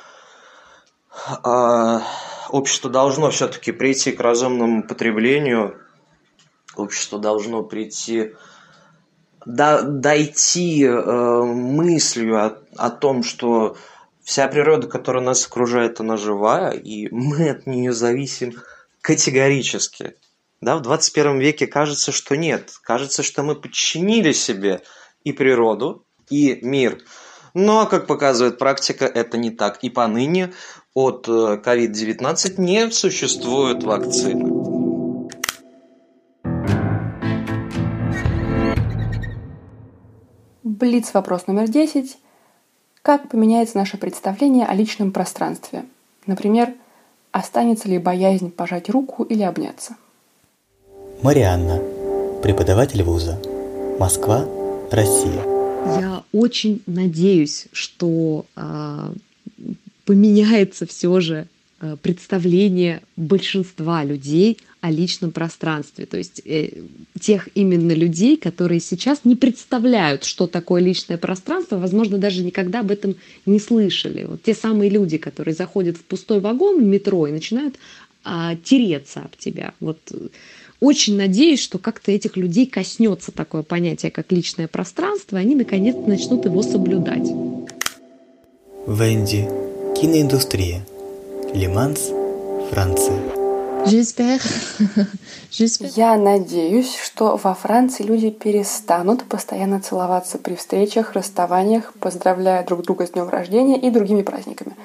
общество 2.50 2.90
должно 2.90 3.32
все-таки 3.32 3.72
прийти 3.72 4.12
к 4.12 4.20
разумному 4.20 4.84
потреблению, 4.84 5.80
общество 6.76 7.20
должно 7.20 7.64
прийти, 7.64 8.34
до, 9.46 9.84
дойти 9.84 10.84
э, 10.84 11.44
мыслью 11.44 12.44
о, 12.44 12.58
о 12.76 12.90
том, 12.90 13.24
что 13.24 13.78
вся 14.24 14.48
природа, 14.48 14.88
которая 14.88 15.24
нас 15.24 15.46
окружает, 15.46 16.00
она 16.00 16.18
живая, 16.18 16.72
и 16.72 17.10
мы 17.10 17.50
от 17.50 17.66
нее 17.66 17.94
зависим 17.94 18.54
категорически. 19.02 20.16
Да, 20.62 20.76
в 20.76 20.82
21 20.82 21.40
веке 21.40 21.68
кажется, 21.68 22.12
что 22.12 22.36
нет. 22.36 22.74
Кажется, 22.84 23.24
что 23.24 23.44
мы 23.44 23.56
подчинили 23.56 24.34
себе 24.34 24.82
и 25.24 25.32
природу, 25.32 26.06
и 26.30 26.60
мир. 26.62 27.00
Но, 27.54 27.88
как 27.88 28.08
показывает 28.08 28.60
практика, 28.60 29.06
это 29.06 29.38
не 29.38 29.52
так. 29.52 29.84
И 29.84 29.90
поныне 29.90 30.54
от 30.94 31.28
COVID-19 31.28 32.56
не 32.58 32.92
существует 32.92 33.84
вакцины. 33.84 34.70
Блиц 40.64 41.14
вопрос 41.14 41.48
номер 41.48 41.68
10. 41.68 42.18
Как 43.02 43.30
поменяется 43.30 43.78
наше 43.78 43.98
представление 43.98 44.66
о 44.66 44.74
личном 44.74 45.12
пространстве? 45.12 45.86
Например, 46.26 46.74
останется 47.32 47.88
ли 47.88 47.98
боязнь 47.98 48.52
пожать 48.52 48.90
руку 48.90 49.24
или 49.24 49.44
обняться? 49.44 49.96
Марианна, 51.22 51.82
преподаватель 52.42 53.04
вуза. 53.04 53.40
Москва, 54.00 54.46
Россия. 54.92 55.44
Я 56.00 56.24
очень 56.32 56.82
надеюсь, 56.86 57.68
что 57.72 58.46
э, 58.56 59.12
поменяется 60.10 60.88
все 60.88 61.20
же 61.20 61.46
э, 61.82 61.96
представление 62.02 63.04
большинства 63.16 64.04
людей 64.04 64.58
о 64.82 64.90
личном 64.90 65.30
пространстве, 65.30 66.08
то 66.08 66.18
есть 66.18 66.42
э, 66.46 66.82
тех 67.20 67.48
именно 67.54 67.92
людей, 67.92 68.36
которые 68.36 68.80
сейчас 68.80 69.20
не 69.24 69.36
представляют, 69.36 70.24
что 70.24 70.48
такое 70.48 70.82
личное 70.82 71.20
пространство, 71.20 71.78
возможно, 71.78 72.18
даже 72.18 72.44
никогда 72.44 72.80
об 72.80 72.90
этом 72.90 73.18
не 73.46 73.60
слышали. 73.60 74.26
Вот 74.26 74.42
те 74.42 74.56
самые 74.56 74.90
люди, 74.90 75.20
которые 75.20 75.54
заходят 75.54 75.98
в 75.98 76.04
пустой 76.04 76.40
вагон 76.40 76.82
в 76.82 76.84
метро 76.84 77.28
и 77.28 77.32
начинают 77.32 77.76
э, 78.26 78.58
тереться 78.64 79.20
об 79.20 79.38
тебя. 79.38 79.76
Вот 79.80 80.00
очень 80.80 81.18
надеюсь, 81.18 81.62
что 81.62 81.78
как-то 81.78 82.12
этих 82.12 82.36
людей 82.36 82.66
коснется 82.66 83.32
такое 83.32 83.62
понятие, 83.62 84.10
как 84.10 84.32
личное 84.32 84.68
пространство, 84.68 85.38
и 85.38 85.42
они 85.42 85.54
наконец 85.54 85.96
начнут 86.08 86.46
его 86.46 86.64
соблюдать. 86.64 87.30
Венди. 88.88 89.59
Киноиндустрия. 90.00 90.80
Лиманс, 91.54 92.14
Франция. 92.72 93.20
Я 95.98 96.16
надеюсь, 96.16 96.96
что 96.96 97.36
во 97.36 97.54
Франции 97.54 98.04
люди 98.04 98.30
перестанут 98.30 99.26
постоянно 99.26 99.82
целоваться 99.82 100.38
при 100.38 100.56
встречах, 100.56 101.12
расставаниях, 101.16 101.92
поздравляя 102.00 102.66
друг 102.66 102.84
друга 102.84 103.08
с 103.08 103.10
днем 103.10 103.28
рождения 103.28 103.78
и 103.78 103.90
другими 103.90 104.22
праздниками. 104.22 104.78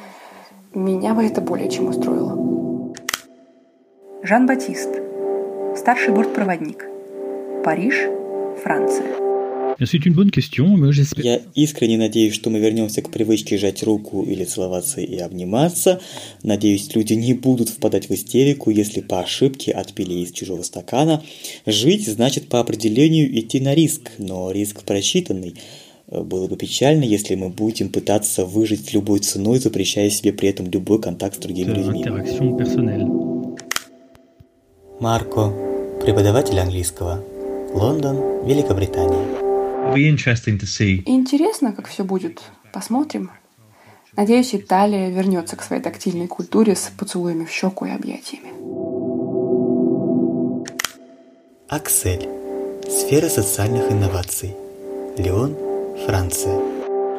Меня 0.74 1.14
бы 1.14 1.24
это 1.24 1.40
более 1.40 1.70
чем 1.70 1.86
устроило. 1.86 2.92
Жан-Батист. 4.24 4.90
Старший 5.76 6.12
бортпроводник. 6.12 6.86
Париж, 7.62 8.08
Франция. 8.64 9.23
Я 11.24 11.40
искренне 11.54 11.98
надеюсь, 11.98 12.34
что 12.34 12.50
мы 12.50 12.58
вернемся 12.60 13.02
к 13.02 13.10
привычке 13.10 13.58
жать 13.58 13.82
руку 13.82 14.22
или 14.22 14.44
целоваться 14.44 15.00
и 15.00 15.16
обниматься. 15.18 16.00
Надеюсь, 16.42 16.94
люди 16.94 17.14
не 17.14 17.34
будут 17.34 17.68
впадать 17.68 18.08
в 18.08 18.14
истерику, 18.14 18.70
если 18.70 19.00
по 19.00 19.20
ошибке 19.20 19.72
отпили 19.72 20.14
из 20.14 20.32
чужого 20.32 20.62
стакана. 20.62 21.22
Жить 21.66 22.06
значит 22.06 22.48
по 22.48 22.60
определению 22.60 23.36
идти 23.38 23.60
на 23.60 23.74
риск, 23.74 24.12
но 24.18 24.50
риск 24.50 24.84
просчитанный. 24.84 25.56
Было 26.06 26.46
бы 26.46 26.56
печально, 26.56 27.04
если 27.04 27.34
мы 27.34 27.48
будем 27.48 27.88
пытаться 27.88 28.44
выжить 28.44 28.92
любой 28.92 29.20
ценой, 29.20 29.58
запрещая 29.58 30.10
себе 30.10 30.32
при 30.32 30.50
этом 30.50 30.70
любой 30.70 31.00
контакт 31.00 31.36
с 31.36 31.38
другими 31.38 31.72
людьми. 31.72 32.04
Марко, 35.00 35.52
преподаватель 36.04 36.58
английского. 36.60 37.24
Лондон, 37.74 38.46
Великобритания. 38.46 39.43
Интересно, 41.06 41.72
как 41.72 41.86
все 41.88 42.04
будет. 42.04 42.42
Посмотрим. 42.72 43.30
Надеюсь, 44.16 44.54
Италия 44.54 45.10
вернется 45.10 45.56
к 45.56 45.62
своей 45.62 45.82
тактильной 45.82 46.26
культуре 46.26 46.74
с 46.74 46.90
поцелуями 46.96 47.44
в 47.44 47.50
щеку 47.50 47.84
и 47.84 47.90
объятиями. 47.90 48.52
Аксель. 51.68 52.28
Сфера 52.88 53.28
социальных 53.28 53.90
инноваций. 53.90 54.54
Леон, 55.18 55.56
Франция. 56.06 56.60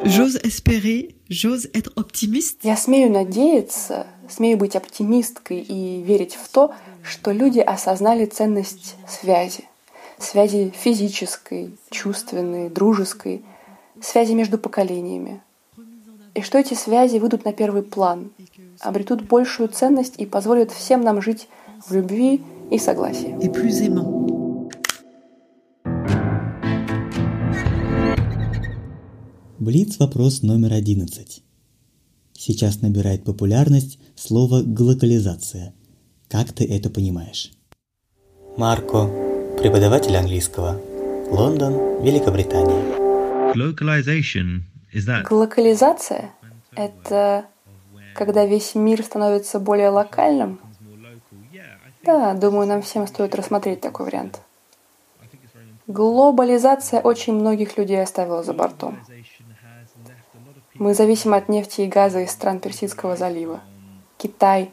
J'ose 0.04 0.38
espérer, 0.42 1.14
j'ose 1.28 1.70
être 1.72 1.92
optimiste. 1.96 2.58
Я 2.62 2.76
смею 2.76 3.10
надеяться, 3.10 4.06
смею 4.28 4.58
быть 4.58 4.76
оптимисткой 4.76 5.60
и 5.60 6.02
верить 6.02 6.34
в 6.34 6.48
то, 6.48 6.74
что 7.02 7.32
люди 7.32 7.60
осознали 7.60 8.26
ценность 8.26 8.96
связи– 9.08 9.64
связи 10.18 10.72
физической, 10.76 11.76
чувственной, 11.90 12.68
дружеской, 12.70 13.44
связи 14.00 14.32
между 14.32 14.58
поколениями. 14.58 15.42
И 16.34 16.42
что 16.42 16.58
эти 16.58 16.74
связи 16.74 17.18
выйдут 17.18 17.44
на 17.44 17.52
первый 17.52 17.82
план, 17.82 18.30
обретут 18.80 19.22
большую 19.22 19.68
ценность 19.68 20.14
и 20.18 20.26
позволят 20.26 20.70
всем 20.70 21.00
нам 21.02 21.22
жить 21.22 21.48
в 21.86 21.94
любви 21.94 22.42
и 22.70 22.78
согласии. 22.78 23.34
Блиц 29.58 29.98
вопрос 29.98 30.42
номер 30.42 30.74
одиннадцать. 30.74 31.42
Сейчас 32.34 32.82
набирает 32.82 33.24
популярность 33.24 33.98
слово 34.14 34.62
«глокализация». 34.62 35.74
Как 36.28 36.52
ты 36.52 36.64
это 36.64 36.90
понимаешь? 36.90 37.52
Марко, 38.56 39.10
преподаватель 39.56 40.16
английского. 40.16 40.80
Лондон, 41.30 42.02
Великобритания. 42.02 42.82
Глокализация— 45.24 46.30
это 46.76 47.46
когда 48.14 48.44
весь 48.44 48.74
мир 48.74 49.02
становится 49.02 49.58
более 49.58 49.88
локальным? 49.88 50.60
Да, 52.02 52.34
думаю, 52.34 52.68
нам 52.68 52.82
всем 52.82 53.06
стоит 53.06 53.34
рассмотреть 53.34 53.80
такой 53.80 54.06
вариант. 54.06 54.40
Глобализация 55.86 57.00
очень 57.00 57.34
многих 57.34 57.78
людей 57.78 58.02
оставила 58.02 58.42
за 58.42 58.52
бортом. 58.52 58.98
Мы 60.74 60.94
зависим 60.94 61.32
от 61.32 61.48
нефти 61.48 61.82
и 61.82 61.86
газа 61.86 62.20
из 62.20 62.30
стран 62.30 62.60
Персидского 62.60 63.16
залива. 63.16 63.60
Китай 64.18 64.70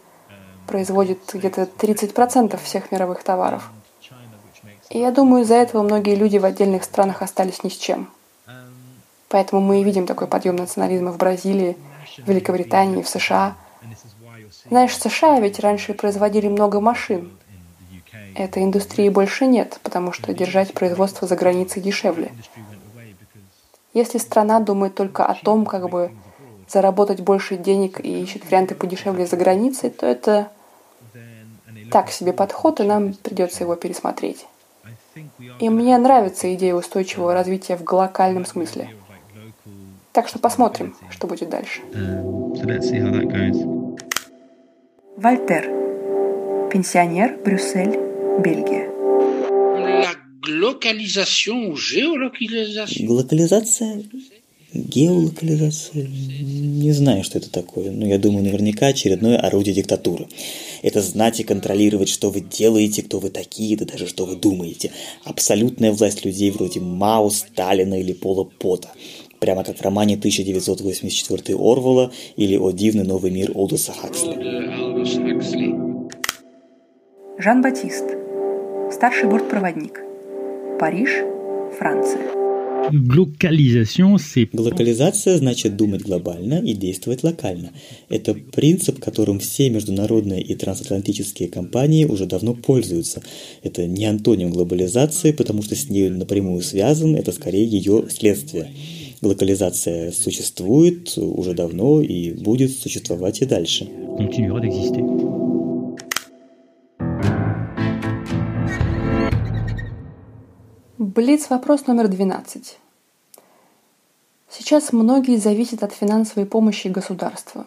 производит 0.68 1.20
где-то 1.34 1.64
30% 1.64 2.62
всех 2.62 2.92
мировых 2.92 3.24
товаров– 3.24 3.72
и 4.90 5.00
я 5.00 5.12
думаю, 5.12 5.44
из-за 5.44 5.56
этого 5.56 5.82
многие 5.84 6.16
люди 6.16 6.38
в 6.38 6.46
отдельных 6.46 6.84
странах 6.84 7.22
остались 7.22 7.64
ни 7.64 7.70
с 7.70 7.78
чем. 7.78 8.10
Поэтому 9.30 9.62
мы 9.62 9.82
и 9.82 9.84
видим 9.84 10.06
такой 10.06 10.28
подъем 10.28 10.56
национализма 10.56 11.12
в 11.12 11.18
Бразилии, 11.18 11.76
в 12.18 12.28
Великобритании, 12.28 13.02
в 13.02 13.10
США. 13.10 13.56
Знаешь, 14.70 14.92
в 14.92 15.02
США 15.02 15.40
ведь 15.40 15.60
раньше 15.60 15.94
производили 15.94 16.48
много 16.48 16.80
машин. 16.80 17.32
Этой 18.36 18.64
индустрии 18.64 19.10
больше 19.10 19.48
нет, 19.48 19.80
потому 19.84 20.12
что 20.12 20.34
держать 20.34 20.74
производство 20.74 21.28
за 21.28 21.36
границей 21.36 21.82
дешевле. 21.82 22.32
Если 23.94 24.18
страна 24.18 24.60
думает 24.60 24.96
только 24.96 25.26
о 25.26 25.36
том, 25.36 25.66
как 25.66 25.90
бы 25.90 26.12
заработать 26.68 27.22
больше 27.22 27.58
денег 27.58 28.00
и 28.00 28.24
ищет 28.24 28.46
варианты 28.46 28.76
подешевле 28.76 29.26
за 29.26 29.38
границей, 29.38 29.90
то 29.90 30.06
это 30.06 30.52
так 31.92 32.12
себе 32.12 32.34
подход, 32.34 32.80
и 32.80 32.84
нам 32.84 33.14
придется 33.14 33.64
его 33.64 33.76
пересмотреть. 33.76 34.46
И 35.60 35.70
мне 35.70 35.98
нравится 35.98 36.54
идея 36.56 36.76
устойчивого 36.76 37.34
развития 37.34 37.78
в 37.78 37.84
глобальном 37.84 38.46
смысле. 38.46 38.90
Так 40.12 40.28
что 40.28 40.40
посмотрим, 40.40 40.96
что 41.10 41.28
будет 41.28 41.50
дальше. 41.50 41.82
Вольтер. 45.18 45.84
Пенсионер, 46.72 47.38
Брюссель, 47.44 48.00
Бельгия. 48.40 48.90
Глокализация? 53.06 54.04
Геолокализация? 54.74 56.08
Не 56.08 56.92
знаю, 56.94 57.24
что 57.24 57.38
это 57.38 57.52
такое, 57.52 57.92
но 57.92 58.08
я 58.08 58.18
думаю, 58.18 58.44
наверняка 58.44 58.88
очередное 58.88 59.38
орудие 59.38 59.76
диктатуры. 59.76 60.28
Это 60.82 61.02
знать 61.02 61.40
и 61.40 61.44
контролировать, 61.44 62.10
что 62.10 62.32
вы 62.32 62.42
делаете, 62.42 63.04
кто 63.04 63.20
вы 63.20 63.30
такие, 63.30 63.78
да 63.78 63.86
даже 63.86 64.08
что 64.08 64.26
вы 64.26 64.36
думаете. 64.36 64.92
Абсолютная 65.26 65.92
власть 65.92 66.26
людей 66.26 66.50
вроде 66.50 66.80
Мао, 66.80 67.30
Сталина 67.30 68.00
или 68.00 68.14
Пола 68.14 68.46
Пота. 68.46 68.90
Прямо 69.40 69.64
как 69.64 69.78
в 69.78 69.82
романе 69.82 70.16
1984 70.16 71.56
Орвала 71.56 72.12
или 72.36 72.58
«О 72.58 72.72
дивный 72.72 73.04
новый 73.04 73.30
мир» 73.30 73.52
Олдоса 73.54 73.92
Хаксли. 73.92 74.34
Жан-Батист. 77.38 78.06
Старший 78.92 79.30
бортпроводник. 79.30 80.02
Париж, 80.80 81.12
Франция. 81.78 82.43
Глокализация 84.52 85.38
значит 85.38 85.78
думать 85.78 86.02
глобально 86.02 86.56
и 86.56 86.74
действовать 86.74 87.24
локально. 87.24 87.72
Это 88.10 88.34
принцип, 88.34 89.00
которым 89.00 89.40
все 89.40 89.70
международные 89.70 90.42
и 90.42 90.56
трансатлантические 90.56 91.50
компании 91.50 92.06
уже 92.06 92.26
давно 92.26 92.54
пользуются. 92.54 93.22
Это 93.62 93.86
не 93.88 94.06
антоним 94.06 94.52
глобализации, 94.52 95.32
потому 95.32 95.62
что 95.62 95.76
с 95.76 95.90
ней 95.90 96.10
напрямую 96.10 96.62
связан, 96.62 97.16
это 97.16 97.32
скорее 97.32 97.66
ее 97.66 98.06
следствие. 98.10 98.72
Глокализация 99.22 100.12
существует 100.12 101.18
уже 101.18 101.54
давно 101.54 102.02
и 102.02 102.32
будет 102.32 102.72
существовать 102.72 103.42
и 103.42 103.46
дальше. 103.46 103.88
Блиц 111.04 111.50
вопрос 111.50 111.86
номер 111.86 112.08
12. 112.08 112.78
Сейчас 114.50 114.94
многие 114.94 115.36
зависят 115.36 115.84
от 115.84 115.92
финансовой 115.92 116.46
помощи 116.46 116.88
государства. 116.88 117.66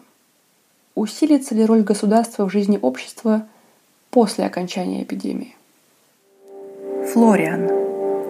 Усилится 0.95 1.53
ли 1.53 1.63
роль 1.63 1.83
государства 1.83 2.49
в 2.49 2.51
жизни 2.51 2.79
общества 2.81 3.45
после 4.09 4.43
окончания 4.43 5.03
эпидемии? 5.03 5.55
Флориан, 7.13 7.69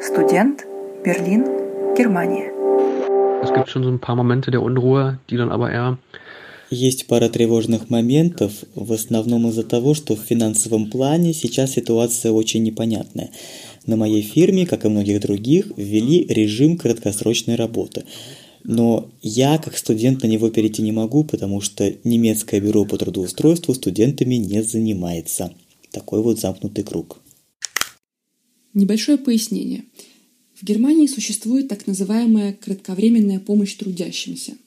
студент, 0.01 0.66
Берлин, 1.05 1.45
Германия. 1.95 2.51
Es 3.41 3.53
gibt 3.53 3.70
schon 3.70 3.84
so 3.84 3.89
ein 3.89 3.99
paar 3.99 4.18
Momente 4.18 4.51
der 4.51 4.62
Unruhe, 4.62 5.20
die 5.30 5.38
dann 5.38 5.53
aber 5.53 5.72
eher 5.72 5.97
Есть 6.70 7.08
пара 7.08 7.30
тревожных 7.30 7.89
моментов, 7.89 8.51
в 8.76 8.91
основном 8.91 9.47
из-за 9.47 9.64
того, 9.64 9.93
что 9.93 10.18
в 10.18 10.20
финансовом 10.20 10.89
плане 10.89 11.34
сейчас 11.34 11.72
ситуация 11.72 12.34
очень 12.34 12.64
непонятная. 12.64 13.30
На 13.88 13.95
моей 13.95 14.21
фирме, 14.21 14.67
как 14.67 14.85
и 14.85 14.89
многих 14.89 15.21
других, 15.21 15.71
ввели 15.77 16.25
режим 16.27 16.77
краткосрочной 16.77 17.55
работы. 17.55 18.03
Но 18.63 19.09
я, 19.21 19.57
как 19.57 19.77
студент, 19.77 20.23
на 20.23 20.27
него 20.27 20.49
перейти 20.49 20.81
не 20.81 20.91
могу, 20.91 21.23
потому 21.23 21.61
что 21.61 21.95
немецкое 22.03 22.59
бюро 22.59 22.83
по 22.83 22.97
трудоустройству 22.97 23.73
студентами 23.73 24.35
не 24.35 24.61
занимается. 24.61 25.53
Такой 25.91 26.21
вот 26.21 26.38
замкнутый 26.38 26.83
круг. 26.83 27.21
Небольшое 28.73 29.17
пояснение. 29.17 29.85
В 30.53 30.65
Германии 30.65 31.07
существует 31.07 31.69
так 31.69 31.88
называемая 31.88 32.53
кратковременная 32.53 33.39
помощь 33.39 33.75
трудящимся. 33.75 34.57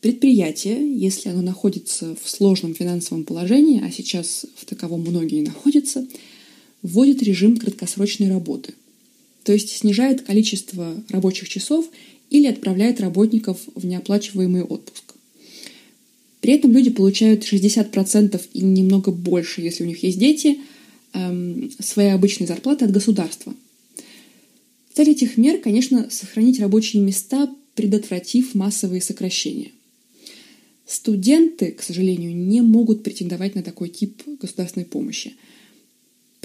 Предприятие, 0.00 0.96
если 0.96 1.30
оно 1.30 1.42
находится 1.42 2.14
в 2.22 2.30
сложном 2.30 2.74
финансовом 2.74 3.24
положении, 3.24 3.82
а 3.84 3.90
сейчас 3.90 4.46
в 4.54 4.64
таковом 4.64 5.00
многие 5.00 5.42
находятся, 5.42 6.06
вводит 6.86 7.22
режим 7.22 7.56
краткосрочной 7.56 8.30
работы, 8.30 8.74
то 9.42 9.52
есть 9.52 9.70
снижает 9.70 10.22
количество 10.22 11.02
рабочих 11.08 11.48
часов 11.48 11.86
или 12.30 12.46
отправляет 12.46 13.00
работников 13.00 13.60
в 13.74 13.84
неоплачиваемый 13.84 14.62
отпуск. 14.62 15.14
При 16.40 16.54
этом 16.54 16.72
люди 16.72 16.90
получают 16.90 17.42
60% 17.42 18.40
и 18.52 18.60
немного 18.62 19.10
больше, 19.10 19.62
если 19.62 19.82
у 19.82 19.86
них 19.86 20.02
есть 20.02 20.18
дети, 20.18 20.58
эм, 21.12 21.70
своей 21.80 22.10
обычной 22.10 22.46
зарплаты 22.46 22.84
от 22.84 22.92
государства. 22.92 23.54
Цель 24.94 25.10
этих 25.10 25.36
мер, 25.36 25.58
конечно, 25.58 26.08
сохранить 26.10 26.60
рабочие 26.60 27.02
места, 27.02 27.52
предотвратив 27.74 28.54
массовые 28.54 29.02
сокращения. 29.02 29.72
Студенты, 30.86 31.72
к 31.72 31.82
сожалению, 31.82 32.34
не 32.34 32.60
могут 32.60 33.02
претендовать 33.02 33.56
на 33.56 33.62
такой 33.62 33.88
тип 33.88 34.22
государственной 34.40 34.86
помощи. 34.86 35.34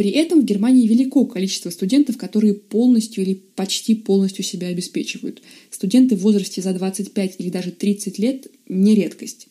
При 0.01 0.09
этом 0.09 0.41
в 0.41 0.45
Германии 0.45 0.87
велико 0.87 1.27
количество 1.27 1.69
студентов, 1.69 2.17
которые 2.17 2.55
полностью 2.55 3.21
или 3.21 3.35
почти 3.35 3.93
полностью 3.93 4.43
себя 4.43 4.69
обеспечивают. 4.69 5.43
Студенты 5.69 6.15
в 6.15 6.21
возрасте 6.21 6.59
за 6.59 6.73
25 6.73 7.35
или 7.37 7.51
даже 7.51 7.69
30 7.69 8.17
лет– 8.17 8.47
не 8.67 8.95
редкость. 8.95 9.47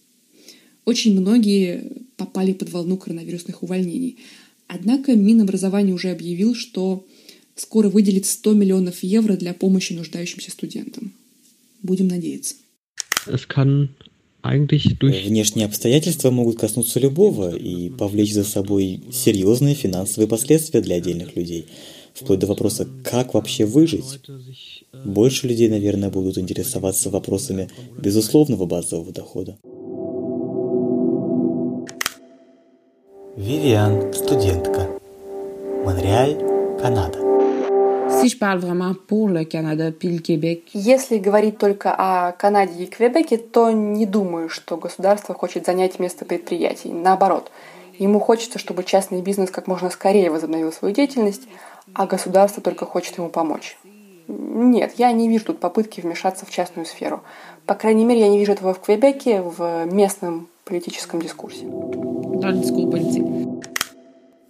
Очень 0.84 1.12
многие 1.20 1.84
попали 2.16 2.52
под 2.52 2.68
волну 2.70 2.96
коронавирусных 2.96 3.62
увольнений. 3.62 4.16
Однако 4.66 5.14
Минобразование 5.14 5.94
уже 5.94 6.10
объявил, 6.10 6.56
что 6.56 7.06
скоро 7.54 7.88
выделит 7.88 8.26
100 8.26 8.52
миллионов 8.54 9.04
евро 9.04 9.36
для 9.36 9.54
помощи 9.54 9.92
нуждающимся 9.92 10.50
студентам. 10.50 11.12
Будем 11.80 12.08
надеяться. 12.08 12.56
Es 13.28 13.46
kann 13.46 13.90
eigentlich 14.42 14.98
durch... 14.98 15.24
Внешние 15.24 15.66
обстоятельства 15.66 16.30
могут 16.30 16.58
коснуться 16.58 17.00
любого 17.00 17.54
и 17.54 17.90
повлечь 17.90 18.34
за 18.34 18.44
собой 18.44 19.00
серьезные 19.12 19.74
финансовые 19.74 20.28
последствия 20.28 20.80
для 20.80 20.96
отдельных 20.96 21.36
людей. 21.36 21.66
Вплоть 22.14 22.38
до 22.40 22.46
вопроса, 22.46 22.88
как 23.04 23.34
вообще 23.34 23.64
выжить. 23.64 24.20
Больше 25.04 25.46
людей, 25.46 25.68
наверное, 25.68 26.10
будут 26.10 26.38
интересоваться 26.38 27.10
вопросами 27.10 27.68
безусловного 27.98 28.66
базового 28.66 29.12
дохода. 29.12 29.56
Вивиан, 33.36 34.12
студентка. 34.12 34.88
Монреаль, 35.84 36.36
Канада. 36.80 37.39
Si 38.20 38.28
je 38.28 38.38
parle 38.38 38.58
vraiment 38.58 38.94
pour 38.94 39.28
le 39.28 39.44
Canada 39.44 39.90
puis 39.90 40.08
le 40.08 40.20
Québec, 40.20 40.62
Если 40.74 41.18
говорить 41.18 41.58
только 41.58 41.94
о 41.96 42.32
Канаде 42.32 42.84
и 42.84 42.86
Квебеке, 42.86 43.38
то 43.38 43.70
не 43.70 44.06
думаю, 44.06 44.48
что 44.48 44.76
государство 44.76 45.34
хочет 45.34 45.66
занять 45.66 45.98
место 45.98 46.24
предприятий. 46.24 46.92
Наоборот, 46.92 47.50
ему 47.98 48.20
хочется, 48.20 48.58
чтобы 48.58 48.84
частный 48.84 49.22
бизнес 49.22 49.50
как 49.50 49.66
можно 49.66 49.90
скорее 49.90 50.30
возобновил 50.30 50.72
свою 50.72 50.94
деятельность, 50.94 51.48
а 51.94 52.06
государство 52.06 52.62
только 52.62 52.86
хочет 52.86 53.18
ему 53.18 53.28
помочь. 53.28 53.76
Нет, 54.28 54.92
я 54.96 55.10
не 55.12 55.28
вижу 55.28 55.46
тут 55.46 55.60
попытки 55.60 56.00
вмешаться 56.00 56.46
в 56.46 56.50
частную 56.50 56.86
сферу. 56.86 57.22
По 57.66 57.74
крайней 57.74 58.04
мере, 58.04 58.20
я 58.20 58.28
не 58.28 58.38
вижу 58.38 58.52
этого 58.52 58.74
в 58.74 58.80
Квебеке, 58.80 59.40
в 59.42 59.86
местном 59.86 60.48
политическом 60.64 61.20
дискурсе. 61.20 61.66
dans 62.40 62.48
le 62.48 62.58
discours 62.58 62.88
politique. 62.90 63.49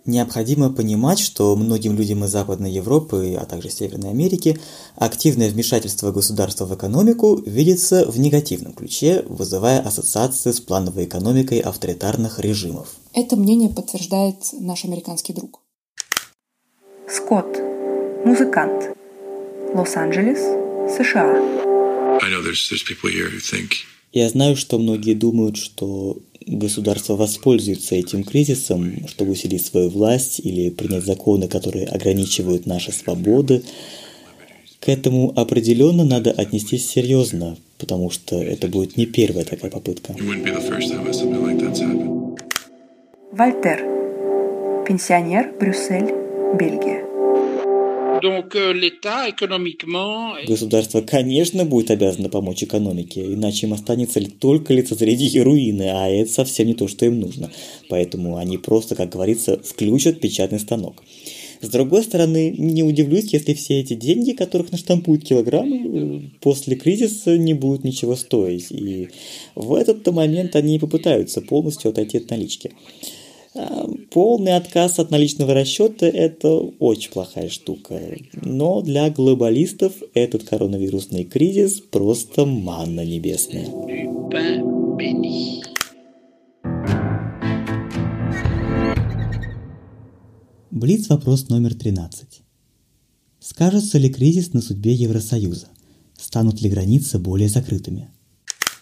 Необходимо 0.07 0.71
понимать, 0.71 1.19
что 1.19 1.55
многим 1.57 1.97
людям 1.97 2.25
из 2.25 2.31
Западной 2.31 2.73
Европы, 2.73 3.37
а 3.39 3.45
также 3.45 3.71
Северной 3.71 4.11
Америки, 4.11 4.59
активное 4.97 5.51
вмешательство 5.51 6.11
государства 6.11 6.65
в 6.65 6.75
экономику 6.75 7.37
видится 7.45 8.11
в 8.11 8.19
негативном 8.19 8.73
ключе, 8.73 9.25
вызывая 9.29 9.81
ассоциации 9.81 10.53
с 10.53 10.61
плановой 10.61 11.05
экономикой 11.05 11.61
авторитарных 11.61 12.41
режимов. 12.41 12.89
Это 13.13 13.37
мнение 13.37 13.69
подтверждает 13.69 14.37
наш 14.53 14.85
американский 14.85 15.35
друг. 15.35 15.61
Скотт, 17.09 17.59
музыкант. 18.25 18.97
Лос-Анджелес, 19.75 20.41
США. 20.97 21.37
I 22.23 22.29
know 22.29 22.43
there's 22.43 22.69
there's 22.71 22.83
people 22.83 23.09
here 23.09 23.31
who 23.31 23.39
think 23.39 23.71
Я 24.13 24.29
знаю, 24.29 24.57
что 24.57 24.79
многие 24.79 25.15
думают, 25.15 25.57
что 25.57 26.19
государство 26.47 27.17
воспользуется 27.17 27.95
этим 27.95 28.25
кризисом, 28.25 29.07
чтобы 29.09 29.33
усилить 29.33 29.65
свою 29.65 29.91
власть 29.91 30.41
или 30.41 30.71
принять 30.71 31.05
законы, 31.05 31.49
которые 31.49 31.87
ограничивают 31.87 32.67
наши 32.67 32.93
свободы. 32.93 33.63
К 34.81 34.89
этому 34.89 35.33
определенно 35.37 36.05
надо 36.05 36.31
отнестись 36.31 36.89
серьезно, 36.89 37.57
потому 37.79 38.11
что 38.11 38.43
это 38.43 38.69
будет 38.69 38.97
не 38.97 39.07
первая 39.07 39.45
такая 39.45 39.71
попытка. 39.71 40.15
Вольтер, 43.33 43.79
пенсионер, 44.87 45.53
Брюссель, 45.61 46.13
Бельгия. 46.59 47.00
Donc 48.23 48.55
euh, 48.55 48.73
l'État, 48.73 49.29
économiquement, 49.29 50.35
Государство, 50.47 51.01
конечно, 51.01 51.65
будет 51.65 51.91
обязано 51.91 52.29
помочь 52.29 52.63
экономике, 52.63 53.23
иначе 53.23 53.67
им 53.67 53.73
останется 53.73 54.21
только 54.39 54.75
лицезреть 54.75 55.21
ее 55.21 55.43
руины, 55.43 55.91
а 55.93 56.09
это 56.09 56.31
совсем 56.31 56.67
не 56.67 56.75
то, 56.75 56.89
что 56.89 57.07
им 57.07 57.21
нужно. 57.21 57.51
Поэтому 57.89 58.37
они 58.37 58.59
просто, 58.59 58.95
как 58.95 59.11
говорится, 59.11 59.59
включат 59.63 60.21
печатный 60.21 60.61
станок. 60.61 61.03
С 61.61 61.69
другой 61.69 62.03
стороны, 62.05 62.55
не 62.57 62.83
удивлюсь, 62.83 63.33
если 63.35 63.53
все 63.53 63.81
эти 63.81 63.93
деньги, 63.95 64.33
которых 64.33 64.73
наштампуют 64.73 65.25
килограммы, 65.25 65.77
э, 65.77 66.21
после 66.41 66.75
кризиса 66.75 67.37
не 67.37 67.53
будут 67.53 67.85
ничего 67.85 68.17
стоить. 68.17 68.71
И 68.71 69.09
в 69.55 69.75
этот 69.75 70.07
момент 70.07 70.57
они 70.57 70.79
попытаются 70.79 71.43
полностью 71.43 71.91
отойти 71.91 72.17
от 72.17 72.31
налички. 72.31 72.73
А, 73.55 73.87
Полный 74.11 74.57
отказ 74.57 74.99
от 74.99 75.11
наличного 75.11 75.55
расчета– 75.55 76.07
это 76.09 76.49
очень 76.51 77.13
плохая 77.13 77.49
штука. 77.49 78.01
Но 78.43 78.83
для 78.83 79.09
глобалистов 79.09 79.93
этот 80.15 80.43
коронавирусный 80.43 81.25
кризис 81.25 81.81
просто 81.81 82.45
манна 82.45 83.05
небесная. 83.05 83.67
Блиц 90.73 91.09
вопрос 91.09 91.49
номер 91.49 91.75
13. 91.75 92.43
Скажется 93.39 93.99
ли 93.99 94.11
кризис 94.11 94.53
на 94.53 94.61
судьбе 94.61 94.93
Евросоюза? 94.93 95.69
Станут 96.19 96.61
ли 96.61 96.69
границы 96.69 97.19
более 97.19 97.49
закрытыми? 97.49 98.11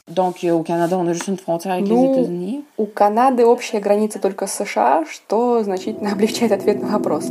Donc, 0.09 0.43
euh, 0.43 0.53
au 0.53 0.63
Canada, 0.63 0.97
on 0.99 1.07
a 1.07 1.13
juste 1.13 1.29
une 1.29 1.37
frontière 1.37 1.75
avec 1.75 1.87
les 1.87 1.95
Ну, 1.95 2.13
États-Unis. 2.15 2.65
у 2.79 2.87
Канады 2.87 3.45
общая 3.45 3.81
граница 3.81 4.19
только 4.19 4.47
с 4.47 4.55
США, 4.55 5.05
что 5.11 5.63
значительно 5.63 6.13
облегчает 6.15 6.53
ответ 6.53 6.81
на 6.83 6.89
вопрос. 6.89 7.27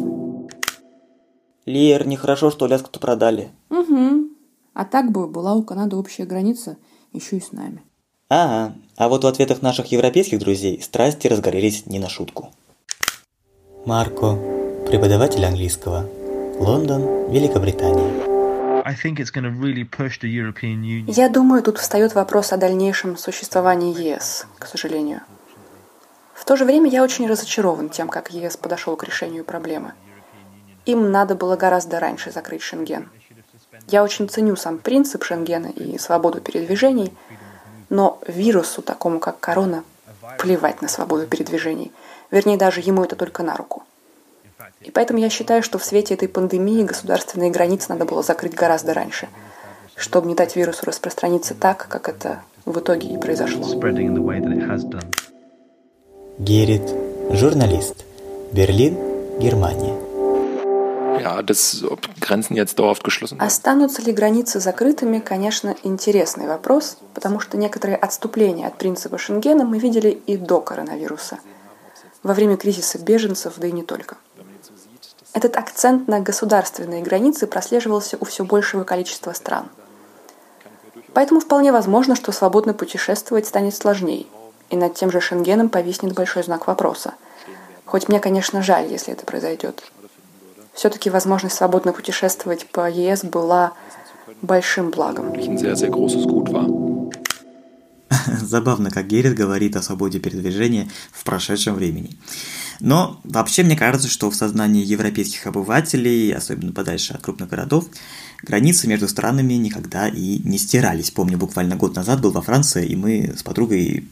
Лер, 1.65 2.07
нехорошо, 2.07 2.49
что 2.51 2.67
Ляску-то 2.67 2.99
продали. 2.99 3.49
Угу. 3.69 4.27
А 4.73 4.85
так 4.85 5.11
бы 5.11 5.27
была 5.27 5.55
у 5.55 5.63
Канады 5.63 5.95
общая 5.97 6.25
граница 6.25 6.77
еще 7.13 7.37
и 7.37 7.41
с 7.41 7.51
нами. 7.51 7.81
Ага, 8.29 8.75
а 8.97 9.09
вот 9.09 9.23
в 9.23 9.27
ответах 9.27 9.61
наших 9.61 9.87
европейских 9.87 10.39
друзей 10.39 10.81
страсти 10.81 11.27
разгорелись 11.27 11.85
не 11.87 11.97
на 11.99 12.09
шутку. 12.09 12.49
Марко, 13.85 14.37
преподаватель 14.85 15.45
английского. 15.45 16.05
Лондон, 16.59 17.31
Великобритания. 17.31 18.11
Я 21.07 21.27
думаю, 21.27 21.61
тут 21.61 21.77
встает 21.77 22.15
вопрос 22.15 22.53
о 22.53 22.57
дальнейшем 22.57 23.17
существовании 23.17 23.93
ЕС, 23.93 24.47
к 24.57 24.65
сожалению. 24.65 25.21
В 26.33 26.45
то 26.45 26.55
же 26.55 26.63
время 26.63 26.89
я 26.89 27.03
очень 27.03 27.27
разочарован 27.27 27.89
тем, 27.89 28.07
как 28.07 28.31
ЕС 28.31 28.55
подошел 28.55 28.95
к 28.95 29.03
решению 29.03 29.43
проблемы. 29.43 29.91
Им 30.85 31.11
надо 31.11 31.35
было 31.35 31.57
гораздо 31.57 31.99
раньше 31.99 32.31
закрыть 32.31 32.61
Шенген. 32.61 33.09
Я 33.89 34.05
очень 34.05 34.29
ценю 34.29 34.55
сам 34.55 34.77
принцип 34.77 35.25
Шенгена 35.25 35.67
и 35.67 35.97
свободу 35.97 36.39
передвижений, 36.39 37.13
но 37.89 38.21
вирусу, 38.25 38.81
такому 38.81 39.19
как 39.19 39.37
корона, 39.41 39.83
плевать 40.37 40.81
на 40.81 40.87
свободу 40.87 41.27
передвижений. 41.27 41.91
Вернее, 42.31 42.55
даже 42.55 42.79
ему 42.79 43.03
это 43.03 43.17
только 43.17 43.43
на 43.43 43.57
руку. 43.57 43.83
И 44.81 44.91
поэтому 44.91 45.19
я 45.19 45.29
считаю, 45.29 45.63
что 45.63 45.79
в 45.79 45.85
свете 45.85 46.13
этой 46.13 46.27
пандемии 46.27 46.83
государственные 46.83 47.51
границы 47.51 47.87
надо 47.89 48.05
было 48.05 48.23
закрыть 48.23 48.53
гораздо 48.53 48.93
раньше, 48.93 49.27
чтобы 49.95 50.27
не 50.27 50.35
дать 50.35 50.55
вирусу 50.55 50.85
распространиться 50.85 51.55
так, 51.55 51.87
как 51.89 52.09
это 52.09 52.41
в 52.65 52.79
итоге 52.79 53.07
и 53.09 53.17
произошло. 53.17 53.63
Герит, 56.39 56.83
журналист. 57.31 58.05
Берлин, 58.51 58.95
Германия. 59.39 59.95
Останутся 63.39 64.01
ли 64.03 64.11
границы 64.11 64.59
закрытыми, 64.59 65.19
конечно, 65.19 65.75
интересный 65.83 66.47
вопрос, 66.47 66.97
потому 67.13 67.39
что 67.39 67.57
некоторые 67.57 67.97
отступления 67.97 68.67
от 68.67 68.77
принципа 68.77 69.17
Шенгена 69.17 69.65
мы 69.65 69.79
видели 69.79 70.09
и 70.09 70.37
до 70.37 70.61
коронавируса, 70.61 71.39
во 72.23 72.33
время 72.33 72.55
кризиса 72.55 72.99
беженцев, 72.99 73.55
да 73.57 73.67
и 73.67 73.71
не 73.71 73.83
только. 73.83 74.17
Этот 75.33 75.57
акцент 75.57 76.07
на 76.07 76.19
государственные 76.19 77.03
границы 77.03 77.47
прослеживался 77.47 78.17
у 78.19 78.25
все 78.25 78.43
большего 78.43 78.83
количества 78.83 79.33
стран. 79.33 79.69
Поэтому 81.13 81.39
вполне 81.39 81.71
возможно, 81.71 82.15
что 82.15 82.31
свободно 82.31 82.73
путешествовать 82.73 83.47
станет 83.47 83.75
сложнее, 83.75 84.25
и 84.69 84.75
над 84.75 84.93
тем 84.93 85.11
же 85.11 85.21
Шенгеном 85.21 85.69
повиснет 85.69 86.13
большой 86.13 86.43
знак 86.43 86.67
вопроса. 86.67 87.13
Хоть 87.85 88.09
мне, 88.09 88.19
конечно, 88.19 88.61
жаль, 88.61 88.87
если 88.87 89.13
это 89.13 89.25
произойдет. 89.25 89.83
Все-таки 90.73 91.09
возможность 91.09 91.55
свободно 91.55 91.93
путешествовать 91.93 92.67
по 92.69 92.89
ЕС 92.89 93.23
была 93.23 93.73
большим 94.41 94.91
благом. 94.91 95.33
Забавно, 98.27 98.91
как 98.91 99.07
Геррит 99.07 99.33
говорит 99.33 99.75
о 99.75 99.81
свободе 99.81 100.19
передвижения 100.19 100.89
в 101.11 101.23
прошедшем 101.23 101.75
времени. 101.75 102.17
Но 102.79 103.19
вообще 103.23 103.63
мне 103.63 103.75
кажется, 103.75 104.07
что 104.07 104.29
в 104.29 104.35
сознании 104.35 104.85
европейских 104.85 105.47
обывателей, 105.47 106.33
особенно 106.33 106.71
подальше 106.71 107.13
от 107.13 107.21
крупных 107.21 107.49
городов, 107.49 107.87
границы 108.43 108.87
между 108.87 109.07
странами 109.07 109.53
никогда 109.53 110.07
и 110.07 110.39
не 110.43 110.57
стирались. 110.57 111.11
Помню, 111.11 111.37
буквально 111.37 111.75
год 111.75 111.95
назад 111.95 112.21
был 112.21 112.31
во 112.31 112.41
Франции, 112.41 112.85
и 112.85 112.95
мы 112.95 113.33
с 113.37 113.43
подругой 113.43 114.07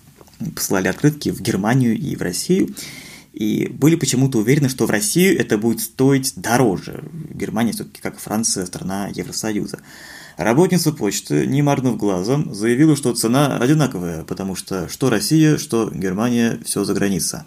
послали 0.56 0.88
открытки 0.88 1.30
в 1.30 1.42
Германию 1.42 1.98
и 1.98 2.16
в 2.16 2.22
Россию, 2.22 2.76
и 3.34 3.68
были 3.68 3.96
почему-то 3.96 4.40
уверены, 4.40 4.70
что 4.70 4.86
в 4.86 4.90
Россию 4.90 5.40
это 5.40 5.58
будет 5.58 5.82
стоить 5.82 6.34
дороже. 6.36 7.04
Германия 7.34 7.74
все-таки, 7.74 8.02
как 8.02 8.18
Франция, 8.18 8.66
страна 8.66 9.10
Евросоюза. 9.14 9.80
Работница 10.38 10.92
почты, 10.92 11.46
не 11.46 11.62
моргнув 11.62 11.98
глазом, 11.98 12.54
заявила, 12.54 12.96
что 12.96 13.14
цена 13.14 13.58
одинаковая, 13.58 14.24
потому 14.24 14.56
что 14.56 14.90
что 14.90 15.10
Россия, 15.10 15.58
что 15.58 15.90
Германия, 15.90 16.60
все 16.66 16.84
за 16.84 16.94
граница. 16.94 17.46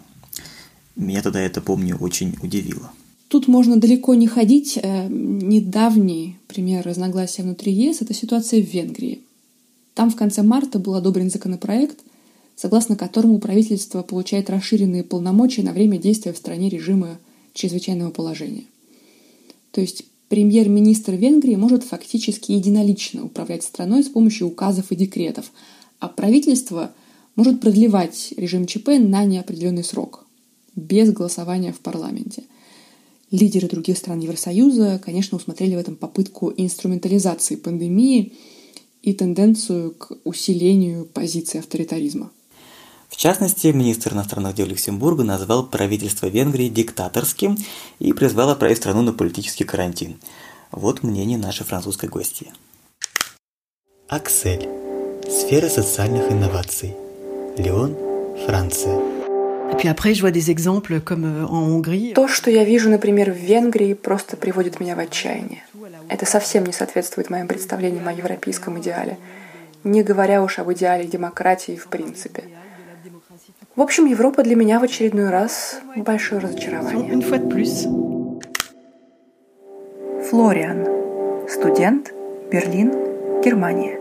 Меня 0.99 1.21
тогда 1.21 1.39
это, 1.39 1.61
помню, 1.61 1.95
очень 1.97 2.35
удивило. 2.43 2.91
Тут 3.29 3.47
можно 3.47 3.77
далеко 3.77 4.15
не 4.15 4.27
ходить. 4.27 4.77
Э, 4.81 5.07
недавний 5.07 6.35
пример 6.47 6.85
разногласия 6.85 7.43
внутри 7.43 7.71
ЕС– 7.71 8.01
это 8.01 8.13
ситуация 8.13 8.61
в 8.61 8.67
Венгрии. 8.67 9.21
Там 9.93 10.11
в 10.11 10.17
конце 10.17 10.43
марта 10.43 10.77
был 10.77 10.95
одобрен 10.95 11.29
законопроект, 11.29 11.99
согласно 12.57 12.97
которому 12.97 13.39
правительство 13.39 14.03
получает 14.03 14.49
расширенные 14.49 15.05
полномочия 15.05 15.63
на 15.63 15.71
время 15.71 15.97
действия 15.97 16.33
в 16.33 16.37
стране 16.37 16.67
режима 16.67 17.17
чрезвычайного 17.53 18.11
положения. 18.11 18.65
То 19.71 19.79
есть 19.79 20.03
премьер-министр 20.27 21.13
Венгрии 21.13 21.55
может 21.55 21.83
фактически 21.83 22.51
единолично 22.51 23.23
управлять 23.23 23.63
страной 23.63 24.03
с 24.03 24.09
помощью 24.09 24.47
указов 24.47 24.91
и 24.91 24.97
декретов, 24.97 25.53
а 25.99 26.09
правительство 26.09 26.91
может 27.37 27.61
продлевать 27.61 28.33
режим 28.35 28.65
ЧП 28.65 28.89
на 28.99 29.23
неопределенный 29.23 29.85
срок, 29.85 30.25
без 30.79 31.11
голосования 31.11 31.73
в 31.73 31.79
парламенте. 31.79 32.43
Лидеры 33.31 33.67
других 33.67 33.97
стран 33.97 34.19
Евросоюза, 34.19 34.99
конечно, 35.03 35.37
усмотрели 35.37 35.75
в 35.75 35.79
этом 35.79 35.95
попытку 35.95 36.51
инструментализации 36.55 37.55
пандемии 37.55 38.33
и 39.03 39.13
тенденцию 39.13 39.91
к 39.91 40.11
усилению 40.23 41.05
позиции 41.05 41.59
авторитаризма. 41.59 42.31
В 43.09 43.17
частности, 43.17 43.67
министр 43.67 44.13
иностранных 44.13 44.55
дел 44.55 44.67
Люксембурга 44.67 45.23
назвал 45.23 45.67
правительство 45.67 46.27
Венгрии 46.27 46.69
диктаторским 46.69 47.57
и 47.99 48.13
призвал 48.13 48.49
отправить 48.49 48.77
страну 48.77 49.01
на 49.01 49.13
политический 49.13 49.63
карантин. 49.63 50.17
Вот 50.71 51.03
мнение 51.03 51.37
нашей 51.37 51.65
французской 51.65 52.09
гости. 52.09 52.47
Аксель. 54.07 54.67
Сфера 55.27 55.69
социальных 55.69 56.31
инноваций. 56.31 56.95
Леон, 57.57 57.95
Франция. 58.45 59.18
Euh, 59.71 59.77
То, 62.13 62.27
что 62.27 62.51
я 62.51 62.63
вижу, 62.63 62.89
например, 62.89 63.31
в 63.31 63.37
Венгрии, 63.37 63.93
просто 63.93 64.37
приводит 64.37 64.79
меня 64.79 64.95
в 64.95 64.99
отчаяние. 64.99 65.63
Это 66.09 66.25
совсем 66.25 66.65
не 66.65 66.73
соответствует 66.73 67.29
моим 67.29 67.47
представлениям 67.47 68.07
о 68.07 68.13
европейском 68.13 68.79
идеале, 68.79 69.17
не 69.83 70.03
говоря 70.03 70.43
уж 70.43 70.59
об 70.59 70.71
идеале 70.73 71.05
демократии 71.05 71.75
в 71.75 71.87
принципе– 71.87 72.43
в 73.75 73.81
общем, 73.81 74.07
Европа 74.07 74.43
для 74.43 74.57
меня 74.57 74.79
в 74.79 74.83
очередной 74.83 75.29
раз 75.29 75.79
большое 75.95 76.41
разочарование. 76.41 77.13
Флориан. 80.29 81.47
Студент. 81.47 82.13
Берлин. 82.51 82.91
Германия. 83.41 83.98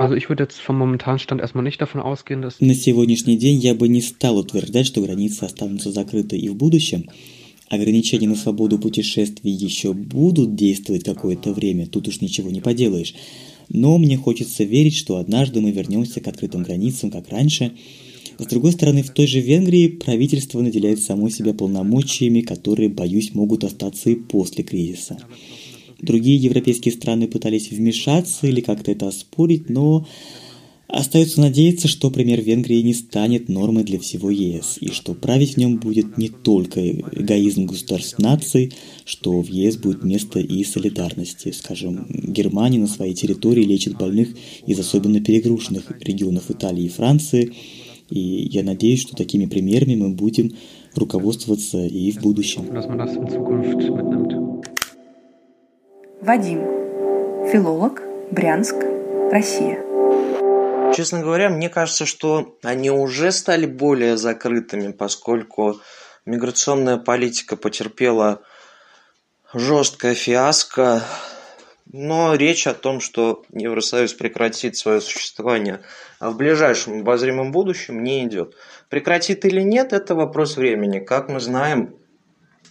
Also 0.00 0.14
ich 0.14 0.28
würde 0.28 0.44
jetzt 0.44 0.58
vom 0.58 0.78
momentanen 0.78 1.18
Stand 1.18 1.40
erstmal 1.40 1.64
nicht 1.64 1.80
davon 1.80 2.00
ausgehen, 2.00 2.42
dass... 2.42 2.60
На 2.60 2.74
сегодняшний 2.74 3.36
день 3.36 3.58
я 3.58 3.74
бы 3.74 3.88
не 3.88 4.02
стал 4.02 4.36
утверждать, 4.36 4.86
что 4.86 5.00
границы 5.00 5.44
останутся 5.44 5.90
закрыты 5.90 6.36
и 6.36 6.48
в 6.48 6.54
будущем. 6.54 7.08
Ограничения 7.68 8.28
на 8.28 8.36
свободу 8.36 8.78
путешествий 8.78 9.52
еще 9.52 9.92
будут 9.92 10.54
действовать 10.54 11.02
какое-то 11.04 11.52
время, 11.52 11.86
тут 11.86 12.08
уж 12.08 12.20
ничего 12.20 12.50
не 12.50 12.60
поделаешь. 12.60 13.14
Но 13.68 13.98
мне 13.98 14.16
хочется 14.16 14.64
верить, 14.64 14.96
что 14.96 15.16
однажды 15.16 15.60
мы 15.60 15.72
вернемся 15.72 16.20
к 16.20 16.28
открытым 16.28 16.62
границам, 16.62 17.10
как 17.10 17.28
раньше, 17.30 17.72
с 18.38 18.46
другой 18.46 18.72
стороны, 18.72 19.02
в 19.02 19.10
той 19.10 19.26
же 19.26 19.40
Венгрии 19.40 19.88
правительство 19.88 20.60
наделяет 20.60 21.00
само 21.00 21.30
себя 21.30 21.54
полномочиями, 21.54 22.42
которые, 22.42 22.90
боюсь, 22.90 23.34
могут 23.34 23.64
остаться 23.64 24.10
и 24.10 24.14
после 24.14 24.62
кризиса. 24.62 25.16
Другие 26.00 26.36
европейские 26.36 26.92
страны 26.92 27.26
пытались 27.26 27.70
вмешаться 27.70 28.46
или 28.46 28.60
как-то 28.60 28.90
это 28.90 29.08
оспорить, 29.08 29.68
но 29.70 30.06
Остается 30.88 31.40
надеяться, 31.40 31.88
что 31.88 32.12
пример 32.12 32.40
Венгрии 32.40 32.80
не 32.80 32.94
станет 32.94 33.48
нормой 33.48 33.82
для 33.82 33.98
всего 33.98 34.30
ЕС, 34.30 34.78
и 34.80 34.92
что 34.92 35.14
править 35.14 35.54
в 35.54 35.56
нем 35.56 35.78
будет 35.78 36.16
не 36.16 36.28
только 36.28 36.80
эгоизм 36.88 37.66
государств 37.66 38.20
наций, 38.20 38.72
что 39.04 39.42
в 39.42 39.48
ЕС 39.48 39.78
будет 39.78 40.04
место 40.04 40.38
и 40.38 40.62
солидарности. 40.62 41.50
Скажем, 41.50 42.06
Германия 42.08 42.78
на 42.78 42.86
своей 42.86 43.14
территории 43.14 43.64
лечит 43.64 43.98
больных 43.98 44.28
из 44.64 44.78
особенно 44.78 45.20
перегруженных 45.20 45.90
регионов 46.00 46.52
Италии 46.52 46.84
и 46.84 46.88
Франции– 46.88 47.52
и 48.08 48.20
я 48.20 48.62
надеюсь, 48.62 49.00
что 49.00 49.16
такими 49.16 49.46
примерами 49.46 49.96
мы 49.96 50.10
будем 50.10 50.52
руководствоваться 50.94 51.84
и 51.84 52.12
в 52.12 52.20
будущем. 52.20 52.64
Вадим. 56.20 56.60
Филолог. 57.50 58.02
Брянск. 58.30 58.76
Россия. 59.30 59.82
Честно 60.94 61.20
говоря, 61.20 61.50
мне 61.50 61.68
кажется, 61.68 62.06
что 62.06 62.56
они 62.62 62.90
уже 62.90 63.32
стали 63.32 63.66
более 63.66 64.16
закрытыми, 64.16 64.92
поскольку 64.92 65.80
миграционная 66.24 66.96
политика 66.96 67.56
потерпела 67.56 68.40
жесткое 69.52 70.14
фиаско 70.14 71.02
но 71.92 72.34
речь 72.34 72.66
о 72.66 72.74
том, 72.74 73.00
что 73.00 73.44
Евросоюз 73.52 74.12
прекратит 74.14 74.76
свое 74.76 75.00
существование 75.00 75.80
в 76.18 76.36
ближайшем 76.36 77.00
обозримом 77.00 77.52
будущем, 77.52 78.02
не 78.02 78.24
идет. 78.24 78.54
Прекратит 78.88 79.44
или 79.44 79.60
нет, 79.60 79.92
это 79.92 80.14
вопрос 80.14 80.56
времени. 80.56 80.98
Как 80.98 81.28
мы 81.28 81.38
знаем, 81.38 81.94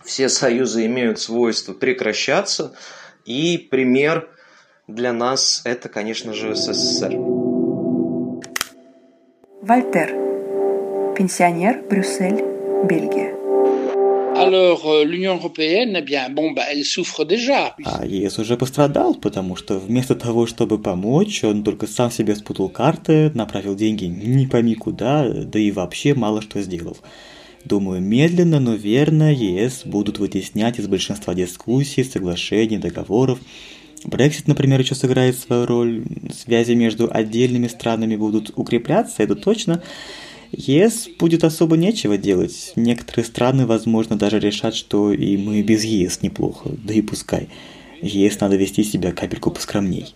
все 0.03 0.27
союзы 0.27 0.85
имеют 0.85 1.19
свойство 1.19 1.73
прекращаться, 1.73 2.75
и 3.25 3.57
пример 3.57 4.29
для 4.87 5.11
нас 5.13 5.61
это, 5.65 5.89
конечно 5.89 6.33
же, 6.33 6.55
СССР. 6.55 7.15
Вольтер. 9.61 10.13
Пенсионер, 11.17 11.81
Брюссель, 11.89 12.43
Бельгия. 12.87 13.35
Euh, 14.37 14.75
eh. 15.57 15.85
А 17.85 18.05
ЕС 18.05 18.37
уже 18.37 18.57
пострадал, 18.57 19.15
потому 19.15 19.55
что 19.55 19.79
вместо 19.79 20.15
того, 20.15 20.45
чтобы 20.45 20.77
помочь, 20.77 21.43
он 21.45 21.63
только 21.63 21.87
сам 21.87 22.11
себе 22.11 22.35
спутал 22.35 22.67
карты, 22.69 23.31
направил 23.33 23.75
деньги 23.75 24.05
не 24.05 24.45
пойми 24.45 24.75
куда, 24.75 25.25
да 25.29 25.57
и 25.57 25.71
вообще 25.71 26.13
мало 26.13 26.41
что 26.41 26.61
сделал. 26.61 26.97
Думаю, 27.65 28.01
медленно, 28.01 28.59
но 28.59 28.75
верно 28.75 29.33
ЕС 29.33 29.81
будут 29.85 30.19
вытеснять 30.19 30.79
из 30.79 30.87
большинства 30.87 31.33
дискуссий, 31.33 32.03
соглашений, 32.03 32.77
договоров 32.77 33.39
Брексит, 34.05 34.47
например, 34.47 34.79
еще 34.79 34.93
сыграет 34.93 35.37
свою 35.37 35.65
роль, 35.65 36.03
связи 36.31 36.73
между 36.73 37.09
отдельными 37.11 37.67
странами 37.67 38.15
будут 38.15 38.51
укрепляться, 38.55 39.23
это 39.23 39.35
точно. 39.35 39.81
ЕС 40.51 41.09
будет 41.19 41.43
особо 41.43 41.75
нечего 41.75 42.17
делать. 42.17 42.73
Некоторые 42.75 43.25
страны, 43.25 43.65
возможно, 43.65 44.15
даже 44.15 44.39
решат, 44.39 44.75
что 44.75 45.11
и 45.11 45.37
мы 45.37 45.63
без 45.63 45.83
ЕС 45.83 46.21
неплохо, 46.21 46.69
да 46.83 46.93
и 46.93 47.01
пускай. 47.01 47.49
ЕС 48.01 48.39
надо 48.39 48.55
вести 48.57 48.83
себя 48.83 49.11
капельку 49.11 49.49
поскромней. 49.49 50.13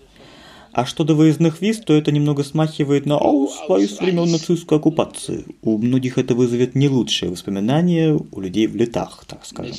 А 0.71 0.85
что 0.85 1.03
до 1.03 1.15
выездных 1.15 1.61
виз, 1.61 1.79
то 1.79 1.93
это 1.93 2.11
немного 2.11 2.43
смахивает 2.43 3.05
на 3.05 3.17
аусвайс 3.17 3.99
времен 3.99 4.31
нацистской 4.31 4.77
оккупации. 4.77 5.45
У 5.63 5.77
многих 5.77 6.17
это 6.17 6.35
вызовет 6.35 6.75
не 6.75 6.87
лучшие 6.87 7.31
воспоминания 7.31 8.13
у 8.31 8.39
людей 8.39 8.67
в 8.67 8.75
летах, 8.75 9.25
так 9.25 9.45
скажем. 9.45 9.75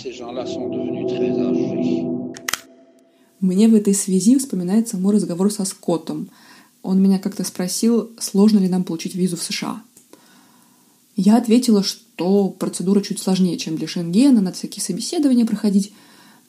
Мне 3.40 3.68
в 3.68 3.74
этой 3.74 3.94
связи 3.94 4.38
вспоминается 4.38 4.98
мой 4.98 5.14
разговор 5.14 5.50
со 5.50 5.64
Скоттом. 5.64 6.28
Он 6.82 7.00
меня 7.00 7.18
как-то 7.18 7.44
спросил, 7.44 8.10
сложно 8.18 8.58
ли 8.58 8.68
нам 8.68 8.84
получить 8.84 9.14
визу 9.14 9.36
в 9.36 9.42
США. 9.42 9.82
Я 11.16 11.36
ответила, 11.36 11.82
что 11.82 12.48
процедура 12.48 13.00
чуть 13.00 13.18
сложнее, 13.18 13.58
чем 13.58 13.76
для 13.76 13.86
Шенгена, 13.86 14.40
надо 14.40 14.56
всякие 14.56 14.82
собеседования 14.82 15.46
проходить. 15.46 15.92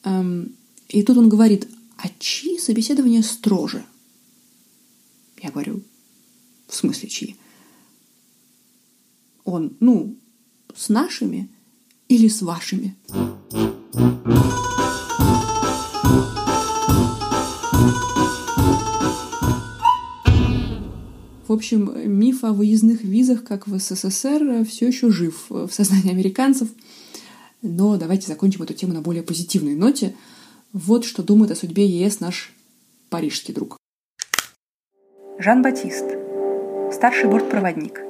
Эм, 0.04 0.54
и 0.90 1.04
тут 1.04 1.18
он 1.18 1.30
говорит, 1.30 1.68
а 1.98 2.08
чьи 2.20 2.58
собеседования 2.58 3.22
строже? 3.22 3.84
Я 5.42 5.50
говорю, 5.50 5.82
в 6.68 6.76
смысле 6.76 7.10
чьи? 7.10 7.36
Он, 9.44 9.76
ну, 9.80 10.16
с 10.76 10.90
нашими 10.90 11.50
или 12.08 12.28
с 12.28 12.44
вашими? 12.44 12.96
В 21.48 21.54
общем, 21.54 21.92
миф 22.20 22.44
о 22.44 22.54
выездных 22.54 23.04
визах, 23.04 23.44
как 23.44 23.68
в 23.68 23.78
СССР, 23.78 24.64
все 24.64 24.88
еще 24.88 25.10
жив 25.10 25.48
в 25.50 25.70
сознании 25.72 26.12
американцев. 26.12 26.70
Но 27.64 27.98
давайте 27.98 28.28
закончим 28.28 28.62
эту 28.62 28.74
тему 28.74 28.94
на 28.94 29.02
более 29.02 29.24
позитивной 29.24 29.76
ноте. 29.76 30.16
Вот 30.72 31.04
что 31.04 31.24
думает 31.24 31.52
о 31.52 31.56
судьбе 31.56 31.86
ЕС 31.86 32.20
наш 32.20 32.54
парижский 33.10 33.54
друг. 33.54 33.81
Жан-Батист, 35.44 36.06
старший 36.94 37.28
бортпроводник. 37.28 38.02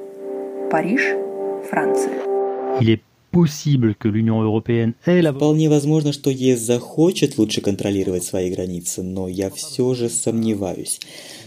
Париж, 0.70 1.00
Франция. 1.70 2.12
Вполне 5.32 5.70
возможно, 5.70 6.12
что 6.12 6.28
ЕС 6.28 6.60
захочет 6.60 7.38
лучше 7.38 7.62
контролировать 7.62 8.24
свои 8.24 8.50
границы, 8.50 9.02
но 9.02 9.28
я 9.28 9.48
все 9.48 9.94
же 9.94 10.10
сомневаюсь. 10.10 11.00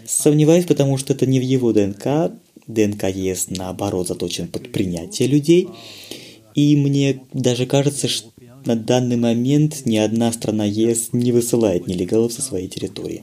Сомневаюсь, 0.07 0.65
потому 0.65 0.97
что 0.97 1.13
это 1.13 1.27
не 1.27 1.39
в 1.39 1.43
его 1.43 1.71
ДНК. 1.71 2.31
ДНК 2.65 3.03
ЕС, 3.03 3.51
наоборот, 3.51 4.07
заточен 4.07 4.47
под 4.47 4.71
принятие 4.71 5.27
людей. 5.27 5.69
И 6.55 6.75
мне 6.75 7.21
даже 7.31 7.67
кажется, 7.67 8.07
что 8.07 8.31
на 8.65 8.75
данный 8.75 9.17
момент 9.17 9.85
ни 9.85 9.97
одна 9.97 10.31
страна 10.31 10.65
ЕС 10.65 11.09
не 11.11 11.31
высылает 11.31 11.85
нелегалов 11.85 12.33
со 12.33 12.41
своей 12.41 12.69
территории. 12.69 13.21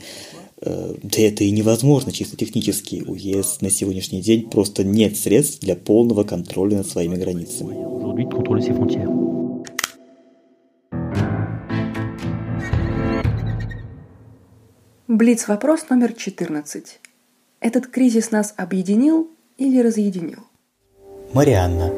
Да 0.65 1.21
это 1.21 1.43
и 1.43 1.51
невозможно 1.51 2.13
чисто 2.13 2.37
технически. 2.37 3.03
У 3.07 3.15
ЕС 3.15 3.61
на 3.61 3.71
сегодняшний 3.71 4.21
день 4.21 4.49
просто 4.49 4.85
нет 4.85 5.17
средств 5.17 5.61
для 5.61 5.75
полного 5.75 6.23
контроля 6.23 6.77
над 6.79 6.89
своими 6.89 7.17
границами. 7.17 7.75
Блиц 15.09 15.49
вопрос 15.49 15.91
номер 15.91 16.13
14. 16.13 17.01
Этот 17.61 17.87
кризис 17.89 18.31
нас 18.31 18.55
объединил 18.57 19.29
или 19.59 19.81
разъединил? 19.81 20.39
Марианна, 21.33 21.93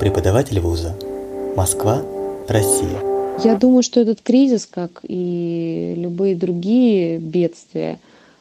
преподаватель 0.00 0.60
вуза. 0.60 0.98
Москва, 1.56 2.02
Россия. 2.48 3.17
Я 3.44 3.56
думаю, 3.56 3.82
что 3.82 4.00
этот 4.00 4.20
кризис, 4.20 4.66
как 4.66 5.00
и 5.02 5.94
любые 5.96 6.34
другие 6.34 7.18
бедствия, 7.18 7.98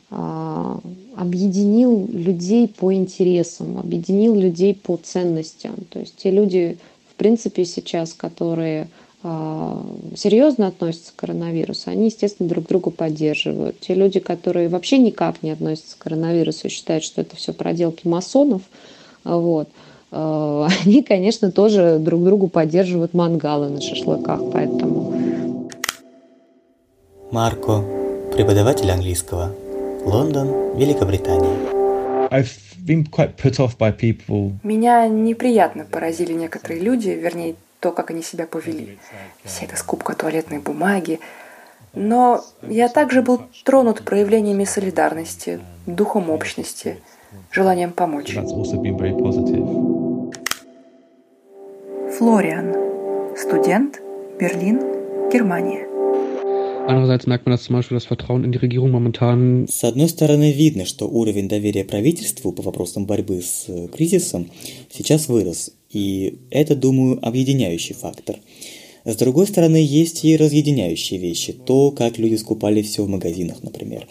а, 0.10 0.80
объединил 1.15 2.07
людей 2.11 2.68
по 2.68 2.94
интересам, 2.94 3.78
объединил 3.78 4.36
людей 4.36 4.74
по 4.74 4.98
ценностям. 4.98 5.76
То 5.90 5.99
есть 5.99 6.15
те 6.15 6.32
люди, 6.32 6.78
в 7.11 7.15
принципе, 7.15 7.65
сейчас, 7.65 8.14
которые 8.14 8.88
а, 9.24 9.86
серьезно 10.15 10.68
относятся 10.68 11.11
к 11.11 11.18
коронавирусу, 11.18 11.90
они, 11.90 12.06
естественно, 12.06 12.48
друг 12.48 12.68
друга 12.68 12.90
поддерживают. 12.90 13.80
Те 13.82 13.95
люди, 13.95 14.19
которые 14.19 14.69
вообще 14.69 14.98
никак 14.98 15.44
не 15.44 15.52
относятся 15.52 15.98
к 15.98 16.03
коронавирусу 16.03 16.68
и 16.68 16.69
считают, 16.69 17.03
что 17.03 17.22
это 17.22 17.36
все 17.36 17.52
проделки 17.52 18.07
масонов, 18.07 18.61
вот, 19.26 19.68
они, 20.11 21.03
конечно, 21.03 21.51
тоже 21.51 21.97
друг 21.99 22.23
другу 22.23 22.47
поддерживают 22.47 23.13
мангалы 23.13 23.69
на 23.69 23.81
шашлыках, 23.81 24.41
поэтому... 24.51 25.13
Марко, 27.31 27.84
преподаватель 28.34 28.89
английского. 28.89 29.51
Лондон, 30.05 30.77
Великобритания. 30.77 31.57
I've 32.31 32.51
been 32.85 33.05
quite 33.05 33.35
put 33.35 33.59
off 33.59 33.77
by 33.77 33.93
people. 33.97 34.53
Меня 34.63 35.07
неприятно 35.07 35.84
поразили 35.84 36.31
некоторые 36.31 36.79
люди, 36.79 37.09
вернее, 37.09 37.55
то, 37.81 37.91
как 37.91 38.11
они 38.11 38.23
себя 38.23 38.47
повели. 38.47 38.97
Вся 39.43 39.65
эта 39.65 39.75
скупка 39.75 40.13
туалетной 40.13 40.59
бумаги. 40.59 41.19
Но 41.93 42.41
я 42.61 42.89
также 42.89 43.21
был 43.21 43.41
тронут 43.65 44.03
проявлениями 44.03 44.63
солидарности, 44.63 45.59
духом 45.85 46.29
общности, 46.29 46.97
желанием 47.51 47.91
помочь. 47.91 48.35
Флориан, 52.18 52.73
студент, 53.38 54.02
Берлин, 54.39 54.80
Германия. 55.31 55.85
Andererseits 56.88 57.27
merkt 57.27 57.45
man, 57.45 57.52
dass 57.52 57.65
zum 57.65 57.76
Beispiel 57.76 57.95
das 57.95 58.06
Vertrauen 58.06 58.44
in 58.44 58.52
die 58.52 58.57
Regierung 58.57 58.89
momentan... 58.89 59.68
С 59.68 59.84
одной 59.84 60.10
стороны, 60.10 60.52
видно, 60.52 60.85
что 60.85 61.07
уровень 61.07 61.48
доверия 61.48 61.84
правительству 61.84 62.52
по 62.53 62.64
вопросам 62.64 63.06
борьбы 63.06 63.44
с 63.44 63.68
кризисом 63.95 64.49
сейчас 64.89 65.27
вырос, 65.27 65.73
и 65.91 66.39
это, 66.49 66.76
думаю, 66.76 67.19
объединяющий 67.22 67.94
фактор. 67.94 68.38
С 69.06 69.15
другой 69.15 69.45
стороны, 69.45 69.77
есть 69.77 70.26
и 70.26 70.35
разъединяющие 70.38 71.19
вещи. 71.19 71.53
То, 71.53 71.91
как 71.91 72.18
люди 72.18 72.35
скупали 72.38 72.81
все 72.81 73.03
в 73.03 73.10
магазинах, 73.10 73.61
например. 73.61 74.07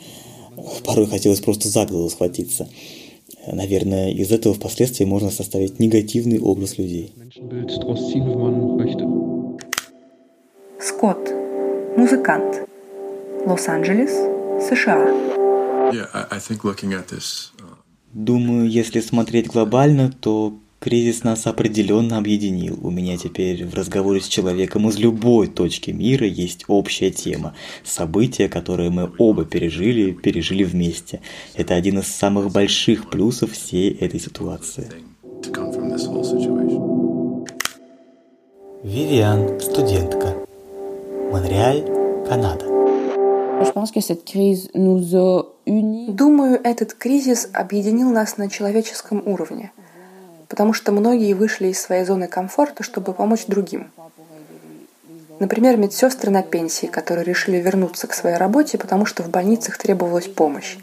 Порой 0.85 1.09
хотелось 1.09 1.41
просто 1.41 1.69
за 1.69 1.85
голову 1.87 2.09
схватиться. 2.09 2.69
Наверное, 3.47 4.11
из 4.13 4.31
этого 4.33 4.55
впоследствии 4.55 5.05
можно 5.05 5.31
составить 5.31 5.79
негативный 5.79 6.41
образ 6.41 6.79
людей. 6.79 7.13
Скотт, 10.81 11.31
музыкант. 11.97 12.67
Лос-Анджелес, 13.47 14.11
США. 14.69 15.07
Uh, 15.87 16.27
Думаю, 18.13 18.69
если 18.69 19.01
смотреть 19.01 19.47
глобально, 19.47 20.11
то 20.11 20.59
кризис 20.81 21.25
нас 21.25 21.47
определенно 21.47 22.19
объединил. 22.19 22.79
У 22.83 22.91
меня 22.91 23.17
теперь 23.17 23.65
в 23.65 23.75
разговоре 23.75 24.21
с 24.21 24.29
человеком 24.29 24.89
из 24.89 24.99
любой 24.99 25.49
точки 25.49 25.91
мира 25.91 26.27
есть 26.27 26.65
общая 26.69 27.11
тема. 27.11 27.55
События, 27.85 28.49
которые 28.49 28.91
мы 28.91 29.11
оба 29.19 29.45
пережили, 29.45 30.13
пережили 30.13 30.65
вместе. 30.65 31.21
Это 31.55 31.75
один 31.75 31.99
из 31.99 32.07
самых 32.07 32.53
больших 32.53 33.11
плюсов 33.11 33.53
всей 33.53 33.91
этой 33.91 34.21
ситуации. 34.21 34.89
Вивиан, 38.83 39.61
студентка. 39.61 40.35
Монреаль, 41.33 41.85
Канада. 42.29 42.65
Думаю, 45.67 46.61
этот 46.63 46.95
кризис 46.95 47.49
объединил 47.53 48.11
нас 48.11 48.37
на 48.37 48.49
человеческом 48.51 49.23
уровне, 49.27 49.73
потому 50.49 50.73
что 50.73 50.93
многие 50.93 51.35
вышли 51.35 51.69
из 51.69 51.81
своей 51.81 52.05
зоны 52.05 52.29
комфорта, 52.29 52.83
чтобы 52.83 53.13
помочь 53.13 53.47
другим. 53.47 53.91
Например, 55.39 55.77
медсестры 55.77 56.31
на 56.31 56.43
пенсии, 56.43 56.87
которые 56.87 57.25
решили 57.25 57.59
вернуться 57.59 58.07
к 58.07 58.15
своей 58.15 58.37
работе, 58.37 58.79
потому 58.79 59.05
что 59.05 59.23
в 59.23 59.29
больницах 59.29 59.77
требовалась 59.77 60.29
помощь. 60.29 60.79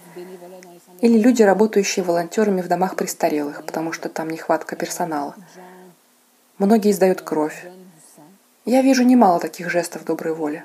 Или 1.02 1.18
люди, 1.18 1.41
работающие 1.41 2.06
волонтерами 2.06 2.61
в 2.61 2.68
домах 2.68 2.95
престарелых, 2.95 3.65
потому 3.65 3.91
что 3.91 4.10
там 4.10 4.30
нехватка 4.30 4.76
персонала. 4.76 5.35
Многие 6.60 6.91
сдают 6.94 7.22
кровь. 7.22 7.65
Я 8.65 8.81
вижу 8.81 9.03
немало 9.03 9.40
таких 9.40 9.69
жестов 9.69 10.06
доброй 10.06 10.34
воли. 10.34 10.64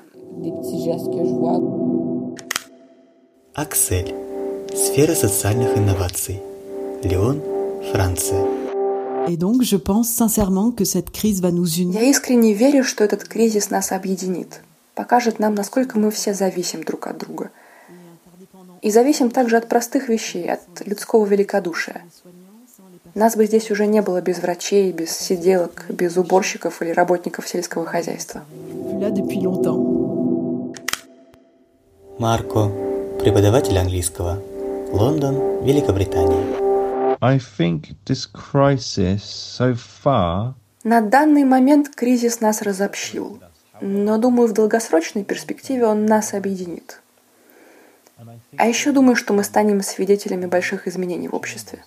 Аксель. 3.55 4.15
Сфера 4.73 5.15
социальных 5.15 5.77
инноваций. 5.77 6.41
Леон, 7.03 7.41
Франция. 7.91 8.68
Et 9.27 9.37
donc, 9.37 9.61
je 9.61 9.77
pense 9.77 10.09
sincèrement 10.09 10.71
que 10.71 10.85
cette 10.85 11.11
crise 11.11 11.41
va 11.41 11.51
nous 11.51 11.67
unir. 11.67 11.99
Я 11.99 12.09
искренне 12.09 12.53
верю, 12.53 12.83
что 12.83 13.03
этот 13.03 13.25
кризис 13.25 13.69
нас 13.69 13.91
объединит, 13.91 14.61
покажет 14.95 15.39
нам, 15.39 15.55
насколько 15.55 15.99
мы 15.99 16.09
все 16.11 16.33
зависим 16.33 16.83
друг 16.83 17.07
от 17.07 17.17
друга. 17.17 17.51
И 18.81 18.91
зависим 18.91 19.29
также 19.29 19.57
от 19.57 19.67
простых 19.67 20.07
вещей, 20.07 20.49
от 20.49 20.61
людского 20.85 21.25
великодушия. 21.25 22.01
Нас 23.15 23.35
бы 23.35 23.45
здесь 23.45 23.71
уже 23.71 23.87
не 23.87 24.01
было 24.01 24.21
без 24.21 24.39
врачей, 24.39 24.91
без 24.91 25.11
сиделок, 25.11 25.85
без 25.89 26.15
уборщиков 26.15 26.81
или 26.81 26.91
работников 26.91 27.47
сельского 27.47 27.85
хозяйства. 27.85 28.43
Марко, 32.19 32.71
преподаватель 33.19 33.77
английского. 33.77 34.41
Лондон, 34.91 35.63
Великобритания. 35.63 36.58
На 40.83 41.01
данный 41.01 41.43
момент 41.43 41.89
кризис 41.93 42.39
нас 42.39 42.61
разобщил, 42.61 43.41
но 43.81 44.17
думаю, 44.17 44.47
в 44.47 44.53
долгосрочной 44.53 45.25
перспективе 45.25 45.85
он 45.85 46.05
нас 46.05 46.33
объединит. 46.33 47.01
А 48.57 48.67
еще 48.67 48.91
думаю, 48.91 49.15
что 49.15 49.33
мы 49.33 49.43
станем 49.43 49.81
свидетелями 49.81 50.45
больших 50.45 50.87
изменений 50.87 51.27
в 51.27 51.35
обществе. 51.35 51.83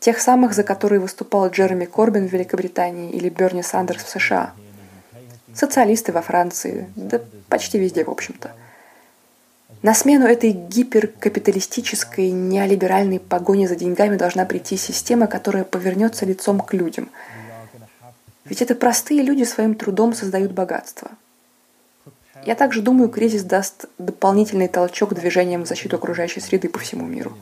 Тех 0.00 0.20
самых, 0.20 0.52
за 0.54 0.62
которые 0.62 1.00
выступал 1.00 1.48
Джереми 1.48 1.84
Корбин 1.84 2.28
в 2.28 2.32
Великобритании 2.32 3.10
или 3.10 3.28
Берни 3.28 3.62
Сандерс 3.62 4.04
в 4.04 4.08
США. 4.08 4.52
Социалисты 5.54 6.12
во 6.12 6.22
Франции, 6.22 6.90
да 6.94 7.20
почти 7.48 7.78
везде, 7.78 8.04
в 8.04 8.10
общем-то. 8.10 8.52
На 9.82 9.94
смену 9.94 10.26
этой 10.26 10.50
гиперкапиталистической, 10.50 12.30
неолиберальной 12.30 13.20
погони 13.20 13.66
за 13.66 13.76
деньгами 13.76 14.16
должна 14.16 14.44
прийти 14.44 14.76
система, 14.76 15.28
которая 15.28 15.64
повернется 15.64 16.26
лицом 16.26 16.60
к 16.60 16.74
людям. 16.74 17.08
Ведь 18.44 18.60
это 18.60 18.74
простые 18.74 19.22
люди 19.22 19.44
своим 19.44 19.74
трудом 19.74 20.14
создают 20.14 20.52
богатство. 20.52 21.10
Я 22.44 22.54
также 22.54 22.82
думаю, 22.82 23.08
кризис 23.08 23.44
даст 23.44 23.86
дополнительный 23.98 24.68
толчок 24.68 25.14
движениям 25.14 25.64
в 25.64 25.68
защиту 25.68 25.96
окружающей 25.96 26.40
среды 26.40 26.68
по 26.68 26.78
всему 26.78 27.06
миру. 27.06 27.36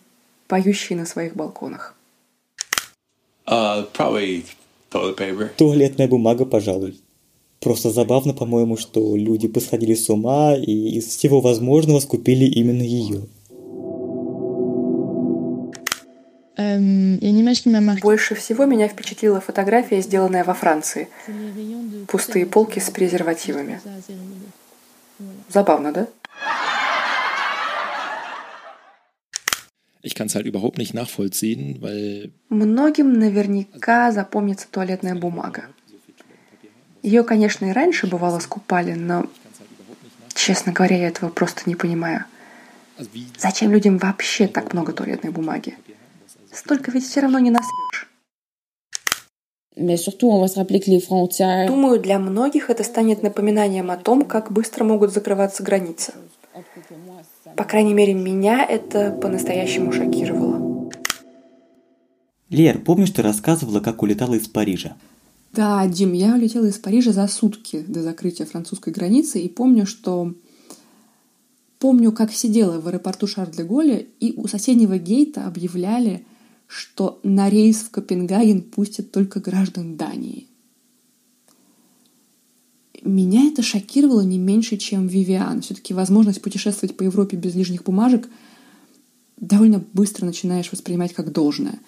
поющие 0.47 0.99
на 0.99 1.07
своих 1.07 1.35
балконах? 1.35 1.95
Uh, 3.47 3.89
probably 3.93 4.45
toilet 4.91 5.17
paper. 5.19 5.49
Туалетная 5.57 6.09
бумага, 6.09 6.45
пожалуй. 6.45 7.01
Просто 7.61 7.91
забавно, 7.91 8.33
по-моему, 8.33 8.77
что 8.77 9.17
люди 9.17 9.49
посходили 9.49 9.95
с 9.95 10.09
ума 10.09 10.55
и 10.55 10.99
из 10.99 11.07
всего 11.07 11.41
возможного 11.41 12.01
скупили 12.01 12.45
именно 12.45 12.83
ее. 12.83 13.27
Больше 18.03 18.35
всего 18.35 18.66
меня 18.66 18.89
впечатлила 18.89 19.41
фотография, 19.41 20.03
сделанная 20.03 20.45
во 20.45 20.55
Франции. 20.55 21.09
Пустые 22.07 22.45
полки 22.45 22.81
с 22.81 22.91
презервативами. 22.91 23.81
Забавно, 25.49 25.93
да? 25.93 26.07
Ich 30.03 30.15
kann 30.15 30.28
es 30.28 30.35
halt 30.35 30.47
überhaupt 30.47 30.78
nicht 30.78 30.95
nachvollziehen, 30.95 31.78
weil 31.82 32.32
Многим 32.49 33.12
наверняка 33.19 34.12
запомнится 34.12 34.66
туалетная 34.70 35.15
бумага. 35.15 35.66
Ее, 37.03 37.23
конечно, 37.23 37.66
и 37.66 37.73
раньше 37.73 38.07
бывало 38.07 38.39
скупали, 38.39 38.95
но, 38.95 39.27
честно 40.32 40.73
говоря, 40.73 40.97
я 40.97 41.09
этого 41.09 41.28
просто 41.28 41.62
не 41.66 41.74
понимаю. 41.74 42.24
Зачем 43.39 43.73
людям 43.73 43.99
вообще 43.99 44.47
так 44.47 44.73
много 44.73 44.93
туалетной 44.93 45.31
бумаги? 45.31 45.77
Столько 46.53 46.91
ведь 46.91 47.05
все 47.07 47.21
равно 47.21 47.39
не 47.39 47.51
насрешь. 47.51 48.09
Думаю, 51.69 52.01
для 52.01 52.19
многих 52.19 52.71
это 52.71 52.85
станет 52.85 53.23
напоминанием 53.23 53.91
о 53.91 53.97
том, 53.97 54.25
как 54.25 54.53
быстро 54.53 54.85
могут 54.85 55.13
закрываться 55.13 55.63
границы. 55.63 56.13
По 57.57 57.65
крайней 57.65 57.95
мере, 57.95 58.15
меня 58.15 58.65
это 58.65 59.13
по-настоящему 59.13 59.93
шокировало. 59.93 60.91
Лер, 62.49 62.81
помнишь, 62.81 63.11
ты 63.11 63.23
рассказывала, 63.23 63.81
как 63.81 64.03
улетала 64.03 64.35
из 64.35 64.49
Парижа? 64.49 64.97
Да, 65.53 65.87
Дим, 65.87 66.13
я 66.13 66.35
улетела 66.35 66.67
из 66.67 66.79
Парижа 66.79 67.13
за 67.13 67.27
сутки 67.29 67.81
до 67.81 68.03
закрытия 68.03 68.47
французской 68.47 68.93
границы 68.93 69.41
и 69.41 69.49
помню, 69.49 69.87
что 69.87 70.35
помню, 71.79 72.13
как 72.13 72.33
сидела 72.33 72.81
в 72.81 72.89
аэропорту 72.89 73.27
Шарль-де-Голля 73.27 73.99
и 73.99 74.35
у 74.37 74.49
соседнего 74.49 74.99
гейта 74.99 75.47
объявляли, 75.47 76.25
что 76.71 77.19
на 77.25 77.51
рейс 77.51 77.79
в 77.79 77.91
Копенгаген 77.91 78.63
пустят 78.63 79.11
только 79.11 79.41
граждан 79.41 79.97
Дании. 79.97 80.47
Меня 83.03 83.49
это 83.49 83.61
шокировало 83.61 84.21
не 84.21 84.39
меньше, 84.39 84.77
чем 84.77 85.09
Вивиан. 85.09 85.63
Все-таки 85.63 85.95
возможность 85.95 86.41
путешествовать 86.41 86.97
по 86.97 87.03
Европе 87.03 87.37
без 87.37 87.57
лишних 87.57 87.83
бумажек 87.83 88.29
довольно 89.37 89.83
быстро 89.95 90.27
начинаешь 90.27 90.71
воспринимать 90.71 91.13
как 91.13 91.33
должное. 91.33 91.81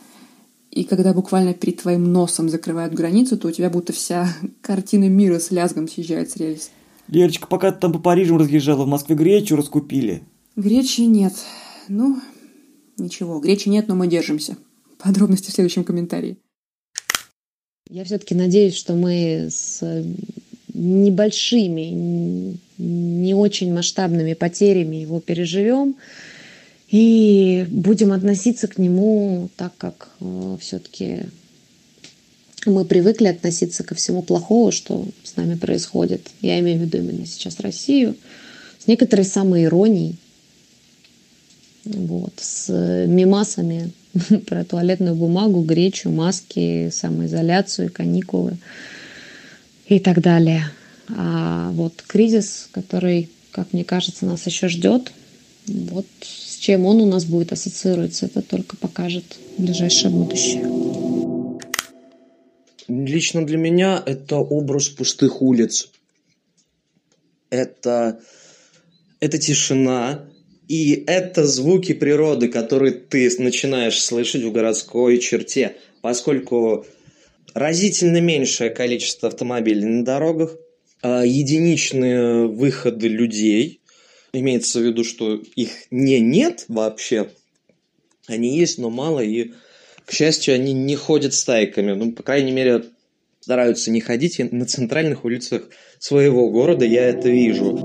И 0.72 0.82
когда 0.82 1.14
буквально 1.14 1.54
перед 1.54 1.82
твоим 1.82 2.12
носом 2.12 2.48
закрывают 2.48 2.92
границу, 2.92 3.38
то 3.38 3.48
у 3.48 3.50
тебя 3.52 3.70
будто 3.70 3.92
вся 3.92 4.34
картина 4.62 5.08
мира 5.08 5.38
с 5.38 5.52
лязгом 5.52 5.86
съезжает 5.86 6.32
с 6.32 6.36
рельс. 6.36 6.70
Лерочка, 7.06 7.46
пока 7.46 7.70
ты 7.70 7.78
там 7.78 7.92
по 7.92 8.00
Парижу 8.00 8.36
разъезжала, 8.36 8.84
в 8.84 8.88
Москве 8.88 9.14
гречу 9.14 9.54
раскупили. 9.54 10.24
Гречи 10.56 11.02
нет. 11.02 11.34
Ну, 11.86 12.18
ничего, 12.98 13.38
гречи 13.38 13.68
нет, 13.68 13.86
но 13.86 13.94
мы 13.94 14.08
держимся. 14.08 14.56
Подробности 15.02 15.50
в 15.50 15.54
следующем 15.54 15.84
комментарии. 15.84 16.36
Я 17.90 18.04
все-таки 18.04 18.34
надеюсь, 18.34 18.76
что 18.76 18.94
мы 18.94 19.48
с 19.50 19.82
небольшими, 20.72 22.56
не 22.78 23.34
очень 23.34 23.72
масштабными 23.72 24.34
потерями 24.34 24.96
его 24.96 25.20
переживем 25.20 25.96
и 26.88 27.66
будем 27.68 28.12
относиться 28.12 28.68
к 28.68 28.78
нему 28.78 29.50
так, 29.56 29.76
как 29.76 30.08
э, 30.20 30.56
все-таки 30.60 31.26
мы 32.64 32.84
привыкли 32.84 33.26
относиться 33.26 33.82
ко 33.82 33.94
всему 33.94 34.22
плохому, 34.22 34.72
что 34.72 35.06
с 35.24 35.36
нами 35.36 35.56
происходит. 35.56 36.28
Я 36.40 36.60
имею 36.60 36.78
в 36.78 36.82
виду 36.82 36.98
именно 36.98 37.26
сейчас 37.26 37.60
Россию, 37.60 38.14
с 38.78 38.86
некоторой 38.86 39.24
самоиронией, 39.24 40.16
вот, 41.84 42.34
с 42.36 43.06
мимасами 43.06 43.92
про 44.46 44.64
туалетную 44.64 45.14
бумагу, 45.14 45.62
гречу, 45.62 46.10
маски, 46.10 46.90
самоизоляцию, 46.90 47.92
каникулы 47.92 48.56
и 49.86 49.98
так 49.98 50.20
далее. 50.20 50.70
А 51.08 51.70
вот 51.72 52.02
кризис, 52.06 52.68
который, 52.72 53.30
как 53.50 53.72
мне 53.72 53.84
кажется, 53.84 54.26
нас 54.26 54.46
еще 54.46 54.68
ждет, 54.68 55.12
вот 55.66 56.06
с 56.20 56.56
чем 56.56 56.86
он 56.86 57.00
у 57.00 57.06
нас 57.06 57.24
будет 57.24 57.52
ассоциироваться, 57.52 58.26
это 58.26 58.42
только 58.42 58.76
покажет 58.76 59.38
ближайшее 59.58 60.10
будущее. 60.10 60.64
Лично 62.88 63.46
для 63.46 63.58
меня 63.58 64.02
это 64.04 64.36
образ 64.36 64.88
пустых 64.88 65.40
улиц. 65.40 65.90
Это, 67.50 68.20
это 69.20 69.38
тишина, 69.38 70.24
и 70.72 71.04
это 71.06 71.44
звуки 71.44 71.92
природы, 71.92 72.48
которые 72.48 72.92
ты 72.92 73.30
начинаешь 73.38 74.02
слышать 74.02 74.42
в 74.42 74.52
городской 74.52 75.18
черте, 75.18 75.76
поскольку 76.00 76.86
разительно 77.52 78.22
меньшее 78.22 78.70
количество 78.70 79.28
автомобилей 79.28 79.84
на 79.84 80.02
дорогах, 80.02 80.56
а 81.02 81.26
единичные 81.26 82.46
выходы 82.46 83.08
людей, 83.08 83.82
имеется 84.32 84.78
в 84.78 84.82
виду, 84.84 85.04
что 85.04 85.42
их 85.56 85.72
не 85.90 86.20
нет 86.20 86.64
вообще, 86.68 87.28
они 88.26 88.56
есть, 88.56 88.78
но 88.78 88.88
мало, 88.88 89.20
и, 89.20 89.52
к 90.06 90.12
счастью, 90.12 90.54
они 90.54 90.72
не 90.72 90.96
ходят 90.96 91.34
стайками, 91.34 91.92
ну, 91.92 92.12
по 92.12 92.22
крайней 92.22 92.52
мере, 92.52 92.84
стараются 93.40 93.90
не 93.90 94.00
ходить, 94.00 94.40
и 94.40 94.44
на 94.44 94.64
центральных 94.64 95.26
улицах 95.26 95.68
своего 95.98 96.48
города 96.48 96.86
я 96.86 97.02
это 97.02 97.28
вижу. 97.28 97.81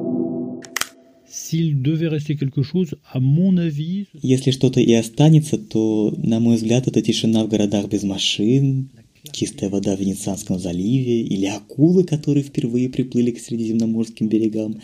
Если 4.22 4.52
что-то 4.52 4.80
и 4.80 4.94
останется, 4.94 5.58
то, 5.58 6.14
на 6.18 6.40
мой 6.40 6.58
взгляд, 6.58 6.88
это 6.88 7.02
тишина 7.02 7.44
в 7.44 7.50
городах 7.50 7.90
без 7.90 8.04
машин, 8.04 8.90
чистая 9.32 9.70
вода 9.70 9.96
в 9.96 10.00
Венецианском 10.00 10.60
заливе 10.60 11.22
или 11.22 11.46
акулы, 11.46 12.04
которые 12.04 12.44
впервые 12.44 12.90
приплыли 12.90 13.32
к 13.32 13.40
средиземноморским 13.40 14.28
берегам, 14.28 14.82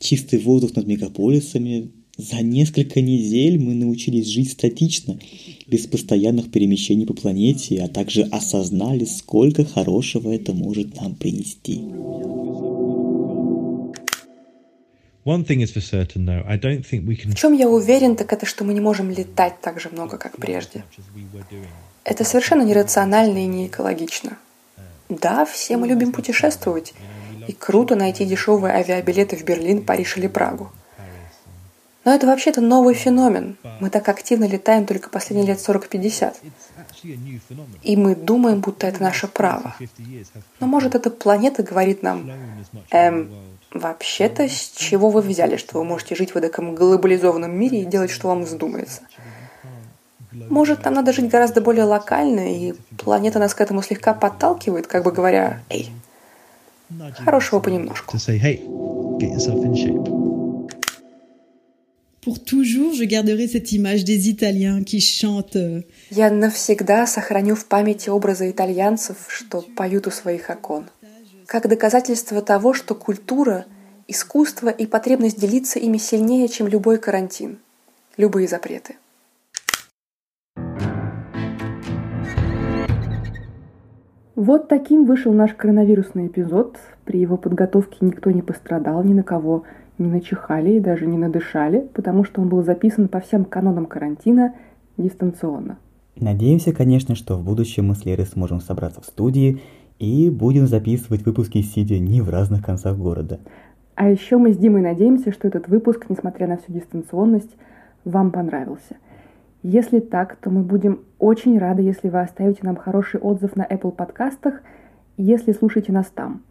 чистый 0.00 0.38
воздух 0.38 0.74
над 0.76 0.86
мегаполисами, 0.86 1.90
За 2.18 2.40
несколько 2.40 3.02
недель 3.02 3.58
мы 3.58 3.74
научились 3.74 4.26
жить 4.28 4.50
статично, 4.50 5.18
без 5.66 5.86
постоянных 5.86 6.50
перемещений 6.50 7.04
по 7.04 7.12
планете, 7.12 7.82
а 7.82 7.88
также 7.88 8.22
осознали, 8.22 9.04
сколько 9.04 9.66
хорошего 9.66 10.32
это 10.32 10.54
может 10.54 10.98
нам 10.98 11.14
принести. 11.14 11.80
В 15.26 15.44
чем 17.34 17.52
я 17.52 17.68
уверен, 17.68 18.14
так 18.14 18.32
это 18.32 18.46
что 18.46 18.62
мы 18.62 18.74
не 18.74 18.80
можем 18.80 19.10
летать 19.10 19.60
так 19.60 19.80
же 19.80 19.88
много, 19.88 20.18
как 20.18 20.36
прежде. 20.36 20.84
Это 22.04 22.22
совершенно 22.22 22.62
нерационально 22.62 23.38
и 23.38 23.46
не 23.46 23.66
экологично. 23.66 24.38
Да, 25.08 25.44
все 25.44 25.78
мы 25.78 25.88
любим 25.88 26.12
путешествовать, 26.12 26.94
и 27.48 27.52
круто 27.52 27.96
найти 27.96 28.24
дешевые 28.24 28.74
авиабилеты 28.74 29.36
в 29.36 29.44
Берлин, 29.44 29.84
Париж 29.84 30.16
или 30.16 30.28
Прагу. 30.28 30.70
Но 32.04 32.14
это 32.14 32.28
вообще-то 32.28 32.60
новый 32.60 32.94
феномен. 32.94 33.56
Мы 33.80 33.90
так 33.90 34.08
активно 34.08 34.44
летаем 34.44 34.86
только 34.86 35.10
последние 35.10 35.48
лет 35.48 35.58
40-50. 35.58 36.34
И 37.82 37.96
мы 37.96 38.14
думаем, 38.14 38.60
будто 38.60 38.86
это 38.86 39.02
наше 39.02 39.26
право. 39.26 39.74
Но 40.60 40.68
может 40.68 40.94
эта 40.94 41.10
планета 41.10 41.64
говорит 41.64 42.04
нам, 42.04 42.30
эм, 42.90 43.32
вообще-то 43.72 44.48
с 44.48 44.72
чего 44.76 45.10
вы 45.10 45.20
взяли, 45.20 45.56
что 45.56 45.78
вы 45.78 45.84
можете 45.84 46.14
жить 46.14 46.34
в 46.34 46.40
таком 46.40 46.74
глобализованном 46.74 47.52
мире 47.54 47.82
и 47.82 47.84
делать, 47.84 48.10
что 48.10 48.28
вам 48.28 48.44
вздумается? 48.44 49.02
Может, 50.32 50.84
нам 50.84 50.94
надо 50.94 51.12
жить 51.12 51.28
гораздо 51.28 51.60
более 51.60 51.84
локально, 51.84 52.54
и 52.54 52.74
планета 52.98 53.38
нас 53.38 53.54
к 53.54 53.60
этому 53.60 53.82
слегка 53.82 54.12
подталкивает, 54.12 54.86
как 54.86 55.02
бы 55.04 55.10
говоря, 55.10 55.62
«Эй, 55.70 55.90
хорошего 57.24 57.60
понемножку». 57.60 58.16
Pour 62.26 62.42
toujours, 62.42 62.92
je 62.92 63.04
garderai 63.04 63.46
cette 63.46 63.70
image 63.70 64.02
des 64.02 64.28
Italiens 64.28 64.82
qui 64.82 65.00
chantent. 65.00 65.84
Я 66.10 66.28
навсегда 66.28 67.06
сохраню 67.06 67.54
в 67.54 67.66
памяти 67.66 68.08
образы 68.08 68.50
итальянцев, 68.50 69.16
что 69.28 69.62
поют 69.76 70.08
у 70.08 70.10
своих 70.10 70.50
окон. 70.50 70.86
Как 71.46 71.68
доказательство 71.68 72.42
того, 72.42 72.74
что 72.74 72.96
культура, 72.96 73.66
искусство 74.08 74.68
и 74.68 74.84
потребность 74.84 75.40
делиться 75.40 75.78
ими 75.78 75.96
сильнее, 75.96 76.48
чем 76.48 76.66
любой 76.66 76.98
карантин, 76.98 77.58
любые 78.16 78.48
запреты. 78.48 78.96
Вот 84.34 84.68
таким 84.68 85.04
вышел 85.06 85.32
наш 85.32 85.54
коронавирусный 85.54 86.26
эпизод. 86.26 86.78
При 87.04 87.20
его 87.20 87.36
подготовке 87.36 87.98
никто 88.00 88.32
не 88.32 88.42
пострадал, 88.42 89.04
ни 89.04 89.14
на 89.14 89.22
кого 89.22 89.62
не 89.98 90.08
начихали 90.08 90.72
и 90.72 90.80
даже 90.80 91.06
не 91.06 91.16
надышали, 91.16 91.88
потому 91.94 92.24
что 92.24 92.40
он 92.40 92.48
был 92.48 92.64
записан 92.64 93.06
по 93.06 93.20
всем 93.20 93.44
канонам 93.44 93.86
карантина 93.86 94.56
дистанционно. 94.96 95.78
Надеемся, 96.16 96.72
конечно, 96.72 97.14
что 97.14 97.36
в 97.36 97.44
будущем 97.44 97.86
мы 97.86 97.94
с 97.94 98.04
Лерой 98.04 98.26
сможем 98.26 98.60
собраться 98.60 99.00
в 99.00 99.04
студии 99.04 99.60
и 99.98 100.30
будем 100.30 100.66
записывать 100.66 101.24
выпуски 101.24 101.62
сидя 101.62 101.98
не 101.98 102.20
в 102.20 102.30
разных 102.30 102.64
концах 102.64 102.96
города. 102.96 103.40
А 103.94 104.10
еще 104.10 104.36
мы 104.36 104.52
с 104.52 104.58
Димой 104.58 104.82
надеемся, 104.82 105.32
что 105.32 105.48
этот 105.48 105.68
выпуск, 105.68 106.06
несмотря 106.08 106.46
на 106.46 106.58
всю 106.58 106.72
дистанционность, 106.72 107.56
вам 108.04 108.30
понравился. 108.30 108.96
Если 109.62 110.00
так, 110.00 110.36
то 110.36 110.50
мы 110.50 110.62
будем 110.62 111.00
очень 111.18 111.58
рады, 111.58 111.82
если 111.82 112.08
вы 112.08 112.20
оставите 112.20 112.60
нам 112.62 112.76
хороший 112.76 113.18
отзыв 113.20 113.56
на 113.56 113.64
Apple 113.64 113.90
подкастах, 113.90 114.60
если 115.16 115.52
слушаете 115.52 115.92
нас 115.92 116.06
там, 116.06 116.42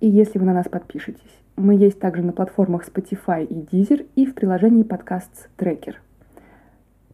и 0.00 0.08
если 0.08 0.38
вы 0.38 0.46
на 0.46 0.54
нас 0.54 0.68
подпишетесь. 0.68 1.20
Мы 1.56 1.74
есть 1.74 2.00
также 2.00 2.22
на 2.22 2.32
платформах 2.32 2.88
Spotify 2.88 3.44
и 3.44 3.54
Deezer 3.54 4.06
и 4.16 4.24
в 4.24 4.34
приложении 4.34 4.82
подкаст 4.82 5.50
Tracker. 5.58 5.96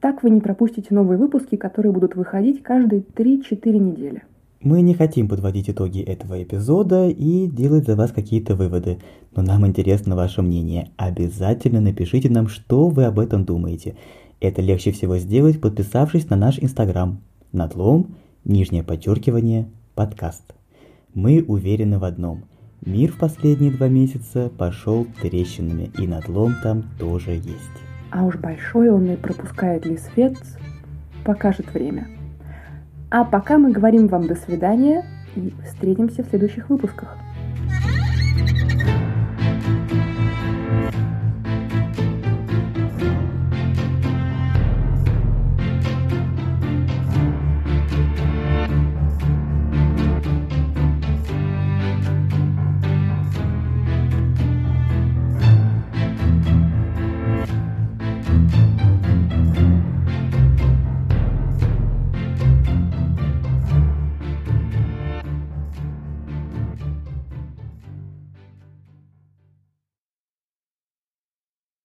Так 0.01 0.23
вы 0.23 0.31
не 0.31 0.41
пропустите 0.41 0.95
новые 0.95 1.19
выпуски, 1.19 1.57
которые 1.57 1.91
будут 1.91 2.15
выходить 2.15 2.63
каждые 2.63 3.03
3-4 3.03 3.71
недели. 3.73 4.23
Мы 4.67 4.83
не 4.83 4.95
хотим 4.95 5.29
подводить 5.29 5.71
итоги 5.71 6.01
этого 6.01 6.43
эпизода 6.43 7.09
и 7.09 7.47
делать 7.47 7.87
за 7.87 7.95
вас 7.95 8.11
какие-то 8.11 8.57
выводы, 8.57 8.99
но 9.37 9.43
нам 9.43 9.65
интересно 9.65 10.17
ваше 10.17 10.43
мнение. 10.43 10.91
Обязательно 10.97 11.81
напишите 11.81 12.29
нам, 12.31 12.49
что 12.49 12.89
вы 12.89 13.05
об 13.05 13.21
этом 13.21 13.45
думаете. 13.45 13.95
Это 14.41 14.63
легче 14.63 14.91
всего 14.91 15.19
сделать, 15.19 15.61
подписавшись 15.61 16.29
на 16.31 16.35
наш 16.35 16.59
инстаграм. 16.59 17.21
Надлом, 17.53 18.17
нижнее 18.45 18.83
подчеркивание, 18.83 19.69
подкаст. 19.95 20.57
Мы 21.15 21.45
уверены 21.47 22.01
в 22.01 22.05
одном– 22.05 22.43
Мир 22.85 23.11
в 23.11 23.19
последние 23.19 23.71
два 23.73 23.89
месяца 23.89 24.49
пошел 24.49 25.07
трещинами, 25.23 25.91
и 25.99 26.07
надлом 26.07 26.55
там 26.63 26.85
тоже 26.99 27.33
есть. 27.33 27.77
А 28.11 28.25
уж 28.25 28.37
большой 28.37 28.91
он 28.91 29.11
и 29.11 29.17
пропускает 29.17 29.87
ли 29.87 29.97
свет, 29.97 30.37
покажет 31.25 31.73
время. 31.73 32.16
А 33.11 33.25
пока 33.25 33.59
мы 33.59 33.71
говорим 33.71 34.09
вам 34.09 34.27
до 34.27 34.35
свидания 34.35 35.05
и 35.37 35.55
встретимся 35.65 36.23
в 36.23 36.29
следующих 36.29 36.69
выпусках. 36.69 37.17